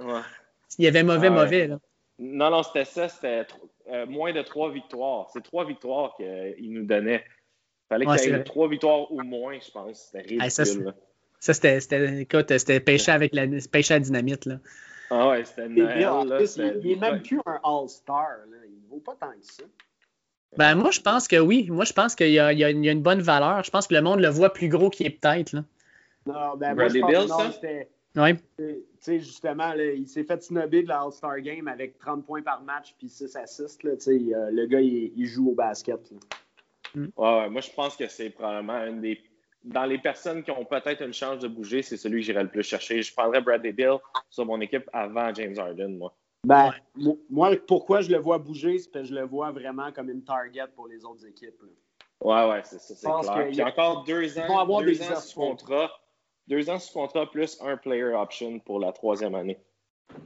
Ouais. 0.00 0.20
Il 0.78 0.84
y 0.84 0.88
avait 0.88 1.04
mauvais, 1.04 1.28
ah 1.28 1.30
mauvais. 1.30 1.68
Là. 1.68 1.78
Non, 2.18 2.50
non, 2.50 2.64
c'était 2.64 2.84
ça. 2.84 3.08
C'était 3.08 3.46
euh, 3.88 4.04
moins 4.06 4.32
de 4.32 4.42
trois 4.42 4.72
victoires. 4.72 5.28
C'est 5.32 5.44
trois 5.44 5.64
victoires 5.64 6.16
qu'ils 6.16 6.72
nous 6.72 6.84
donnaient. 6.84 7.24
Il 7.24 7.88
fallait 7.88 8.06
qu'il 8.06 8.32
y 8.32 8.34
ait 8.34 8.42
trois 8.42 8.68
victoires 8.68 9.12
ou 9.12 9.22
moins, 9.22 9.56
je 9.64 9.70
pense. 9.70 10.10
C'était 10.12 10.26
ridicule. 10.26 10.94
ça, 11.38 11.54
c'était, 11.54 11.78
c'était 11.78 12.80
pêché 12.80 13.12
avec 13.12 13.32
la 13.32 13.46
pêché 13.70 13.94
à 13.94 14.00
dynamite. 14.00 14.46
Là. 14.46 14.56
Ah 15.10 15.28
ouais, 15.28 15.44
c'était 15.44 15.68
Noël. 15.68 16.00
Là, 16.00 16.40
il 16.40 16.80
n'est 16.82 16.96
même 16.96 17.22
plus 17.22 17.38
un 17.46 17.60
All-Star. 17.62 18.26
Il 18.66 18.82
ne 18.82 18.90
vaut 18.90 18.98
pas 18.98 19.14
tant 19.14 19.30
que 19.30 19.46
ça. 19.46 19.62
Ben, 20.56 20.74
moi, 20.74 20.90
je 20.90 21.00
pense 21.00 21.28
que 21.28 21.36
oui. 21.36 21.68
Moi, 21.70 21.84
je 21.84 21.92
pense 21.92 22.14
qu'il 22.14 22.28
y, 22.28 22.34
y, 22.34 22.40
a 22.40 22.70
une 22.70 23.02
bonne 23.02 23.20
valeur. 23.20 23.62
Je 23.64 23.70
pense 23.70 23.86
que 23.86 23.94
le 23.94 24.02
monde 24.02 24.20
le 24.20 24.28
voit 24.28 24.52
plus 24.52 24.68
gros 24.68 24.90
qu'il 24.90 25.06
est 25.06 25.10
peut-être. 25.10 25.54
Non, 26.26 26.56
ben, 26.56 26.74
moi, 26.74 26.88
je 26.88 26.98
pense 26.98 27.10
Bills, 27.10 27.24
que 27.24 27.28
non, 27.28 27.52
c'était. 27.52 27.88
Oui. 28.16 28.34
Tu 28.56 28.76
sais, 29.00 29.18
justement, 29.18 29.72
il 29.72 30.06
s'est 30.06 30.22
fait 30.22 30.40
snobber 30.42 30.84
de 30.84 30.88
la 30.88 31.00
All-Star 31.00 31.40
Game 31.40 31.66
avec 31.66 31.98
30 31.98 32.24
points 32.24 32.42
par 32.42 32.62
match 32.62 32.94
puis 32.96 33.08
6 33.08 33.34
assists. 33.36 33.82
Là, 33.82 33.90
euh, 33.90 34.50
le 34.52 34.66
gars, 34.66 34.80
il, 34.80 35.12
il, 35.16 35.26
joue 35.26 35.50
au 35.50 35.54
basket. 35.54 36.00
Mm. 36.94 37.06
Ouais, 37.16 37.38
ouais, 37.38 37.50
moi, 37.50 37.60
je 37.60 37.70
pense 37.70 37.96
que 37.96 38.06
c'est 38.06 38.30
probablement 38.30 38.84
une 38.84 39.00
des. 39.00 39.20
Dans 39.64 39.86
les 39.86 39.98
personnes 39.98 40.42
qui 40.42 40.50
ont 40.50 40.64
peut-être 40.64 41.02
une 41.02 41.14
chance 41.14 41.38
de 41.40 41.48
bouger, 41.48 41.80
c'est 41.80 41.96
celui 41.96 42.20
que 42.20 42.26
j'irais 42.26 42.42
le 42.42 42.50
plus 42.50 42.62
chercher. 42.62 43.02
Je 43.02 43.12
prendrais 43.14 43.40
Bradley 43.40 43.72
Bill 43.72 43.96
sur 44.28 44.44
mon 44.44 44.60
équipe 44.60 44.88
avant 44.92 45.32
James 45.32 45.58
Harden, 45.58 45.96
moi. 45.96 46.14
Ben, 46.44 46.72
moi, 47.30 47.50
pourquoi 47.66 48.00
je 48.00 48.10
le 48.10 48.18
vois 48.18 48.38
bouger, 48.38 48.78
c'est 48.78 48.90
parce 48.90 49.08
que 49.08 49.14
je 49.14 49.20
le 49.20 49.26
vois 49.26 49.50
vraiment 49.50 49.90
comme 49.92 50.10
une 50.10 50.22
target 50.22 50.66
pour 50.74 50.86
les 50.88 51.04
autres 51.04 51.26
équipes. 51.26 51.62
Ouais, 52.20 52.48
ouais, 52.48 52.62
c'est 52.64 52.78
ça, 52.80 52.94
c'est 52.94 53.30
clair. 53.30 53.48
Puis 53.48 53.62
encore 53.62 54.04
deux 54.04 54.38
ans, 54.38 54.80
deux 54.80 55.02
ans 55.02 55.20
sous 55.20 55.40
contrat. 55.40 55.90
Deux 56.46 56.68
ans 56.68 56.78
sous 56.78 56.92
contrat 56.92 57.30
plus 57.30 57.58
un 57.62 57.76
player 57.76 58.12
option 58.14 58.58
pour 58.58 58.78
la 58.78 58.92
troisième 58.92 59.34
année. 59.34 59.58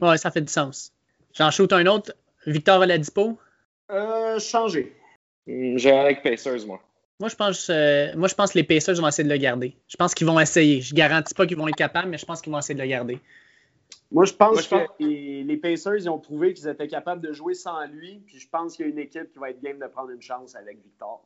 Ouais, 0.01 0.17
ça 0.17 0.31
fait 0.31 0.41
du 0.41 0.51
sens. 0.51 0.91
J'en 1.33 1.51
shoot 1.51 1.71
un 1.71 1.85
autre. 1.85 2.13
Victor 2.45 2.81
Oladipo? 2.81 3.37
Euh, 3.91 4.39
changer. 4.39 4.95
Hmm, 5.47 5.77
j'ai 5.77 5.91
avec 5.91 6.21
Pacers, 6.21 6.65
moi. 6.65 6.81
Moi 7.19 7.29
je, 7.29 7.35
pense, 7.35 7.69
euh, 7.69 8.13
moi, 8.15 8.27
je 8.27 8.35
pense 8.35 8.53
que 8.53 8.57
les 8.57 8.63
Pacers 8.63 8.95
vont 8.95 9.07
essayer 9.07 9.27
de 9.27 9.33
le 9.33 9.39
garder. 9.39 9.75
Je 9.87 9.97
pense 9.97 10.13
qu'ils 10.13 10.27
vont 10.27 10.39
essayer. 10.39 10.81
Je 10.81 10.93
garantis 10.93 11.33
pas 11.33 11.45
qu'ils 11.45 11.57
vont 11.57 11.67
être 11.67 11.75
capables, 11.75 12.09
mais 12.09 12.17
je 12.17 12.25
pense 12.25 12.41
qu'ils 12.41 12.51
vont 12.51 12.59
essayer 12.59 12.75
de 12.75 12.81
le 12.81 12.87
garder. 12.87 13.19
Moi, 14.11 14.25
je 14.25 14.33
pense 14.33 14.67
que 14.67 14.75
Les, 14.99 15.57
Pacers 15.57 15.97
ils 15.97 16.09
ont 16.09 16.19
prouvé 16.19 16.53
qu'ils 16.53 16.67
étaient 16.67 16.87
capables 16.87 17.21
de 17.21 17.31
jouer 17.31 17.53
sans 17.53 17.85
lui. 17.85 18.21
Puis 18.25 18.39
je 18.39 18.49
pense 18.49 18.75
qu'il 18.75 18.85
y 18.85 18.89
a 18.89 18.91
une 18.91 18.99
équipe 18.99 19.31
qui 19.31 19.39
va 19.39 19.51
être 19.51 19.61
game 19.61 19.79
de 19.79 19.87
prendre 19.87 20.09
une 20.09 20.21
chance 20.21 20.55
avec 20.55 20.81
Victor. 20.83 21.23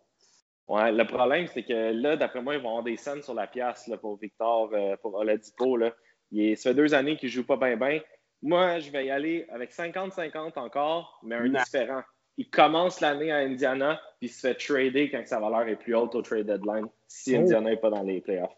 Ouais, 0.67 0.91
le 0.91 1.05
problème, 1.05 1.47
c'est 1.47 1.63
que 1.63 1.91
là, 1.91 2.15
d'après 2.15 2.41
moi, 2.41 2.55
ils 2.55 2.61
vont 2.61 2.69
avoir 2.69 2.83
des 2.83 2.97
scènes 2.97 3.21
sur 3.21 3.33
la 3.33 3.47
pièce 3.47 3.87
là, 3.87 3.97
pour 3.97 4.17
Victor, 4.17 4.69
euh, 4.73 4.95
pour 5.01 5.13
Oladipo. 5.15 5.77
Là. 5.77 5.93
Il 6.31 6.57
ça 6.57 6.69
fait 6.69 6.75
deux 6.75 6.93
années 6.93 7.17
qu'il 7.17 7.27
ne 7.27 7.33
joue 7.33 7.45
pas 7.45 7.57
bien, 7.57 7.75
bien. 7.75 7.99
Moi, 8.41 8.79
je 8.79 8.91
vais 8.91 9.05
y 9.05 9.11
aller 9.11 9.45
avec 9.49 9.71
50-50 9.71 10.59
encore, 10.59 11.19
mais 11.23 11.35
un 11.35 11.49
différent. 11.49 12.01
Il 12.37 12.49
commence 12.49 12.99
l'année 12.99 13.31
à 13.31 13.37
Indiana, 13.37 14.01
puis 14.19 14.27
il 14.27 14.29
se 14.29 14.47
fait 14.47 14.55
trader 14.55 15.09
quand 15.09 15.25
sa 15.25 15.39
valeur 15.39 15.67
est 15.67 15.75
plus 15.75 15.95
haute 15.95 16.15
au 16.15 16.21
trade 16.21 16.47
deadline, 16.47 16.87
si 17.07 17.35
oh. 17.35 17.41
Indiana 17.41 17.69
n'est 17.69 17.77
pas 17.77 17.89
dans 17.89 18.01
les 18.01 18.21
playoffs. 18.21 18.57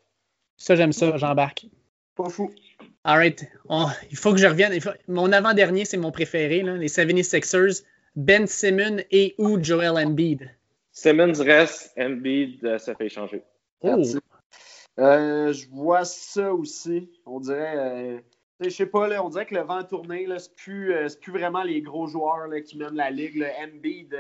Ça, 0.58 0.76
j'aime 0.76 0.94
ça, 0.94 1.18
j'embarque. 1.18 1.66
Pas 2.16 2.30
fou. 2.30 2.50
All 3.04 3.18
right. 3.18 3.46
il 4.10 4.18
faut 4.18 4.32
que 4.32 4.40
je 4.40 4.48
revienne. 4.48 4.78
Mon 5.08 5.32
avant-dernier, 5.32 5.86
c'est 5.86 5.98
mon 5.98 6.12
préféré, 6.12 6.62
là, 6.62 6.76
les 6.76 6.88
76ers. 6.88 7.84
Ben 8.16 8.48
Simmons 8.48 9.04
et 9.12 9.36
ou 9.38 9.62
Joel 9.62 9.98
Embiid? 9.98 10.50
Simmons 10.92 11.34
reste, 11.40 11.94
Embiid 11.98 12.78
se 12.80 12.94
fait 12.94 13.06
échanger. 13.08 13.44
Oh. 13.82 14.02
Euh, 14.98 15.52
je 15.52 15.68
vois 15.70 16.06
ça 16.06 16.54
aussi. 16.54 17.12
On 17.26 17.42
dirait. 17.42 17.76
Euh, 17.78 18.20
je 18.62 18.70
sais 18.70 18.86
pas, 18.86 19.10
là, 19.10 19.24
on 19.24 19.28
dirait 19.28 19.46
que 19.46 19.56
le 19.56 19.62
vent 19.62 19.84
tourné, 19.84 20.26
c'est 20.38 20.56
plus, 20.56 20.94
euh, 20.94 21.08
plus 21.22 21.34
vraiment 21.34 21.64
les 21.64 21.82
gros 21.82 22.08
joueurs 22.08 22.48
là, 22.48 22.62
qui 22.62 22.78
mènent 22.78 22.96
la 22.96 23.12
ligue. 23.12 23.36
Là. 23.36 23.50
Embiid, 23.66 24.18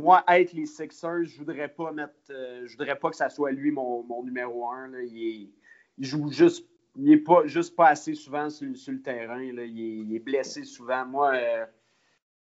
moi, 0.00 0.24
être 0.28 0.54
les 0.54 0.64
Sixers, 0.64 1.24
je 1.24 1.36
voudrais 1.36 1.68
pas 1.68 1.92
mettre. 1.92 2.14
je 2.28 2.70
voudrais 2.70 2.96
pas 2.96 3.10
que 3.10 3.16
ça 3.16 3.28
soit 3.28 3.52
lui 3.52 3.70
mon, 3.70 4.02
mon 4.04 4.22
numéro 4.22 4.70
un. 4.70 4.88
Là. 4.88 5.02
Il, 5.02 5.50
il, 5.98 6.06
joue 6.06 6.30
juste. 6.30 6.66
Il 6.96 7.04
n'est 7.04 7.16
pas 7.16 7.46
juste 7.46 7.74
pas 7.74 7.88
assez 7.88 8.14
souvent 8.14 8.50
sur, 8.50 8.66
le 8.66 9.02
terrain. 9.02 9.52
Là. 9.52 9.64
Il, 9.64 9.80
est, 9.80 9.96
il, 9.98 10.14
est, 10.14 10.18
blessé 10.18 10.64
souvent. 10.64 11.06
Moi, 11.06 11.34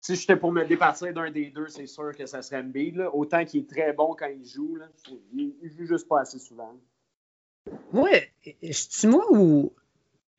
si 0.05 0.17
j'étais 0.17 0.37
pour 0.37 0.53
me 0.53 0.65
départir 0.67 1.15
d'un 1.15 1.31
des 1.31 1.49
deux, 1.49 1.69
c'est 1.69 1.87
sûr 1.87 2.15
que 2.15 2.27
ça 2.27 2.43
serait 2.43 2.61
Embiid. 2.61 3.09
Autant 3.15 3.43
qu'il 3.47 3.63
est 3.63 3.71
très 3.71 3.95
bon 3.95 4.15
quand 4.15 4.27
il 4.27 4.45
joue, 4.45 4.77
là. 4.77 4.87
Il, 5.33 5.55
il, 5.63 5.71
joue 5.71 5.87
juste 5.87 6.07
pas 6.07 6.21
assez 6.21 6.39
souvent. 6.39 6.75
Ouais, 7.91 8.31
c'est 8.71 9.09
moi 9.09 9.25
ou 9.31 9.73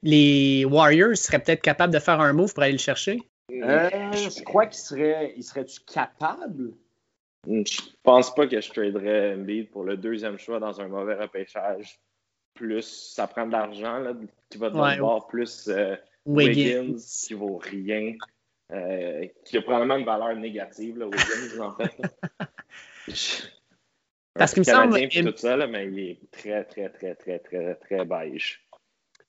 les 0.04 0.66
Warriors 0.66 1.18
seraient 1.18 1.40
peut-être 1.40 1.64
capables 1.64 1.92
de 1.92 1.98
faire 1.98 2.22
un 2.22 2.32
move 2.32 2.54
pour 2.54 2.62
aller 2.62 2.74
le 2.74 2.78
chercher? 2.78 3.20
Euh, 3.52 3.90
je 4.14 4.44
crois 4.44 4.68
qu'il 4.68 4.80
serait. 4.80 5.34
Il 5.36 5.44
serait-tu 5.44 5.80
capable? 5.82 6.74
Je 7.48 7.82
pense 8.04 8.34
pas 8.36 8.46
que 8.46 8.62
je 8.62 8.70
traderais 8.70 9.34
Embiid 9.34 9.72
pour 9.72 9.84
le 9.84 9.98
deuxième 9.98 10.38
choix 10.38 10.60
dans 10.60 10.80
un 10.80 10.88
mauvais 10.88 11.16
repêchage. 11.16 12.00
Plus 12.56 13.14
ça 13.14 13.28
prend 13.28 13.46
de 13.46 13.52
l'argent, 13.52 14.04
qui 14.50 14.58
va 14.58 14.70
devoir 14.70 15.18
ouais, 15.18 15.22
plus 15.30 15.68
euh, 15.68 15.96
Wiggins. 16.26 16.96
qui 16.98 17.34
vaut 17.34 17.58
rien. 17.58 18.16
Euh, 18.72 19.28
qui 19.46 19.58
a 19.58 19.62
probablement 19.62 19.98
une 19.98 20.06
valeur 20.06 20.36
négative, 20.36 20.98
là, 20.98 21.06
Williams, 21.06 21.60
en 21.60 21.76
fait. 21.76 21.92
Parce 24.34 24.54
qu'il 24.54 24.62
me 24.62 24.66
semble. 24.66 25.08
tout 25.08 25.38
ça, 25.38 25.56
là, 25.56 25.68
mais 25.68 25.88
il 25.88 26.00
est 26.00 26.20
très, 26.32 26.64
très, 26.64 26.90
très, 26.90 27.16
très, 27.16 27.40
très, 27.40 27.76
très 27.76 28.06
beige. 28.06 28.66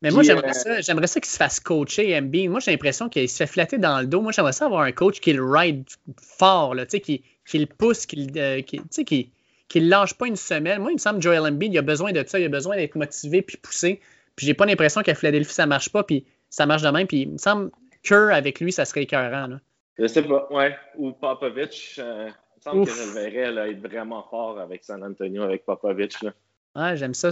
Mais 0.03 0.11
moi, 0.11 0.23
j'aimerais 0.23 0.51
euh, 0.51 0.53
ça, 0.53 0.81
j'aimerais 0.81 1.07
ça 1.07 1.21
qu'il 1.21 1.31
se 1.31 1.37
fasse 1.37 1.61
coacher, 1.61 2.21
MB. 2.21 2.49
Moi, 2.49 2.61
j'ai 2.61 2.71
l'impression 2.71 3.09
qu'il 3.09 3.29
se 3.29 3.37
fait 3.37 3.47
flatter 3.47 3.79
dans 3.79 4.01
le 4.01 4.07
dos. 4.07 4.21
Moi, 4.21 4.33
j'aimerais 4.33 4.53
ça 4.53 4.67
avoir 4.67 4.83
un 4.83 4.93
coach 4.93 5.21
qui 5.21 5.33
le 5.33 5.45
ride 5.45 5.85
fort, 6.21 6.75
là, 6.75 6.87
qui, 6.87 7.23
qui 7.47 7.59
le 7.59 7.67
pousse, 7.67 8.05
qui, 8.05 8.31
euh, 8.37 8.63
qui, 8.63 8.81
qui, 9.05 9.31
qui 9.69 9.81
le 9.81 9.89
lâche 9.89 10.15
pas 10.15 10.27
une 10.27 10.37
semaine. 10.37 10.81
Moi, 10.81 10.93
il 10.93 10.95
me 10.95 10.99
semble 10.99 11.19
que 11.19 11.23
Joel 11.23 11.41
Embiid, 11.41 11.73
il 11.73 11.79
a 11.79 11.83
besoin 11.83 12.13
de 12.13 12.25
ça. 12.27 12.39
Il 12.39 12.45
a 12.45 12.49
besoin 12.49 12.77
d'être 12.77 12.95
motivé 12.95 13.43
puis 13.43 13.57
poussé. 13.57 14.01
Puis 14.37 14.47
j'ai 14.47 14.55
pas 14.55 14.67
l'impression 14.67 15.03
qu'à 15.03 15.15
Philadelphie, 15.15 15.55
ça 15.55 15.67
marche 15.67 15.91
pas. 15.91 16.05
Puis 16.05 16.25
ça 16.51 16.67
marche 16.67 16.83
de 16.83 16.89
même. 16.89 17.07
Puis 17.07 17.23
il 17.23 17.33
me 17.33 17.39
semble 17.39 17.71
Kerr 18.03 18.33
avec 18.33 18.61
lui, 18.61 18.73
ça 18.73 18.85
serait 18.85 19.03
écœurant. 19.03 19.47
Là. 19.47 19.61
Je 19.99 20.07
sais 20.07 20.23
pas, 20.23 20.47
ouais. 20.51 20.77
Ou 20.97 21.13
Popovich. 21.13 21.99
Euh, 21.99 22.29
il 22.29 22.57
me 22.57 22.63
semble 22.63 22.87
que 22.87 22.93
je 22.93 23.03
le 23.03 23.29
verrais 23.29 23.53
là, 23.53 23.69
être 23.69 23.81
vraiment 23.81 24.25
fort 24.29 24.59
avec 24.59 24.85
San 24.85 25.03
Antonio, 25.03 25.43
avec 25.43 25.65
Popovich. 25.65 26.23
Là. 26.23 26.33
Ouais, 26.77 26.97
j'aime 26.97 27.15
ça. 27.15 27.31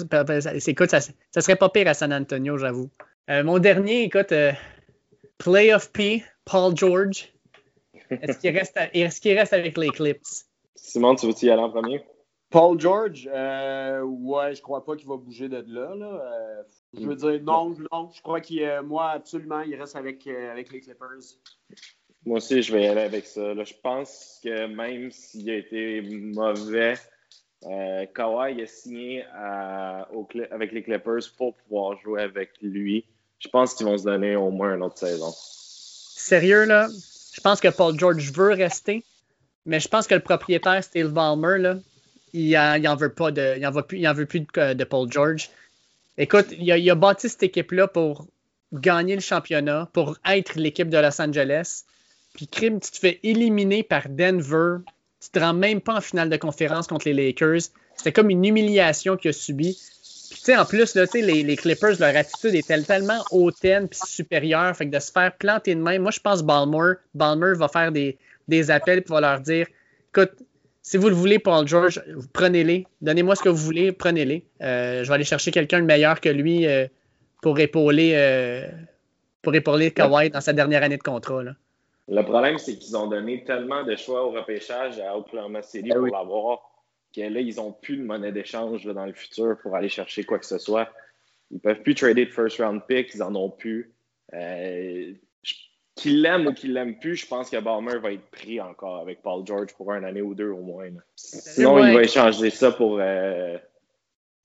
Écoute, 0.66 0.90
ça, 0.90 1.00
ça, 1.00 1.40
serait 1.40 1.56
pas 1.56 1.68
pire 1.68 1.88
à 1.88 1.94
San 1.94 2.12
Antonio, 2.12 2.56
j'avoue. 2.56 2.90
Euh, 3.30 3.44
mon 3.44 3.58
dernier, 3.58 4.04
écoute, 4.04 4.32
euh, 4.32 4.52
Play 5.38 5.74
of 5.74 5.92
P, 5.92 6.24
Paul 6.44 6.76
George. 6.76 7.32
Est-ce 8.10 8.38
qu'il 8.38 8.56
reste, 8.56 8.76
est 8.76 9.20
qu'il 9.20 9.38
reste 9.38 9.52
avec 9.52 9.76
les 9.76 9.90
Clips? 9.90 10.22
Simon, 10.74 11.14
tu 11.14 11.26
veux-tu 11.26 11.46
y 11.46 11.50
aller 11.50 11.62
en 11.62 11.70
premier? 11.70 12.02
Paul 12.54 12.78
George, 12.78 13.28
euh, 13.34 14.02
ouais, 14.02 14.54
je 14.54 14.62
crois 14.62 14.84
pas 14.84 14.94
qu'il 14.94 15.08
va 15.08 15.16
bouger 15.16 15.48
de 15.48 15.56
là. 15.56 15.92
là. 15.96 16.06
Euh, 16.06 16.62
je 16.96 17.04
veux 17.04 17.16
dire, 17.16 17.42
non, 17.42 17.74
non. 17.90 18.12
Je 18.14 18.22
crois 18.22 18.40
qu'il, 18.40 18.62
euh, 18.62 18.80
moi, 18.80 19.10
absolument, 19.10 19.62
il 19.62 19.74
reste 19.74 19.96
avec, 19.96 20.24
euh, 20.28 20.52
avec 20.52 20.70
les 20.70 20.80
Clippers. 20.80 21.34
Moi 22.24 22.36
aussi, 22.36 22.62
je 22.62 22.72
vais 22.72 22.84
y 22.84 22.86
aller 22.86 23.00
avec 23.00 23.26
ça. 23.26 23.54
je 23.64 23.74
pense 23.82 24.38
que 24.40 24.66
même 24.68 25.10
s'il 25.10 25.50
a 25.50 25.56
été 25.56 26.00
mauvais, 26.02 26.94
euh, 27.64 28.06
Kawhi 28.14 28.62
a 28.62 28.66
signé 28.68 29.24
avec 30.52 30.70
les 30.70 30.84
Clippers 30.84 31.24
pour 31.36 31.56
pouvoir 31.56 31.98
jouer 32.02 32.22
avec 32.22 32.50
lui. 32.62 33.04
Je 33.40 33.48
pense 33.48 33.74
qu'ils 33.74 33.86
vont 33.86 33.98
se 33.98 34.04
donner 34.04 34.36
au 34.36 34.52
moins 34.52 34.76
une 34.76 34.84
autre 34.84 34.98
saison. 34.98 35.32
Sérieux, 35.34 36.66
là? 36.66 36.86
Je 37.32 37.40
pense 37.40 37.60
que 37.60 37.66
Paul 37.66 37.98
George 37.98 38.30
veut 38.30 38.52
rester, 38.52 39.02
mais 39.66 39.80
je 39.80 39.88
pense 39.88 40.06
que 40.06 40.14
le 40.14 40.22
propriétaire, 40.22 40.84
Steve 40.84 41.08
Ballmer, 41.08 41.58
là, 41.58 41.78
il 42.34 42.82
n'en 42.82 42.96
veut 42.96 43.12
pas 43.12 43.30
de, 43.30 43.54
il 43.56 43.66
en 43.66 43.70
veut 43.70 43.82
plus, 43.82 43.98
il 43.98 44.08
en 44.08 44.12
veut 44.12 44.26
plus 44.26 44.40
de 44.40 44.84
Paul 44.84 45.10
George. 45.10 45.50
Écoute, 46.18 46.46
il 46.58 46.90
a, 46.90 46.94
bâti 46.94 47.28
cette 47.28 47.44
équipe-là 47.44 47.88
pour 47.88 48.26
gagner 48.72 49.14
le 49.14 49.20
championnat, 49.20 49.88
pour 49.92 50.16
être 50.28 50.56
l'équipe 50.56 50.88
de 50.88 50.98
Los 50.98 51.20
Angeles. 51.20 51.84
Puis, 52.34 52.48
crime, 52.48 52.80
tu 52.80 52.90
te 52.90 52.98
fais 52.98 53.20
éliminer 53.22 53.84
par 53.84 54.08
Denver. 54.08 54.78
Tu 55.20 55.30
te 55.30 55.38
rends 55.38 55.54
même 55.54 55.80
pas 55.80 55.94
en 55.94 56.00
finale 56.00 56.28
de 56.28 56.36
conférence 56.36 56.88
contre 56.88 57.08
les 57.08 57.14
Lakers. 57.14 57.70
C'était 57.96 58.12
comme 58.12 58.30
une 58.30 58.44
humiliation 58.44 59.16
qu'il 59.16 59.30
a 59.30 59.32
subie. 59.32 59.78
Puis, 60.30 60.38
tu 60.38 60.44
sais, 60.44 60.56
en 60.56 60.64
plus, 60.64 60.94
là, 60.96 61.04
les, 61.14 61.44
les 61.44 61.56
Clippers, 61.56 62.00
leur 62.00 62.16
attitude 62.16 62.54
est 62.54 62.66
tellement 62.66 63.24
hautaine 63.30 63.88
puis 63.88 64.00
supérieure. 64.04 64.76
Fait 64.76 64.86
que 64.86 64.94
de 64.94 65.00
se 65.00 65.12
faire 65.12 65.36
planter 65.36 65.74
de 65.74 65.80
même. 65.80 66.02
Moi, 66.02 66.10
je 66.10 66.20
pense 66.20 66.42
Balmer, 66.42 66.94
Balmer 67.14 67.54
va 67.54 67.68
faire 67.68 67.92
des, 67.92 68.18
des 68.48 68.70
appels 68.70 68.98
et 68.98 69.04
va 69.08 69.20
leur 69.20 69.40
dire 69.40 69.66
écoute, 70.10 70.32
si 70.84 70.98
vous 70.98 71.08
le 71.08 71.14
voulez, 71.14 71.38
Paul 71.38 71.66
George, 71.66 72.02
prenez-les. 72.34 72.86
Donnez-moi 73.00 73.34
ce 73.36 73.42
que 73.42 73.48
vous 73.48 73.56
voulez, 73.56 73.90
prenez-les. 73.90 74.44
Euh, 74.60 75.02
je 75.02 75.08
vais 75.08 75.14
aller 75.14 75.24
chercher 75.24 75.50
quelqu'un 75.50 75.80
de 75.80 75.86
meilleur 75.86 76.20
que 76.20 76.28
lui 76.28 76.66
euh, 76.66 76.86
pour 77.40 77.58
épauler 77.58 78.12
euh, 78.14 78.68
pour 79.40 79.54
épauler 79.54 79.92
Kawhi 79.92 80.28
dans 80.28 80.42
sa 80.42 80.52
dernière 80.52 80.82
année 80.82 80.98
de 80.98 81.02
contrat. 81.02 81.42
Le 82.06 82.22
problème, 82.22 82.58
c'est 82.58 82.76
qu'ils 82.76 82.98
ont 82.98 83.06
donné 83.06 83.44
tellement 83.44 83.82
de 83.82 83.96
choix 83.96 84.26
au 84.26 84.30
repêchage 84.32 85.00
à 85.00 85.16
Oklahoma 85.16 85.62
City 85.62 85.90
ah 85.90 85.94
pour 85.94 86.06
l'avoir 86.08 86.58
que 87.16 87.22
là, 87.22 87.40
ils 87.40 87.56
n'ont 87.56 87.72
plus 87.72 87.96
de 87.96 88.02
monnaie 88.02 88.32
d'échange 88.32 88.84
dans 88.84 89.06
le 89.06 89.14
futur 89.14 89.56
pour 89.62 89.74
aller 89.74 89.88
chercher 89.88 90.24
quoi 90.24 90.38
que 90.38 90.46
ce 90.46 90.58
soit. 90.58 90.90
Ils 91.50 91.54
ne 91.54 91.60
peuvent 91.60 91.80
plus 91.80 91.94
trader 91.94 92.26
de 92.26 92.30
first 92.30 92.58
round 92.58 92.82
pick, 92.86 93.14
ils 93.14 93.20
n'en 93.20 93.34
ont 93.34 93.48
plus. 93.48 93.90
Qu'il 96.04 96.20
l'aime 96.20 96.46
ou 96.46 96.52
qu'il 96.52 96.74
l'aime 96.74 96.98
plus, 96.98 97.16
je 97.16 97.26
pense 97.26 97.48
que 97.48 97.56
Balmer 97.56 97.96
va 97.96 98.12
être 98.12 98.30
pris 98.30 98.60
encore 98.60 98.98
avec 98.98 99.22
Paul 99.22 99.46
George 99.46 99.72
pour 99.74 99.90
une 99.90 100.04
année 100.04 100.20
ou 100.20 100.34
deux 100.34 100.50
au 100.50 100.60
moins. 100.60 100.90
Sinon, 101.16 101.78
il 101.78 101.94
va 101.94 102.02
échanger 102.02 102.50
ça 102.50 102.72
pour 102.72 102.98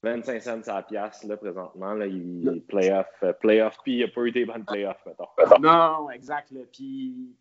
25 0.02 0.42
cents 0.42 0.62
à 0.68 0.76
la 0.76 0.82
pièce 0.82 1.22
là, 1.24 1.36
présentement. 1.36 1.92
Là, 1.92 2.06
il 2.06 2.62
playoff, 2.66 3.08
euh, 3.22 3.34
playoff, 3.34 3.76
puis 3.82 3.98
il 3.98 4.00
n'a 4.00 4.08
pas 4.08 4.22
eu 4.22 4.32
des 4.32 4.46
bonnes 4.46 4.64
playoffs, 4.64 5.04
mettons. 5.04 5.28
Non, 5.60 6.10
exact. 6.10 6.50
Puis 6.72 7.36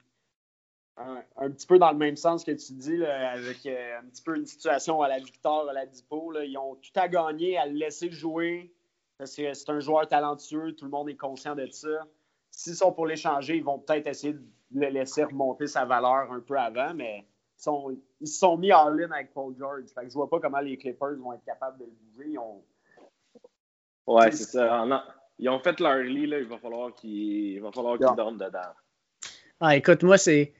un, 0.97 1.49
petit 1.49 1.65
peu 1.65 1.79
dans 1.79 1.91
le 1.91 1.97
même 1.97 2.17
sens 2.17 2.43
que 2.43 2.51
tu 2.51 2.73
dis, 2.73 3.05
avec 3.05 3.65
euh, 3.65 3.99
un 3.99 4.09
petit 4.09 4.21
peu 4.21 4.35
une 4.35 4.45
situation 4.45 5.01
à 5.01 5.07
la 5.07 5.19
Victor, 5.19 5.69
à 5.69 5.71
la 5.71 5.85
Dipo. 5.85 6.31
Là, 6.31 6.43
ils 6.43 6.57
ont 6.57 6.75
tout 6.75 6.99
à 6.99 7.07
gagner 7.07 7.57
à 7.57 7.67
le 7.67 7.75
laisser 7.75 8.11
jouer. 8.11 8.73
C'est 9.23 9.69
un 9.69 9.79
joueur 9.79 10.09
talentueux, 10.09 10.73
tout 10.73 10.83
le 10.83 10.91
monde 10.91 11.09
est 11.09 11.15
conscient 11.15 11.55
de 11.55 11.67
ça. 11.71 12.05
S'ils 12.59 12.75
sont 12.75 12.91
pour 12.91 13.07
l'échanger, 13.07 13.55
ils 13.55 13.63
vont 13.63 13.79
peut-être 13.79 14.07
essayer 14.07 14.33
de 14.33 14.41
le 14.73 14.89
laisser 14.89 15.23
remonter 15.23 15.65
sa 15.65 15.85
valeur 15.85 16.29
un 16.29 16.41
peu 16.41 16.59
avant, 16.59 16.93
mais 16.93 17.25
sont, 17.55 17.95
ils 18.19 18.27
se 18.27 18.37
sont 18.37 18.57
mis 18.57 18.73
en 18.73 18.89
ligne 18.89 19.13
avec 19.13 19.33
Paul 19.33 19.55
George. 19.57 19.85
Fait 19.95 20.01
que 20.01 20.09
je 20.09 20.13
vois 20.13 20.29
pas 20.29 20.41
comment 20.41 20.59
les 20.59 20.75
Clippers 20.75 21.15
vont 21.19 21.31
être 21.31 21.45
capables 21.45 21.79
de 21.79 21.85
le 21.85 21.91
bouger. 21.91 22.31
Ils 22.31 22.37
ont... 22.37 22.61
Ouais, 24.07 24.29
c'est 24.31 24.43
ça. 24.43 24.85
Ils 25.37 25.47
ont 25.47 25.59
fait 25.59 25.79
leur 25.79 25.99
lit, 25.99 26.27
là. 26.27 26.39
il 26.39 26.47
va 26.47 26.57
falloir 26.57 26.93
qu'ils 26.93 27.61
qu 27.61 28.15
dorment 28.17 28.37
dedans. 28.37 28.73
Ah, 29.61 29.77
écoute, 29.77 30.03
moi, 30.03 30.17
c'est. 30.17 30.51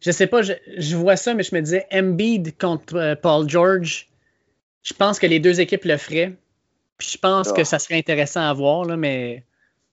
Je 0.00 0.12
sais 0.12 0.28
pas, 0.28 0.42
je, 0.42 0.52
je, 0.76 0.94
vois 0.94 1.16
ça, 1.16 1.34
mais 1.34 1.42
je 1.42 1.56
me 1.56 1.60
disais 1.60 1.88
Embiid 1.92 2.56
contre 2.56 2.94
euh, 2.94 3.14
Paul 3.16 3.48
George. 3.48 4.06
Je 4.84 4.94
pense 4.94 5.18
que 5.18 5.26
les 5.26 5.40
deux 5.40 5.60
équipes 5.60 5.84
le 5.86 5.96
feraient. 5.96 6.36
Puis 6.98 7.08
je 7.08 7.18
pense 7.18 7.52
que 7.52 7.62
ah. 7.62 7.64
ça 7.64 7.80
serait 7.80 7.98
intéressant 7.98 8.42
à 8.42 8.52
voir, 8.52 8.84
là, 8.84 8.96
mais 8.96 9.42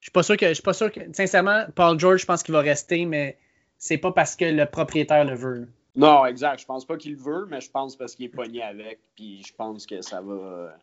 je 0.06 0.10
suis 0.10 0.12
pas 0.12 0.22
sûr 0.22 0.38
que. 0.38 0.50
Je 0.50 0.54
suis 0.54 0.62
pas 0.62 0.74
sûr 0.74 0.92
que. 0.92 1.00
Sincèrement, 1.14 1.66
Paul 1.74 2.00
George, 2.00 2.22
je 2.22 2.26
pense 2.28 2.44
qu'il 2.44 2.54
va 2.54 2.62
rester, 2.62 3.06
mais 3.06 3.40
c'est 3.80 3.98
pas 3.98 4.12
parce 4.12 4.36
que 4.36 4.46
le 4.46 4.68
propriétaire 4.68 5.26
le 5.26 5.34
veut. 5.34 5.68
Non, 5.96 6.28
exact. 6.28 6.60
Je 6.60 6.66
pense 6.68 6.86
pas 6.86 6.96
qu'il 6.96 7.14
le 7.14 7.18
veut, 7.18 7.48
mais 7.50 7.60
je 7.60 7.72
pense 7.72 7.96
parce 7.96 8.14
qu'il 8.14 8.26
est 8.26 8.30
pogné 8.30 8.62
avec. 8.62 9.00
Puis 9.16 9.42
je 9.44 9.52
pense 9.56 9.88
que 9.88 10.04
ça 10.04 10.22
va. 10.22 10.78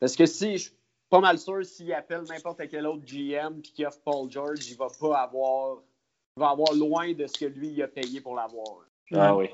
Parce 0.00 0.16
que 0.16 0.24
si, 0.24 0.52
je 0.52 0.62
suis 0.62 0.72
pas 1.10 1.20
mal 1.20 1.38
sûr, 1.38 1.66
s'il 1.66 1.92
appelle 1.92 2.22
n'importe 2.30 2.62
quel 2.70 2.86
autre 2.86 3.02
GM 3.04 3.60
puis 3.60 3.72
qu'il 3.72 3.84
offre 3.84 4.00
Paul 4.02 4.30
George, 4.30 4.60
il 4.70 4.76
va 4.78 4.86
pas 4.98 5.18
avoir. 5.18 5.76
Il 6.38 6.40
va 6.40 6.48
avoir 6.48 6.72
loin 6.72 7.12
de 7.12 7.26
ce 7.26 7.38
que 7.38 7.44
lui 7.44 7.68
il 7.68 7.82
a 7.82 7.88
payé 7.88 8.22
pour 8.22 8.36
l'avoir. 8.36 8.86
Ah 9.12 9.36
oui. 9.36 9.50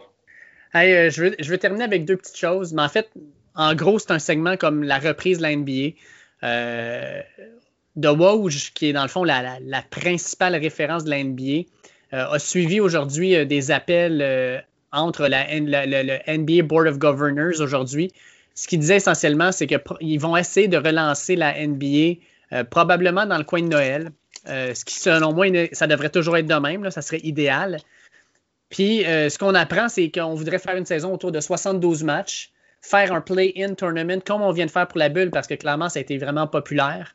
Hey, 0.75 0.95
euh, 0.95 1.11
je, 1.11 1.25
veux, 1.25 1.35
je 1.41 1.51
veux 1.51 1.59
terminer 1.59 1.83
avec 1.83 2.05
deux 2.05 2.17
petites 2.17 2.39
choses. 2.39 2.73
Mais 2.73 2.83
en 2.83 2.89
fait, 2.89 3.11
en 3.57 3.75
gros, 3.75 3.99
c'est 3.99 4.13
un 4.13 4.21
segment 4.21 4.57
comme 4.57 4.85
la 4.85 5.01
reprise 5.01 5.39
de 5.39 5.43
la 5.43 5.57
NBA. 5.57 5.97
Euh, 6.45 7.21
de 7.97 8.09
Woj, 8.09 8.72
qui 8.72 8.88
est 8.88 8.93
dans 8.93 9.03
le 9.03 9.09
fond 9.09 9.24
la, 9.24 9.59
principale 9.90 10.57
référence 10.57 11.05
de 11.05 11.11
la 11.11 11.22
NBA, 11.22 11.68
euh, 12.12 12.30
a 12.30 12.38
suivi 12.38 12.80
aujourd'hui 12.80 13.36
euh, 13.36 13.45
des 13.45 13.70
appels 13.70 14.64
entre 14.93 15.26
la, 15.26 15.47
le, 15.59 16.18
NBA 16.28 16.62
Board 16.62 16.86
of 16.86 16.99
Governors 16.99 17.61
aujourd'hui. 17.61 18.12
Ce 18.55 18.68
qu'il 18.68 18.80
disait 18.80 18.97
essentiellement, 18.97 19.51
c'est 19.53 19.66
qu'ils 19.66 20.20
vont 20.20 20.36
essayer 20.36 20.68
de 20.68 20.76
relancer 20.76 21.36
la 21.36 21.66
NBA 21.66 22.20
euh, 22.53 22.64
probablement 22.64 23.24
dans 23.26 23.38
le 23.38 23.45
coin 23.45 23.62
de 23.62 23.68
Noël. 23.68 24.11
Euh, 24.49 24.74
ce 24.74 24.84
qui, 24.84 24.95
selon 24.95 25.32
moi, 25.32 25.47
ça 25.72 25.86
devrait 25.86 26.11
toujours 26.11 26.36
être 26.36 26.47
de 26.47 26.55
même, 26.55 26.90
ça 26.90 27.01
serait 27.01 27.20
idéal. 27.22 27.78
Puis, 28.68 29.07
euh, 29.07 29.28
ce 29.28 29.38
qu'on 29.38 29.55
apprend, 29.55 29.88
c'est 29.88 30.11
qu'on 30.11 30.34
voudrait 30.34 30.59
faire 30.59 30.76
une 30.76 30.86
saison 30.86 31.14
autour 31.14 31.32
de 31.32 31.40
72 31.40 32.03
matchs, 32.05 32.51
faire 32.80 33.12
un 33.12 33.20
play-in 33.20 33.74
tournament 33.74 34.20
comme 34.20 34.43
on 34.43 34.53
vient 34.53 34.66
de 34.66 34.70
faire 34.70 34.88
pour 34.88 34.99
la 34.99 35.09
bulle, 35.09 35.30
parce 35.30 35.47
que 35.47 35.55
clairement, 35.55 35.88
ça 35.88 35.99
a 35.99 36.03
été 36.03 36.18
vraiment 36.18 36.47
populaire. 36.47 37.14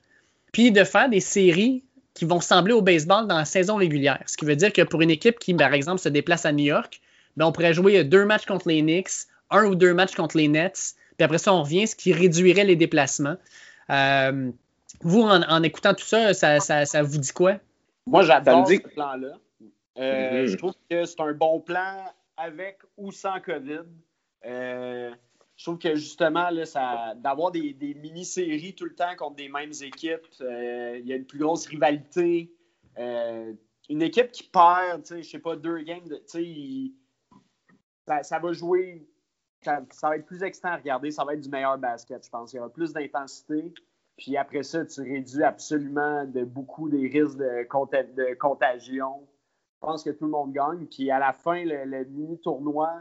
Puis, 0.51 0.71
de 0.71 0.83
faire 0.83 1.09
des 1.09 1.19
séries 1.19 1.83
qui 2.13 2.25
vont 2.25 2.39
sembler 2.39 2.73
au 2.73 2.81
baseball 2.81 3.27
dans 3.27 3.37
la 3.37 3.45
saison 3.45 3.75
régulière. 3.75 4.23
Ce 4.25 4.37
qui 4.37 4.45
veut 4.45 4.55
dire 4.55 4.73
que 4.73 4.81
pour 4.81 5.01
une 5.01 5.11
équipe 5.11 5.37
qui, 5.39 5.53
par 5.53 5.73
exemple, 5.73 5.99
se 5.99 6.09
déplace 6.09 6.45
à 6.45 6.51
New 6.51 6.65
York, 6.65 6.99
ben, 7.35 7.45
on 7.45 7.51
pourrait 7.51 7.73
jouer 7.73 8.03
deux 8.03 8.25
matchs 8.25 8.45
contre 8.45 8.67
les 8.67 8.81
Knicks, 8.81 9.27
un 9.51 9.65
ou 9.65 9.75
deux 9.75 9.93
matchs 9.93 10.15
contre 10.15 10.37
les 10.37 10.47
Nets, 10.47 10.95
puis 11.17 11.23
après 11.23 11.37
ça, 11.37 11.53
on 11.53 11.63
revient, 11.63 11.87
ce 11.87 11.95
qui 11.95 12.13
réduirait 12.13 12.63
les 12.63 12.75
déplacements. 12.75 13.37
Euh, 13.89 14.51
vous, 15.01 15.21
en, 15.21 15.63
écoutant 15.63 15.93
tout 15.93 16.05
ça 16.05 16.33
ça, 16.33 17.03
vous 17.03 17.17
dit 17.17 17.31
quoi? 17.31 17.55
Moi, 18.05 18.23
j'adore 18.23 18.67
ce 18.67 18.77
plan-là. 18.77 19.37
Euh, 19.97 20.43
mm-hmm. 20.43 20.47
Je 20.47 20.57
trouve 20.57 20.73
que 20.89 21.05
c'est 21.05 21.19
un 21.19 21.33
bon 21.33 21.59
plan 21.59 22.05
avec 22.37 22.79
ou 22.97 23.11
sans 23.11 23.39
COVID. 23.39 23.81
Euh, 24.45 25.11
je 25.57 25.63
trouve 25.63 25.79
que 25.79 25.95
justement, 25.95 26.49
d'avoir 27.15 27.51
des, 27.51 27.75
mini-séries 28.01 28.75
tout 28.75 28.85
le 28.85 28.95
temps 28.95 29.15
contre 29.17 29.35
des 29.35 29.49
mêmes 29.49 29.73
équipes, 29.81 30.27
il 30.39 31.03
y 31.05 31.13
a 31.13 31.15
une 31.15 31.25
plus 31.25 31.39
grosse 31.39 31.65
rivalité. 31.67 32.51
une 32.95 34.01
équipe 34.01 34.31
qui 34.31 34.43
perd, 34.43 35.03
je 35.09 35.21
sais 35.21 35.39
pas, 35.39 35.55
deux 35.55 35.79
games, 35.81 36.07
de, 36.07 36.21
ça, 38.23 38.39
va 38.39 38.51
jouer. 38.53 39.07
Ça, 39.61 39.83
va 40.03 40.15
être 40.17 40.25
plus 40.25 40.43
excitant 40.43 40.69
à 40.69 40.77
regarder. 40.77 41.11
Ça 41.11 41.25
va 41.25 41.33
être 41.33 41.41
du 41.41 41.49
meilleur 41.49 41.77
basket, 41.77 42.23
je 42.23 42.29
pense. 42.29 42.53
Il 42.53 42.57
y 42.57 42.59
aura 42.59 42.69
plus 42.69 42.93
d'intensité. 42.93 43.73
Puis 44.17 44.37
après 44.37 44.63
ça, 44.63 44.85
tu 44.85 45.01
réduis 45.01 45.43
absolument 45.43 46.25
de 46.25 46.43
beaucoup 46.43 46.89
des 46.89 47.07
risques 47.07 47.37
de, 47.37 48.33
contagion. 48.35 49.27
Je 49.75 49.79
pense 49.79 50.03
que 50.03 50.09
tout 50.09 50.25
le 50.25 50.31
monde 50.31 50.53
gagne. 50.53 50.85
Puis 50.85 51.11
à 51.11 51.19
la 51.19 51.33
fin, 51.33 51.63
le, 51.63 52.03
mini-tournoi, 52.05 52.91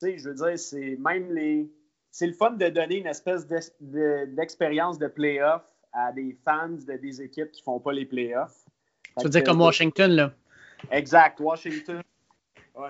tu 0.00 0.06
sais, 0.06 0.18
je 0.18 0.28
veux 0.28 0.34
dire, 0.34 0.58
c'est 0.58 0.96
même 0.96 1.32
les. 1.32 1.70
C'est 2.12 2.26
le 2.26 2.34
fun 2.34 2.50
de 2.50 2.68
donner 2.68 2.98
une 2.98 3.06
espèce 3.06 3.46
d'expérience 3.80 4.98
de, 4.98 5.08
playoff 5.08 5.62
à 5.94 6.12
des 6.12 6.36
fans 6.44 6.68
de 6.68 6.96
des 6.98 7.22
équipes 7.22 7.50
qui 7.50 7.62
ne 7.62 7.64
font 7.64 7.80
pas 7.80 7.92
les 7.92 8.04
playoffs. 8.04 8.66
Tu 9.16 9.24
veux 9.24 9.30
dire 9.30 9.42
comme 9.42 9.62
Washington, 9.62 10.10
là? 10.10 10.32
Exact, 10.90 11.40
Washington. 11.40 12.02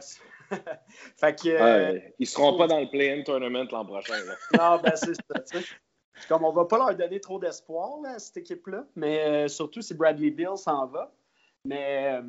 fait 1.16 1.40
que, 1.40 1.48
euh, 1.48 1.98
ils 2.18 2.26
seront 2.26 2.58
pas 2.58 2.66
dans 2.66 2.80
le 2.80 2.88
play-in 2.88 3.22
tournament 3.22 3.66
l'an 3.70 3.84
prochain. 3.84 4.14
non, 4.58 4.80
ben 4.82 4.92
c'est 4.96 5.14
ça. 5.14 5.60
Comme 6.28 6.44
on 6.44 6.52
va 6.52 6.64
pas 6.64 6.78
leur 6.78 6.94
donner 6.94 7.20
trop 7.20 7.38
d'espoir 7.38 7.98
à 8.04 8.18
cette 8.18 8.38
équipe-là, 8.38 8.84
mais 8.96 9.24
euh, 9.24 9.48
surtout 9.48 9.82
si 9.82 9.94
Bradley 9.94 10.30
Bill 10.30 10.56
s'en 10.56 10.86
va. 10.86 11.12
Mais 11.64 12.18
euh, 12.18 12.22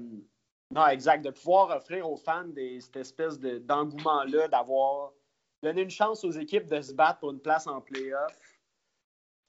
non, 0.71 0.87
exact, 0.87 1.25
de 1.25 1.31
pouvoir 1.31 1.75
offrir 1.75 2.09
aux 2.09 2.17
fans 2.17 2.47
des, 2.47 2.79
cette 2.81 2.97
espèce 2.97 3.39
d'engouement-là, 3.39 4.47
d'avoir 4.47 5.11
donné 5.64 5.82
une 5.82 5.89
chance 5.89 6.24
aux 6.24 6.32
équipes 6.32 6.68
de 6.68 6.82
se 6.82 6.93
battre 6.93 7.20
pour 7.20 7.32
une 7.32 7.39
place 7.39 7.66
en 7.68 7.82
playoff. 7.82 8.38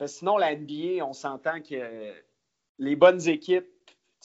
Sinon, 0.07 0.39
la 0.39 0.55
NBA, 0.55 1.05
on 1.05 1.12
s'entend 1.12 1.61
que 1.61 2.12
les 2.79 2.97
bonnes 2.97 3.27
équipes, 3.29 3.69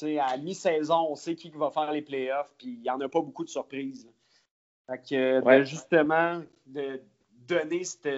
à 0.01 0.37
mi-saison, 0.37 1.07
on 1.09 1.15
sait 1.15 1.35
qui 1.35 1.49
va 1.49 1.71
faire 1.71 1.91
les 1.91 2.01
playoffs, 2.01 2.53
puis 2.57 2.69
il 2.69 2.81
n'y 2.81 2.89
en 2.89 2.99
a 3.01 3.09
pas 3.09 3.21
beaucoup 3.21 3.43
de 3.43 3.49
surprises. 3.49 4.09
Fait 4.87 5.41
que, 5.41 5.63
justement, 5.63 6.41
de 6.65 7.01
donner 7.47 7.83
cette, 7.83 8.09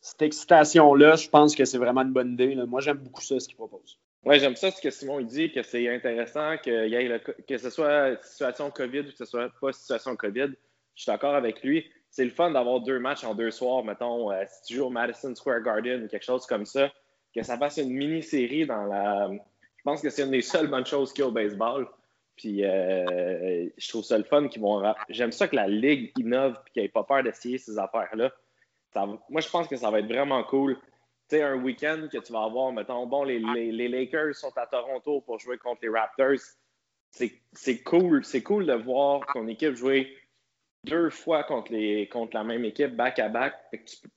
cette 0.00 0.22
excitation-là, 0.22 1.16
je 1.16 1.28
pense 1.28 1.54
que 1.54 1.64
c'est 1.64 1.78
vraiment 1.78 2.02
une 2.02 2.12
bonne 2.12 2.32
idée. 2.34 2.54
Moi, 2.54 2.80
j'aime 2.80 2.98
beaucoup 2.98 3.22
ça, 3.22 3.38
ce 3.40 3.46
qu'il 3.46 3.56
propose. 3.56 3.98
Oui, 4.24 4.38
j'aime 4.40 4.56
ça 4.56 4.70
ce 4.70 4.80
que 4.80 4.90
Simon 4.90 5.20
il 5.20 5.26
dit, 5.26 5.52
que 5.52 5.62
c'est 5.62 5.88
intéressant 5.88 6.56
que, 6.58 6.88
y 6.88 6.94
ait 6.94 7.20
que 7.46 7.58
ce 7.58 7.70
soit 7.70 8.22
situation 8.22 8.70
COVID 8.70 9.00
ou 9.00 9.10
que 9.10 9.16
ce 9.16 9.24
soit 9.24 9.48
pas 9.60 9.72
situation 9.72 10.16
COVID. 10.16 10.50
Je 10.94 11.02
suis 11.02 11.10
d'accord 11.10 11.34
avec 11.34 11.62
lui. 11.62 11.88
C'est 12.18 12.24
le 12.24 12.32
fun 12.32 12.50
d'avoir 12.50 12.80
deux 12.80 12.98
matchs 12.98 13.22
en 13.22 13.32
deux 13.32 13.52
soirs, 13.52 13.84
mettons, 13.84 14.32
euh, 14.32 14.42
si 14.48 14.64
tu 14.64 14.74
joues 14.74 14.86
au 14.86 14.90
Madison 14.90 15.32
Square 15.36 15.62
Garden 15.62 16.02
ou 16.02 16.08
quelque 16.08 16.24
chose 16.24 16.46
comme 16.46 16.66
ça, 16.66 16.92
que 17.32 17.44
ça 17.44 17.56
fasse 17.56 17.76
une 17.76 17.92
mini-série 17.92 18.66
dans 18.66 18.86
la. 18.86 19.30
Je 19.30 19.82
pense 19.84 20.02
que 20.02 20.10
c'est 20.10 20.24
une 20.24 20.32
des 20.32 20.40
seules 20.40 20.66
bonnes 20.66 20.84
choses 20.84 21.12
qu'il 21.12 21.22
y 21.22 21.24
a 21.24 21.28
au 21.28 21.30
baseball. 21.30 21.86
Puis 22.34 22.64
euh, 22.64 23.68
je 23.76 23.88
trouve 23.88 24.02
ça 24.02 24.18
le 24.18 24.24
fun 24.24 24.48
qu'ils 24.48 24.62
vont. 24.62 24.82
J'aime 25.08 25.30
ça 25.30 25.46
que 25.46 25.54
la 25.54 25.68
Ligue 25.68 26.10
innove 26.18 26.58
et 26.66 26.70
qu'elle 26.72 26.82
n'ait 26.82 26.88
pas 26.88 27.04
peur 27.04 27.22
d'essayer 27.22 27.56
ces 27.56 27.78
affaires-là. 27.78 28.32
Moi, 28.96 29.40
je 29.40 29.48
pense 29.48 29.68
que 29.68 29.76
ça 29.76 29.88
va 29.92 30.00
être 30.00 30.08
vraiment 30.08 30.42
cool. 30.42 30.74
Tu 31.28 31.36
sais, 31.36 31.42
un 31.44 31.62
week-end 31.62 32.08
que 32.10 32.18
tu 32.18 32.32
vas 32.32 32.42
avoir, 32.42 32.72
mettons, 32.72 33.06
bon, 33.06 33.22
les, 33.22 33.38
les, 33.38 33.88
Lakers 33.88 34.34
sont 34.34 34.58
à 34.58 34.66
Toronto 34.66 35.20
pour 35.20 35.38
jouer 35.38 35.56
contre 35.56 35.82
les 35.82 35.88
Raptors. 35.88 36.40
C'est 37.12 37.84
cool. 37.84 38.24
C'est 38.24 38.42
cool 38.42 38.66
de 38.66 38.74
voir 38.74 39.20
ton 39.32 39.46
équipe 39.46 39.76
jouer 39.76 40.17
deux 40.88 41.10
fois 41.10 41.44
contre, 41.44 41.72
les, 41.72 42.08
contre 42.08 42.36
la 42.36 42.44
même 42.44 42.64
équipe, 42.64 42.94
back-à-back. 42.94 43.54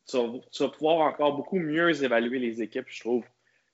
Tu, 0.08 0.18
vas, 0.18 0.70
pouvoir 0.70 1.00
encore 1.08 1.36
beaucoup 1.36 1.60
mieux 1.60 2.04
évaluer 2.04 2.40
les 2.40 2.62
équipes, 2.62 2.88
je 2.88 3.00
trouve. 3.00 3.24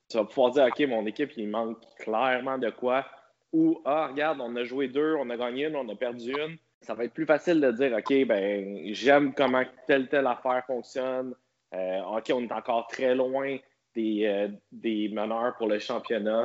Tu 0.08 0.16
vas 0.16 0.24
pouvoir 0.24 0.52
dire, 0.52 0.66
OK, 0.66 0.80
mon 0.88 1.06
équipe, 1.06 1.32
il 1.36 1.48
manque 1.48 1.78
clairement 1.98 2.58
de 2.58 2.70
quoi 2.70 3.06
ou 3.52 3.80
Ah, 3.84 4.08
regarde, 4.08 4.40
on 4.40 4.54
a 4.56 4.64
joué 4.64 4.88
deux, 4.88 5.14
on 5.18 5.30
a 5.30 5.36
gagné 5.36 5.66
une, 5.66 5.76
on 5.76 5.88
a 5.88 5.94
perdu 5.94 6.32
une. 6.32 6.56
Ça 6.80 6.94
va 6.94 7.04
être 7.04 7.14
plus 7.14 7.26
facile 7.26 7.60
de 7.60 7.72
dire 7.72 7.96
OK, 7.96 8.26
ben 8.26 8.92
j'aime 8.92 9.34
comment 9.34 9.64
telle 9.86 10.08
telle 10.08 10.26
affaire 10.26 10.64
fonctionne. 10.66 11.34
Euh, 11.74 12.00
OK, 12.02 12.30
on 12.32 12.42
est 12.42 12.52
encore 12.52 12.86
très 12.86 13.14
loin 13.14 13.56
des, 13.94 14.26
euh, 14.26 14.48
des 14.70 15.08
meneurs 15.08 15.56
pour 15.56 15.66
le 15.66 15.78
championnat. 15.78 16.42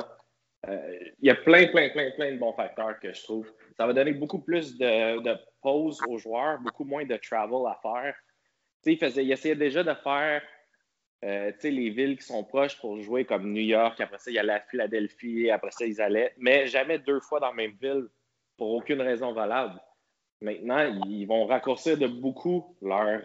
Euh, 0.68 0.98
il 1.20 1.26
y 1.26 1.30
a 1.30 1.34
plein, 1.34 1.66
plein, 1.66 1.90
plein, 1.90 2.10
plein 2.12 2.32
de 2.32 2.38
bons 2.38 2.52
facteurs 2.52 2.98
que 3.00 3.12
je 3.12 3.22
trouve. 3.22 3.50
Ça 3.76 3.86
va 3.86 3.92
donner 3.92 4.12
beaucoup 4.12 4.40
plus 4.40 4.76
de, 4.78 5.20
de 5.20 5.36
pauses 5.60 6.00
aux 6.08 6.18
joueurs, 6.18 6.58
beaucoup 6.60 6.84
moins 6.84 7.04
de 7.04 7.16
travel 7.16 7.66
à 7.66 7.78
faire. 7.82 8.14
Il, 8.86 8.98
faisait, 8.98 9.24
il 9.24 9.32
essayait 9.32 9.56
déjà 9.56 9.82
de 9.82 9.94
faire 9.94 10.42
euh, 11.24 11.52
les 11.62 11.90
villes 11.90 12.18
qui 12.18 12.24
sont 12.24 12.44
proches 12.44 12.78
pour 12.78 13.00
jouer 13.00 13.24
comme 13.24 13.52
New 13.52 13.62
York, 13.62 13.98
après 14.00 14.18
ça, 14.18 14.30
il 14.30 14.34
y 14.34 14.38
a 14.38 14.42
la 14.42 14.60
Philadelphie, 14.60 15.50
après 15.50 15.70
ça, 15.70 15.86
ils 15.86 16.00
allaient, 16.00 16.34
mais 16.36 16.66
jamais 16.66 16.98
deux 16.98 17.20
fois 17.20 17.40
dans 17.40 17.48
la 17.48 17.54
même 17.54 17.76
ville. 17.80 18.08
pour 18.56 18.70
aucune 18.70 19.00
raison 19.00 19.32
valable. 19.32 19.80
Maintenant, 20.40 21.00
ils 21.06 21.24
vont 21.24 21.46
raccourcir 21.46 21.96
de 21.96 22.06
beaucoup 22.06 22.76
leur, 22.82 23.22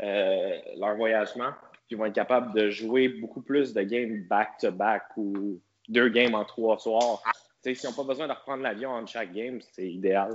euh, 0.00 0.58
leur 0.78 0.96
voyagement. 0.96 1.50
Ils 1.90 1.96
vont 1.96 2.06
être 2.06 2.14
capables 2.14 2.54
de 2.54 2.70
jouer 2.70 3.08
beaucoup 3.08 3.42
plus 3.42 3.74
de 3.74 3.82
games 3.82 4.24
back-to-back 4.28 5.04
ou 5.16 5.60
deux 5.88 6.08
games 6.08 6.34
en 6.34 6.44
trois 6.44 6.78
soirs. 6.78 7.22
S'ils 7.62 7.76
n'ont 7.84 7.92
pas 7.92 8.04
besoin 8.04 8.28
de 8.28 8.32
reprendre 8.32 8.62
l'avion 8.62 8.90
en 8.90 9.06
chaque 9.06 9.32
game, 9.32 9.60
c'est 9.72 9.88
idéal. 9.88 10.34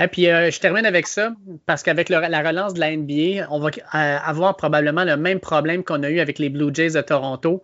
Et 0.00 0.08
puis, 0.08 0.28
euh, 0.28 0.50
je 0.50 0.58
termine 0.58 0.86
avec 0.86 1.06
ça, 1.06 1.34
parce 1.66 1.82
qu'avec 1.82 2.08
la 2.08 2.42
relance 2.42 2.72
de 2.72 2.80
la 2.80 2.96
NBA, 2.96 3.46
on 3.50 3.60
va 3.60 3.68
euh, 3.68 4.18
avoir 4.24 4.56
probablement 4.56 5.04
le 5.04 5.16
même 5.16 5.38
problème 5.38 5.84
qu'on 5.84 6.02
a 6.02 6.08
eu 6.08 6.20
avec 6.20 6.38
les 6.38 6.48
Blue 6.48 6.70
Jays 6.72 6.92
de 6.92 7.00
Toronto. 7.02 7.62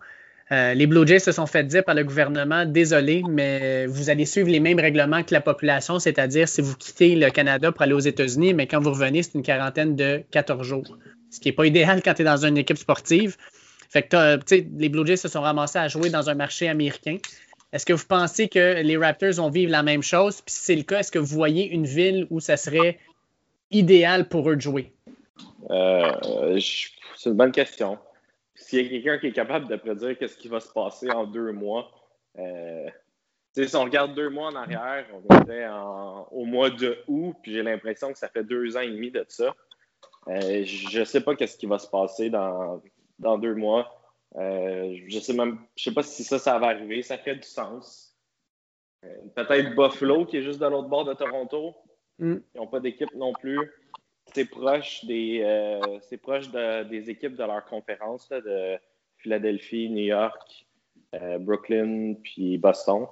Euh, 0.51 0.73
les 0.75 0.85
Blue 0.85 1.05
Jays 1.07 1.19
se 1.19 1.31
sont 1.31 1.47
fait 1.47 1.63
dire 1.63 1.83
par 1.83 1.95
le 1.95 2.03
gouvernement, 2.03 2.65
désolé, 2.65 3.23
mais 3.27 3.87
vous 3.87 4.11
allez 4.11 4.25
suivre 4.25 4.49
les 4.49 4.59
mêmes 4.59 4.79
règlements 4.79 5.23
que 5.23 5.33
la 5.33 5.41
population, 5.41 5.97
c'est-à-dire 5.99 6.47
si 6.47 6.61
vous 6.61 6.75
quittez 6.75 7.15
le 7.15 7.29
Canada 7.31 7.71
pour 7.71 7.81
aller 7.81 7.93
aux 7.93 7.99
États-Unis, 7.99 8.53
mais 8.53 8.67
quand 8.67 8.79
vous 8.79 8.91
revenez, 8.91 9.23
c'est 9.23 9.35
une 9.35 9.43
quarantaine 9.43 9.95
de 9.95 10.23
14 10.31 10.63
jours. 10.63 10.97
Ce 11.31 11.39
qui 11.39 11.49
n'est 11.49 11.53
pas 11.53 11.65
idéal 11.65 12.01
quand 12.03 12.13
tu 12.13 12.21
es 12.23 12.25
dans 12.25 12.45
une 12.45 12.57
équipe 12.57 12.77
sportive. 12.77 13.37
Fait 13.89 14.03
que 14.03 14.39
les 14.77 14.89
Blue 14.89 15.05
Jays 15.05 15.17
se 15.17 15.27
sont 15.27 15.41
ramassés 15.41 15.79
à 15.79 15.87
jouer 15.87 16.09
dans 16.09 16.29
un 16.29 16.35
marché 16.35 16.69
américain. 16.69 17.17
Est-ce 17.73 17.85
que 17.85 17.93
vous 17.93 18.05
pensez 18.07 18.47
que 18.47 18.81
les 18.81 18.97
Raptors 18.97 19.33
vont 19.33 19.49
vivre 19.49 19.71
la 19.71 19.83
même 19.83 20.03
chose? 20.03 20.41
Puis 20.41 20.53
si 20.53 20.63
c'est 20.63 20.75
le 20.75 20.83
cas, 20.83 20.99
est-ce 20.99 21.11
que 21.11 21.19
vous 21.19 21.35
voyez 21.35 21.67
une 21.67 21.85
ville 21.85 22.27
où 22.29 22.39
ça 22.39 22.57
serait 22.57 22.99
idéal 23.71 24.27
pour 24.27 24.49
eux 24.49 24.55
de 24.55 24.61
jouer? 24.61 24.93
Euh, 25.69 26.59
c'est 27.15 27.29
une 27.29 27.35
bonne 27.35 27.51
question 27.51 27.99
s'il 28.69 28.83
y 28.83 28.85
a 28.85 28.89
quelqu'un 28.89 29.17
qui 29.17 29.27
est 29.27 29.31
capable 29.31 29.67
de 29.67 29.75
prédire 29.75 30.17
qu'est-ce 30.17 30.37
qui 30.37 30.47
va 30.47 30.59
se 30.59 30.71
passer 30.71 31.09
en 31.09 31.25
deux 31.25 31.51
mois, 31.51 31.89
euh, 32.37 32.87
si 33.53 33.75
on 33.75 33.83
regarde 33.83 34.13
deux 34.13 34.29
mois 34.29 34.49
en 34.49 34.55
arrière, 34.55 35.05
on 35.13 35.41
était 35.41 35.67
au 36.31 36.45
mois 36.45 36.69
de 36.69 36.99
août, 37.07 37.35
puis 37.41 37.53
j'ai 37.53 37.63
l'impression 37.63 38.11
que 38.13 38.17
ça 38.19 38.29
fait 38.29 38.43
deux 38.43 38.77
ans 38.77 38.81
et 38.81 38.91
demi 38.91 39.11
de 39.11 39.25
ça. 39.27 39.55
Euh, 40.27 40.63
je 40.63 40.99
ne 40.99 41.03
sais 41.03 41.21
pas 41.21 41.35
qu'est-ce 41.35 41.57
qui 41.57 41.65
va 41.65 41.79
se 41.79 41.87
passer 41.87 42.29
dans, 42.29 42.81
dans 43.19 43.37
deux 43.37 43.55
mois. 43.55 43.95
Euh, 44.35 44.95
je 45.07 45.19
sais 45.19 45.33
même, 45.33 45.59
je 45.75 45.85
sais 45.85 45.93
pas 45.93 46.03
si 46.03 46.23
ça, 46.23 46.39
ça 46.39 46.57
va 46.59 46.67
arriver. 46.67 47.01
Ça 47.01 47.17
fait 47.17 47.35
du 47.35 47.47
sens. 47.47 48.15
Peut-être 49.35 49.75
Buffalo 49.75 50.25
qui 50.25 50.37
est 50.37 50.41
juste 50.41 50.59
de 50.59 50.65
l'autre 50.65 50.89
bord 50.89 51.05
de 51.05 51.13
Toronto. 51.13 51.75
Mm. 52.17 52.37
Ils 52.53 52.57
n'ont 52.57 52.67
pas 52.67 52.79
d'équipe 52.79 53.13
non 53.15 53.33
plus 53.33 53.59
c'est 54.33 54.45
proche 54.45 55.05
des 55.05 55.41
euh, 55.43 55.99
c'est 56.01 56.17
proche 56.17 56.49
des 56.51 57.09
équipes 57.09 57.35
de 57.35 57.43
leur 57.43 57.65
conférence 57.65 58.29
de 58.29 58.77
Philadelphie, 59.17 59.89
New 59.89 60.05
York, 60.05 60.67
euh, 61.15 61.39
Brooklyn 61.39 62.15
puis 62.23 62.57
Boston. 62.57 63.07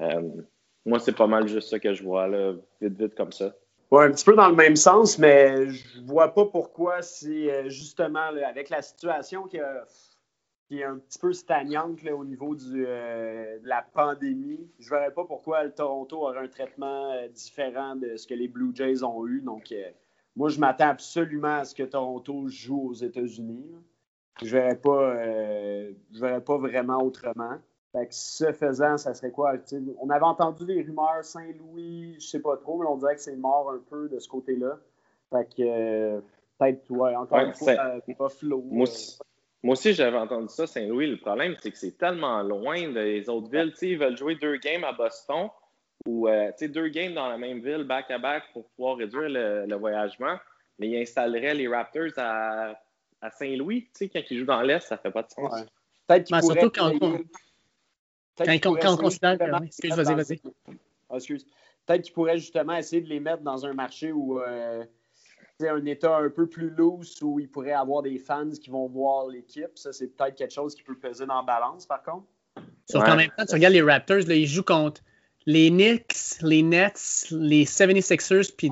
Euh, 0.00 0.42
moi, 0.84 0.98
c'est 0.98 1.16
pas 1.16 1.26
mal 1.26 1.46
juste 1.48 1.70
ça 1.70 1.78
que 1.78 1.94
je 1.94 2.02
vois 2.02 2.26
là, 2.28 2.54
vite 2.80 2.98
vite 2.98 3.14
comme 3.14 3.32
ça. 3.32 3.54
Un 3.98 4.10
petit 4.10 4.24
peu 4.24 4.34
dans 4.34 4.48
le 4.48 4.54
même 4.54 4.76
sens, 4.76 5.18
mais 5.18 5.68
je 5.68 6.00
vois 6.02 6.34
pas 6.34 6.46
pourquoi 6.46 7.02
si 7.02 7.48
justement 7.66 8.30
avec 8.46 8.68
la 8.68 8.82
situation 8.82 9.44
qui, 9.44 9.58
est 9.58 10.84
un 10.84 10.98
petit 10.98 11.18
peu 11.18 11.32
stagnante 11.32 11.98
au 12.10 12.24
niveau 12.24 12.54
du, 12.54 12.82
de 12.82 13.66
la 13.66 13.82
pandémie, 13.82 14.68
je 14.78 14.90
verrais 14.90 15.12
pas 15.12 15.24
pourquoi 15.24 15.64
le 15.64 15.72
Toronto 15.72 16.22
aurait 16.22 16.38
un 16.38 16.48
traitement 16.48 17.14
différent 17.28 17.96
de 17.96 18.16
ce 18.16 18.26
que 18.26 18.34
les 18.34 18.48
Blue 18.48 18.72
Jays 18.74 19.04
ont 19.04 19.26
eu. 19.26 19.40
Donc, 19.40 19.72
moi, 20.36 20.48
je 20.48 20.58
m'attends 20.58 20.88
absolument 20.88 21.58
à 21.58 21.64
ce 21.64 21.74
que 21.74 21.84
Toronto 21.84 22.48
joue 22.48 22.88
aux 22.88 22.94
États-Unis. 22.94 23.70
Je 24.42 24.46
ne 24.46 24.50
verrais, 24.50 24.80
euh, 24.84 25.92
verrais 26.12 26.40
pas 26.42 26.58
vraiment 26.58 27.02
autrement. 27.02 27.58
Fait 27.94 28.08
ce 28.10 28.50
faisant, 28.52 28.98
ça 28.98 29.14
serait 29.14 29.30
quoi? 29.30 29.54
on 30.00 30.10
avait 30.10 30.24
entendu 30.24 30.66
des 30.66 30.82
rumeurs 30.82 31.22
Saint-Louis, 31.22 32.16
je 32.18 32.26
sais 32.26 32.40
pas 32.40 32.56
trop, 32.56 32.76
mais 32.80 32.86
on 32.88 32.96
dirait 32.96 33.14
que 33.14 33.20
c'est 33.20 33.36
mort 33.36 33.70
un 33.70 33.80
peu 33.88 34.08
de 34.08 34.18
ce 34.18 34.28
côté-là. 34.28 34.78
Fait 35.30 35.44
que 35.44 35.62
euh, 35.62 36.20
peut-être, 36.58 36.90
ouais, 36.90 37.14
encore 37.14 37.38
une 37.38 37.54
fois, 37.54 37.72
euh, 37.72 38.14
pas 38.18 38.28
flou. 38.28 38.62
Moi 39.62 39.72
aussi, 39.72 39.94
j'avais 39.94 40.18
entendu 40.18 40.48
ça, 40.48 40.66
Saint-Louis. 40.66 41.06
Le 41.06 41.18
problème, 41.18 41.54
c'est 41.62 41.70
que 41.70 41.78
c'est 41.78 41.96
tellement 41.96 42.42
loin 42.42 42.90
des 42.90 43.28
autres 43.28 43.48
villes. 43.48 43.72
ils 43.80 43.96
veulent 43.96 44.16
jouer 44.16 44.34
deux 44.34 44.56
games 44.56 44.82
à 44.82 44.92
Boston 44.92 45.48
ou 46.04 46.26
euh, 46.26 46.50
deux 46.60 46.88
games 46.88 47.14
dans 47.14 47.28
la 47.28 47.38
même 47.38 47.60
ville, 47.60 47.84
back-à-back, 47.84 48.42
pour 48.52 48.66
pouvoir 48.70 48.96
réduire 48.96 49.28
le, 49.28 49.76
voyagement. 49.76 50.36
Mais 50.80 50.88
ils 50.88 51.00
installeraient 51.00 51.54
les 51.54 51.68
Raptors 51.68 52.10
à, 52.16 52.74
à 53.22 53.30
Saint-Louis. 53.30 53.88
Quand 54.00 54.20
ils 54.30 54.38
jouent 54.38 54.46
dans 54.46 54.62
l'Est, 54.62 54.80
ça 54.80 54.96
fait 54.96 55.12
pas 55.12 55.22
de 55.22 55.30
sens. 55.30 55.64
Peut-être 56.08 56.24
qu'ils 56.24 56.42
Surtout 56.42 56.70
quand, 56.70 56.92
on 57.00 57.20
considère. 58.96 59.38
Excuse, 59.64 59.94
vas-y, 59.94 60.14
vas-y. 60.14 60.40
Ah, 61.10 61.16
excuse. 61.16 61.46
Peut-être 61.86 62.02
qu'ils 62.02 62.14
pourraient 62.14 62.38
justement 62.38 62.76
essayer 62.76 63.02
de 63.02 63.08
les 63.08 63.20
mettre 63.20 63.42
dans 63.42 63.66
un 63.66 63.72
marché 63.72 64.12
où. 64.12 64.40
Euh, 64.40 64.84
un 65.60 65.86
état 65.86 66.16
un 66.16 66.30
peu 66.30 66.46
plus 66.46 66.70
loose 66.70 67.22
où 67.22 67.38
il 67.38 67.48
pourrait 67.48 67.72
avoir 67.72 68.02
des 68.02 68.18
fans 68.18 68.50
qui 68.50 68.70
vont 68.70 68.88
voir 68.88 69.28
l'équipe. 69.28 69.70
Ça, 69.76 69.92
c'est 69.92 70.08
peut-être 70.08 70.34
quelque 70.34 70.52
chose 70.52 70.74
qui 70.74 70.82
peut 70.82 70.96
peser 70.96 71.26
dans 71.26 71.36
la 71.36 71.42
balance, 71.42 71.86
par 71.86 72.02
contre. 72.02 72.26
Sauf 72.90 73.04
qu'en 73.04 73.16
même 73.16 73.30
temps, 73.36 73.46
tu 73.46 73.54
regardes 73.54 73.74
les 73.74 73.82
Raptors, 73.82 74.26
là, 74.26 74.34
ils 74.34 74.46
jouent 74.46 74.64
contre 74.64 75.00
les 75.46 75.70
Knicks, 75.70 76.40
les 76.42 76.62
Nets, 76.62 77.26
les 77.30 77.64
76ers, 77.64 78.54
puis 78.56 78.70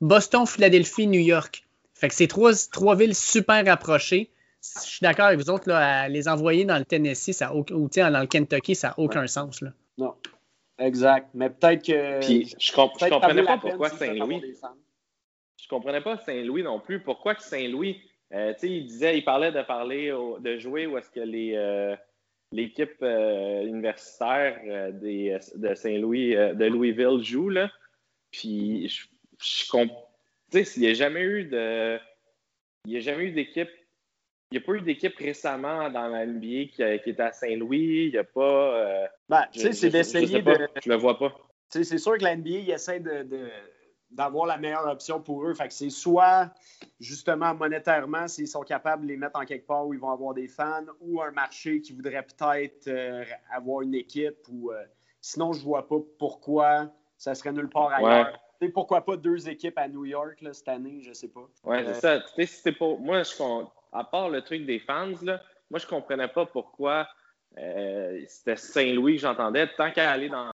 Boston, 0.00 0.46
Philadelphie, 0.46 1.06
New 1.06 1.20
York. 1.20 1.66
Fait 1.94 2.08
que 2.08 2.14
c'est 2.14 2.26
trois, 2.26 2.52
trois 2.72 2.96
villes 2.96 3.14
super 3.14 3.64
rapprochées. 3.64 4.30
Je 4.82 4.88
suis 4.88 5.02
d'accord 5.02 5.26
avec 5.26 5.40
vous 5.40 5.50
autres, 5.50 5.68
là, 5.68 6.02
à 6.02 6.08
les 6.08 6.28
envoyer 6.28 6.64
dans 6.64 6.78
le 6.78 6.84
Tennessee 6.84 7.32
ça, 7.32 7.54
ou 7.54 7.64
dans 7.64 8.20
le 8.20 8.26
Kentucky, 8.26 8.74
ça 8.74 8.88
n'a 8.88 8.98
aucun 8.98 9.26
sens. 9.26 9.60
Là. 9.60 9.70
Non. 9.98 10.14
Exact. 10.78 11.28
Mais 11.34 11.50
peut-être 11.50 11.84
que. 11.84 12.20
Puis, 12.20 12.54
je, 12.58 12.72
ne 12.72 13.10
comprenais 13.10 13.44
pas 13.44 13.58
pourquoi 13.58 13.90
Saint-Louis. 13.90 14.42
Je 15.62 15.68
comprenais 15.68 16.00
pas 16.00 16.18
Saint-Louis 16.18 16.62
non 16.62 16.80
plus. 16.80 17.00
Pourquoi 17.00 17.34
que 17.34 17.42
Saint-Louis, 17.42 18.00
euh, 18.32 18.52
tu 18.54 18.60
sais, 18.60 18.70
il 18.70 18.86
disait, 18.86 19.18
il 19.18 19.24
parlait 19.24 19.52
de 19.52 19.62
parler, 19.62 20.12
de 20.40 20.58
jouer 20.58 20.86
où 20.86 20.98
est-ce 20.98 21.10
que 21.10 21.20
les. 21.20 21.54
Euh, 21.54 21.94
l'équipe 22.54 23.02
euh, 23.02 23.66
universitaire 23.66 24.60
euh, 24.66 24.92
de 25.54 25.74
Saint-Louis, 25.74 26.36
euh, 26.36 26.54
de 26.54 26.64
Louisville 26.66 27.22
joue. 27.22 27.50
Là. 27.50 27.70
Puis, 28.30 28.88
je, 28.88 29.06
je 29.42 29.68
comprends. 29.68 30.08
Tu 30.52 30.64
sais, 30.64 30.80
il 30.80 30.82
n'y 30.82 30.88
a 30.88 30.94
jamais 30.94 31.22
eu 31.22 31.44
de. 31.44 31.98
Il 32.86 32.92
n'y 32.92 32.96
a 32.98 33.00
jamais 33.00 33.24
eu 33.24 33.32
d'équipe. 33.32 33.70
Il 34.50 34.58
n'y 34.58 34.64
a 34.64 34.66
pas 34.66 34.72
eu 34.74 34.80
d'équipe 34.82 35.16
récemment 35.16 35.90
dans 35.90 36.06
la 36.08 36.26
NBA 36.26 36.66
qui, 36.72 36.82
était 36.82 37.22
à 37.22 37.32
Saint-Louis. 37.32 38.06
Il 38.06 38.10
n'y 38.12 38.18
a 38.18 38.24
pas. 38.24 39.08
ben, 39.28 39.44
tu 39.52 39.60
sais, 39.60 39.72
c'est 39.72 39.90
d'essayer 39.90 40.42
de. 40.42 40.68
Je 40.82 40.88
le 40.88 40.96
vois 40.96 41.18
pas. 41.18 41.32
C'est 41.70 41.98
sûr 41.98 42.16
que 42.18 42.22
la 42.22 42.36
NBA, 42.36 42.72
essaie 42.72 43.00
de 43.00 43.50
d'avoir 44.14 44.46
la 44.46 44.56
meilleure 44.56 44.86
option 44.86 45.20
pour 45.20 45.44
eux. 45.44 45.54
Fait 45.54 45.68
que 45.68 45.74
c'est 45.74 45.90
soit, 45.90 46.50
justement, 47.00 47.54
monétairement, 47.54 48.28
s'ils 48.28 48.48
sont 48.48 48.62
capables 48.62 49.02
de 49.02 49.08
les 49.08 49.16
mettre 49.16 49.38
en 49.38 49.44
quelque 49.44 49.66
part 49.66 49.86
où 49.86 49.92
ils 49.92 50.00
vont 50.00 50.10
avoir 50.10 50.34
des 50.34 50.48
fans, 50.48 50.84
ou 51.00 51.20
un 51.20 51.32
marché 51.32 51.80
qui 51.80 51.92
voudrait 51.92 52.24
peut-être 52.24 52.88
euh, 52.88 53.24
avoir 53.50 53.82
une 53.82 53.94
équipe. 53.94 54.38
Ou, 54.50 54.70
euh, 54.70 54.82
sinon, 55.20 55.52
je 55.52 55.62
vois 55.62 55.86
pas 55.88 55.96
pourquoi 56.18 56.92
ça 57.18 57.34
serait 57.34 57.52
nulle 57.52 57.68
part 57.68 57.92
ailleurs. 57.92 58.38
Pourquoi 58.72 59.04
pas 59.04 59.18
deux 59.18 59.46
équipes 59.46 59.76
à 59.76 59.88
New 59.88 60.06
York 60.06 60.40
là, 60.40 60.54
cette 60.54 60.68
année, 60.68 61.02
je 61.02 61.12
sais 61.12 61.28
pas. 61.28 61.46
Oui, 61.64 61.76
c'est 61.84 61.94
ça. 61.94 62.22
c'est 62.46 62.72
pour... 62.72 62.98
Moi, 62.98 63.22
je... 63.22 63.32
à 63.94 64.04
part 64.04 64.28
le 64.28 64.42
truc 64.42 64.66
des 64.66 64.80
fans, 64.80 65.14
là, 65.22 65.40
moi, 65.70 65.78
je 65.78 65.86
comprenais 65.86 66.28
pas 66.28 66.46
pourquoi 66.46 67.08
euh, 67.58 68.22
c'était 68.28 68.56
Saint-Louis 68.56 69.16
que 69.16 69.22
j'entendais. 69.22 69.66
Tant 69.76 69.90
qu'à 69.90 70.10
aller 70.10 70.28
dans 70.28 70.50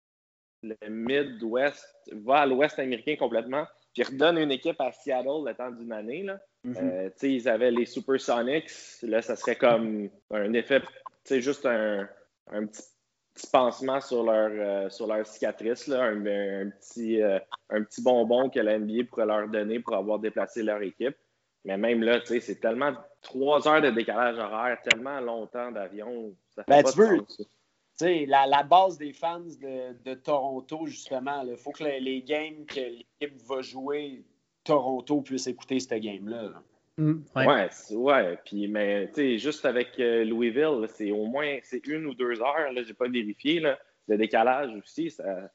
le 0.62 0.76
Midwest, 0.88 1.86
va 2.12 2.40
à 2.40 2.46
l'Ouest 2.46 2.78
américain 2.78 3.16
complètement, 3.18 3.66
puis 3.94 4.02
redonne 4.04 4.38
une 4.38 4.52
équipe 4.52 4.80
à 4.80 4.92
Seattle 4.92 5.44
le 5.46 5.54
temps 5.54 5.70
d'une 5.70 5.92
année. 5.92 6.22
Là. 6.22 6.38
Mm-hmm. 6.66 7.06
Euh, 7.06 7.10
ils 7.22 7.48
avaient 7.48 7.70
les 7.70 7.86
Supersonics. 7.86 8.70
Là, 9.02 9.22
ça 9.22 9.36
serait 9.36 9.56
comme 9.56 10.10
un 10.30 10.52
effet, 10.52 10.82
juste 11.30 11.64
un, 11.66 12.08
un 12.50 12.66
petit, 12.66 12.82
pansement 13.52 14.02
sur 14.02 14.22
leur, 14.24 14.50
euh, 14.52 14.90
sur 14.90 15.06
leur 15.06 15.26
cicatrice, 15.26 15.86
là, 15.86 16.02
un, 16.02 16.20
petit, 16.68 17.22
un 17.22 17.82
petit 17.84 18.02
bonbon 18.02 18.50
que 18.50 18.60
la 18.60 18.78
NBA 18.78 19.04
pourrait 19.08 19.24
leur 19.24 19.48
donner 19.48 19.80
pour 19.80 19.96
avoir 19.96 20.18
déplacé 20.18 20.62
leur 20.62 20.82
équipe. 20.82 21.16
Mais 21.64 21.76
même 21.76 22.02
là, 22.02 22.20
c'est 22.24 22.60
tellement 22.60 22.92
trois 23.22 23.68
heures 23.68 23.82
de 23.82 23.90
décalage 23.90 24.38
horaire, 24.38 24.78
tellement 24.82 25.20
longtemps 25.20 25.70
d'avion. 25.70 26.34
Ça 26.50 26.64
fait 26.64 26.70
ben, 26.70 26.82
pas 26.82 26.92
tu 26.92 26.98
veux, 26.98 28.26
la, 28.26 28.46
la, 28.46 28.62
base 28.62 28.96
des 28.96 29.12
fans 29.12 29.40
de, 29.40 30.14
Toronto, 30.14 30.86
justement, 30.86 31.42
il 31.42 31.56
faut 31.56 31.72
que 31.72 31.84
les, 31.84 32.22
games 32.22 32.64
que 32.66 32.80
l'équipe 32.80 33.42
va 33.46 33.60
jouer, 33.60 34.24
Toronto 34.64 35.20
puisse 35.20 35.46
écouter 35.46 35.80
cette 35.80 36.00
game-là. 36.02 36.50
Mm, 36.96 37.20
ouais. 37.36 37.68
ouais, 37.90 38.38
Puis, 38.44 38.68
mais, 38.68 39.08
tu 39.08 39.14
sais, 39.14 39.38
juste 39.38 39.64
avec 39.64 39.98
euh, 39.98 40.24
Louisville, 40.24 40.86
c'est 40.88 41.10
au 41.10 41.26
moins 41.26 41.58
c'est 41.62 41.86
une 41.86 42.06
ou 42.06 42.14
deux 42.14 42.40
heures, 42.40 42.72
là, 42.72 42.82
j'ai 42.82 42.94
pas 42.94 43.08
vérifié, 43.08 43.60
là, 43.60 43.78
le 44.08 44.16
décalage 44.16 44.74
aussi. 44.76 45.10
Ça... 45.10 45.50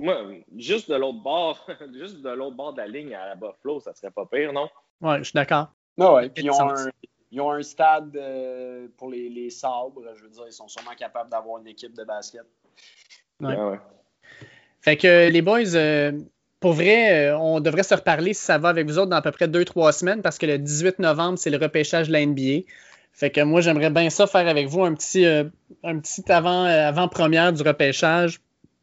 Moi, 0.00 0.16
juste 0.56 0.90
de 0.90 0.96
l'autre 0.96 1.22
bord, 1.22 1.66
juste 1.94 2.22
de 2.22 2.30
l'autre 2.30 2.56
bord 2.56 2.72
de 2.72 2.78
la 2.78 2.86
ligne 2.86 3.14
à 3.14 3.34
Buffalo, 3.34 3.80
ça 3.80 3.94
serait 3.94 4.12
pas 4.12 4.26
pire, 4.26 4.52
non? 4.52 4.68
Ouais, 5.00 5.18
je 5.18 5.24
suis 5.24 5.34
d'accord. 5.34 5.72
Ah 6.00 6.14
ouais, 6.14 6.28
puis 6.28 6.44
ils 6.44 6.50
ont 6.50 6.70
un, 6.70 6.90
ils 7.30 7.40
ont 7.40 7.50
un 7.50 7.62
stade 7.62 8.16
euh, 8.16 8.88
pour 8.96 9.10
les, 9.10 9.28
les, 9.28 9.50
sabres. 9.50 10.02
Je 10.14 10.22
veux 10.22 10.30
dire, 10.30 10.44
ils 10.46 10.52
sont 10.52 10.68
sûrement 10.68 10.94
capables 10.96 11.30
d'avoir 11.30 11.60
une 11.60 11.66
équipe 11.66 11.94
de 11.94 12.04
basket. 12.04 12.44
Ouais. 13.40 13.56
Fait 14.80 14.96
que 14.96 15.28
les 15.28 15.42
boys, 15.42 15.74
euh, 15.74 16.12
pour 16.60 16.72
vrai, 16.72 17.28
euh, 17.28 17.38
on 17.38 17.60
devrait 17.60 17.82
se 17.82 17.94
reparler 17.94 18.32
si 18.32 18.42
ça 18.42 18.58
va 18.58 18.68
avec 18.68 18.86
vous 18.86 18.98
autres 18.98 19.10
dans 19.10 19.16
à 19.16 19.22
peu 19.22 19.30
près 19.30 19.46
2-3 19.46 19.92
semaines 19.92 20.22
parce 20.22 20.38
que 20.38 20.46
le 20.46 20.58
18 20.58 20.98
novembre, 21.00 21.38
c'est 21.38 21.50
le 21.50 21.58
repêchage 21.58 22.08
de 22.08 22.12
la 22.12 22.24
NBA. 22.24 22.64
Fait 23.12 23.30
que 23.30 23.40
moi, 23.40 23.60
j'aimerais 23.60 23.90
bien 23.90 24.10
ça 24.10 24.26
faire 24.26 24.46
avec 24.46 24.68
vous 24.68 24.84
un 24.84 24.94
petit, 24.94 25.26
euh, 25.26 25.44
un 25.82 25.98
petit 25.98 26.30
avant, 26.30 26.64
avant-première 26.64 27.52
du 27.52 27.62
repêchage. 27.62 28.40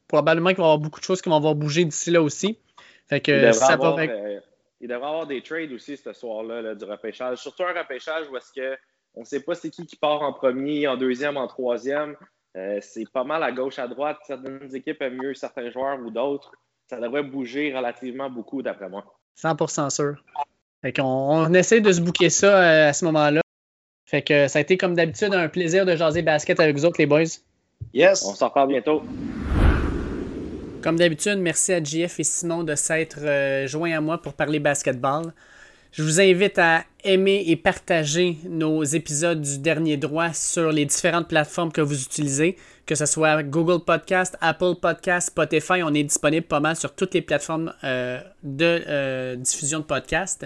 Probablement 0.08 0.50
qu'il 0.50 0.58
va 0.58 0.64
y 0.64 0.66
avoir 0.66 0.78
beaucoup 0.78 1.00
de 1.00 1.06
choses 1.06 1.22
qui 1.22 1.30
vont 1.30 1.38
avoir 1.38 1.56
bougé 1.56 1.86
d'ici 1.86 2.12
là 2.12 2.22
aussi. 2.22 2.60
Fait 3.08 3.22
que 3.22 3.52
ça 3.54 3.74
avoir, 3.74 3.96
va 3.96 4.04
il 4.82 4.88
devrait 4.88 5.06
y 5.06 5.10
avoir 5.10 5.28
des 5.28 5.42
trades 5.42 5.72
aussi 5.72 5.98
ce 5.98 6.14
soir-là 6.14 6.76
du 6.76 6.86
repêchage. 6.86 7.40
Surtout 7.40 7.64
un 7.64 7.74
repêchage 7.74 8.28
où 8.30 8.38
est-ce 8.38 8.52
que 8.54 8.78
on 9.16 9.22
ne 9.22 9.26
sait 9.26 9.40
pas 9.40 9.56
c'est 9.56 9.70
qui 9.70 9.86
qui 9.86 9.96
part 9.96 10.22
en 10.22 10.34
premier, 10.34 10.88
en 10.88 10.98
deuxième, 10.98 11.38
en 11.38 11.48
troisième. 11.48 12.16
Euh, 12.58 12.80
c'est 12.82 13.10
pas 13.12 13.24
mal 13.24 13.44
à 13.44 13.52
gauche, 13.52 13.80
à 13.80 13.88
droite. 13.88 14.18
Certaines 14.26 14.74
équipes 14.76 15.02
aiment 15.02 15.22
mieux 15.22 15.34
certains 15.34 15.70
joueurs 15.70 16.00
ou 16.00 16.10
d'autres. 16.10 16.52
Ça 16.90 17.00
devrait 17.00 17.24
bouger 17.24 17.76
relativement 17.76 18.30
beaucoup, 18.30 18.62
d'après 18.62 18.90
moi. 18.90 19.04
100% 19.38 19.90
sûr. 19.90 20.24
Fait 20.82 20.94
qu'on, 20.94 21.04
on 21.04 21.54
essaie 21.54 21.82
de 21.82 21.92
se 21.92 22.00
bouquer 22.00 22.30
ça 22.30 22.62
euh, 22.62 22.90
à 22.90 22.94
ce 22.94 23.06
moment-là. 23.06 23.42
Fait 24.06 24.22
que 24.22 24.48
ça 24.48 24.60
a 24.60 24.62
été, 24.62 24.78
comme 24.78 24.94
d'habitude, 24.94 25.34
un 25.34 25.50
plaisir 25.50 25.86
de 25.86 25.96
jaser 25.96 26.22
basket 26.22 26.60
avec 26.60 26.76
vous 26.76 26.86
autres, 26.86 26.98
les 27.00 27.08
boys. 27.08 27.24
Yes. 27.94 28.24
On 28.24 28.36
s'en 28.36 28.50
reparle 28.50 28.70
bientôt. 28.70 29.04
Comme 30.86 30.98
d'habitude, 30.98 31.40
merci 31.40 31.74
à 31.74 31.84
JF 31.84 32.20
et 32.20 32.24
Simon 32.24 32.64
de 32.64 32.76
s'être 32.76 33.18
euh, 33.24 33.66
joints 33.66 33.98
à 33.98 34.02
moi 34.02 34.22
pour 34.22 34.34
parler 34.34 34.60
basketball. 34.60 35.34
Je 35.92 36.04
vous 36.04 36.22
invite 36.22 36.60
à 36.60 36.84
aimer 37.04 37.44
et 37.48 37.56
partager 37.56 38.38
nos 38.48 38.84
épisodes 38.84 39.42
du 39.42 39.58
dernier 39.58 39.98
droit 39.98 40.32
sur 40.32 40.72
les 40.72 40.86
différentes 40.86 41.28
plateformes 41.28 41.72
que 41.72 41.82
vous 41.82 42.04
utilisez, 42.04 42.56
que 42.86 42.94
ce 42.94 43.08
soit 43.08 43.42
Google 43.42 43.84
Podcast, 43.84 44.38
Apple 44.42 44.76
Podcast, 44.80 45.30
Spotify. 45.30 45.82
On 45.82 45.92
est 45.96 46.04
disponible 46.04 46.46
pas 46.46 46.60
mal 46.60 46.76
sur 46.76 46.94
toutes 46.94 47.16
les 47.16 47.24
plateformes 47.24 47.74
euh, 47.84 48.20
de 48.44 48.84
euh, 48.88 49.36
diffusion 49.38 49.80
de 49.80 49.86
podcasts. 49.86 50.46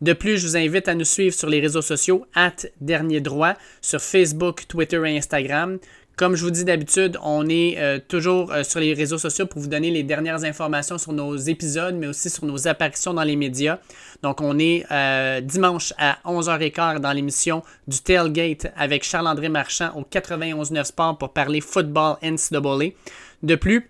De 0.00 0.12
plus, 0.12 0.38
je 0.38 0.46
vous 0.48 0.56
invite 0.56 0.88
à 0.88 0.94
nous 0.94 1.04
suivre 1.04 1.34
sur 1.34 1.48
les 1.48 1.60
réseaux 1.60 1.82
sociaux, 1.82 2.26
at 2.34 2.66
Dernier 2.80 3.20
Droit, 3.20 3.54
sur 3.80 4.00
Facebook, 4.00 4.66
Twitter 4.66 5.00
et 5.06 5.16
Instagram. 5.16 5.78
Comme 6.18 6.34
je 6.34 6.42
vous 6.42 6.50
dis 6.50 6.64
d'habitude, 6.64 7.16
on 7.22 7.48
est 7.48 7.78
euh, 7.78 8.00
toujours 8.00 8.50
euh, 8.50 8.64
sur 8.64 8.80
les 8.80 8.92
réseaux 8.92 9.18
sociaux 9.18 9.46
pour 9.46 9.62
vous 9.62 9.68
donner 9.68 9.92
les 9.92 10.02
dernières 10.02 10.42
informations 10.42 10.98
sur 10.98 11.12
nos 11.12 11.36
épisodes, 11.36 11.94
mais 11.94 12.08
aussi 12.08 12.28
sur 12.28 12.44
nos 12.44 12.66
apparitions 12.66 13.14
dans 13.14 13.22
les 13.22 13.36
médias. 13.36 13.78
Donc, 14.24 14.40
on 14.40 14.58
est 14.58 14.84
euh, 14.90 15.40
dimanche 15.40 15.94
à 15.96 16.18
11h15 16.24 16.98
dans 16.98 17.12
l'émission 17.12 17.62
du 17.86 18.00
Tailgate 18.00 18.66
avec 18.76 19.04
Charles-André 19.04 19.48
Marchand 19.48 19.92
au 19.94 20.02
91.9 20.02 20.82
Sport 20.86 21.18
pour 21.18 21.32
parler 21.32 21.60
football 21.60 22.16
NCAA. 22.20 22.94
De 23.44 23.54
plus, 23.54 23.88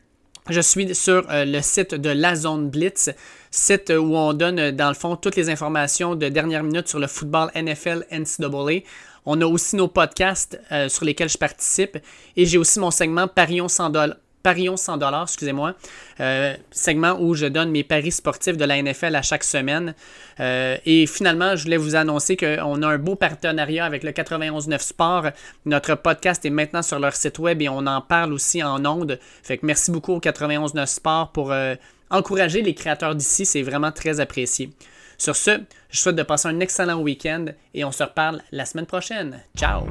je 0.50 0.60
suis 0.60 0.94
sur 0.94 1.26
le 1.30 1.60
site 1.62 1.94
de 1.94 2.10
La 2.10 2.34
Zone 2.34 2.68
Blitz, 2.68 3.10
site 3.50 3.90
où 3.90 4.16
on 4.16 4.34
donne 4.34 4.70
dans 4.72 4.88
le 4.88 4.94
fond 4.94 5.16
toutes 5.16 5.36
les 5.36 5.48
informations 5.48 6.14
de 6.14 6.28
dernière 6.28 6.62
minute 6.62 6.88
sur 6.88 6.98
le 6.98 7.06
football 7.06 7.50
NFL 7.54 8.04
NCAA. 8.10 8.82
On 9.30 9.42
a 9.42 9.46
aussi 9.46 9.76
nos 9.76 9.88
podcasts 9.88 10.58
euh, 10.72 10.88
sur 10.88 11.04
lesquels 11.04 11.28
je 11.28 11.36
participe. 11.36 11.98
Et 12.34 12.46
j'ai 12.46 12.56
aussi 12.56 12.80
mon 12.80 12.90
segment 12.90 13.28
Parions 13.28 13.68
100 13.68 13.90
dollars. 13.90 14.16
Parions 14.42 14.78
100 14.78 14.96
dollars, 14.98 15.24
excusez-moi, 15.24 15.74
euh, 16.20 16.54
segment 16.70 17.18
où 17.20 17.34
je 17.34 17.44
donne 17.44 17.70
mes 17.70 17.82
paris 17.82 18.12
sportifs 18.12 18.56
de 18.56 18.64
la 18.64 18.80
NFL 18.80 19.16
à 19.16 19.20
chaque 19.20 19.44
semaine. 19.44 19.94
Euh, 20.40 20.78
et 20.86 21.06
finalement, 21.06 21.56
je 21.56 21.64
voulais 21.64 21.76
vous 21.76 21.96
annoncer 21.96 22.38
qu'on 22.38 22.82
a 22.82 22.86
un 22.86 22.98
beau 22.98 23.16
partenariat 23.16 23.84
avec 23.84 24.04
le 24.04 24.12
91.9 24.12 24.78
Sport. 24.78 25.26
Notre 25.66 25.96
podcast 25.96 26.46
est 26.46 26.50
maintenant 26.50 26.82
sur 26.82 26.98
leur 26.98 27.14
site 27.14 27.38
web 27.38 27.60
et 27.60 27.68
on 27.68 27.86
en 27.86 28.00
parle 28.00 28.32
aussi 28.32 28.62
en 28.62 28.82
ondes. 28.86 29.18
Fait 29.42 29.58
que 29.58 29.66
merci 29.66 29.90
beaucoup 29.90 30.14
au 30.14 30.20
91.9 30.20 30.86
Sport 30.86 31.32
pour 31.32 31.52
encourager 32.08 32.62
les 32.62 32.74
créateurs 32.74 33.14
d'ici. 33.14 33.44
C'est 33.44 33.62
vraiment 33.62 33.92
très 33.92 34.20
apprécié. 34.20 34.70
Sur 35.18 35.34
ce, 35.34 35.60
je 35.90 35.98
souhaite 35.98 36.16
de 36.16 36.22
passer 36.22 36.48
un 36.48 36.60
excellent 36.60 37.00
week-end 37.00 37.46
et 37.74 37.84
on 37.84 37.90
se 37.90 38.04
reparle 38.04 38.40
la 38.52 38.64
semaine 38.64 38.86
prochaine. 38.86 39.40
Ciao! 39.56 39.84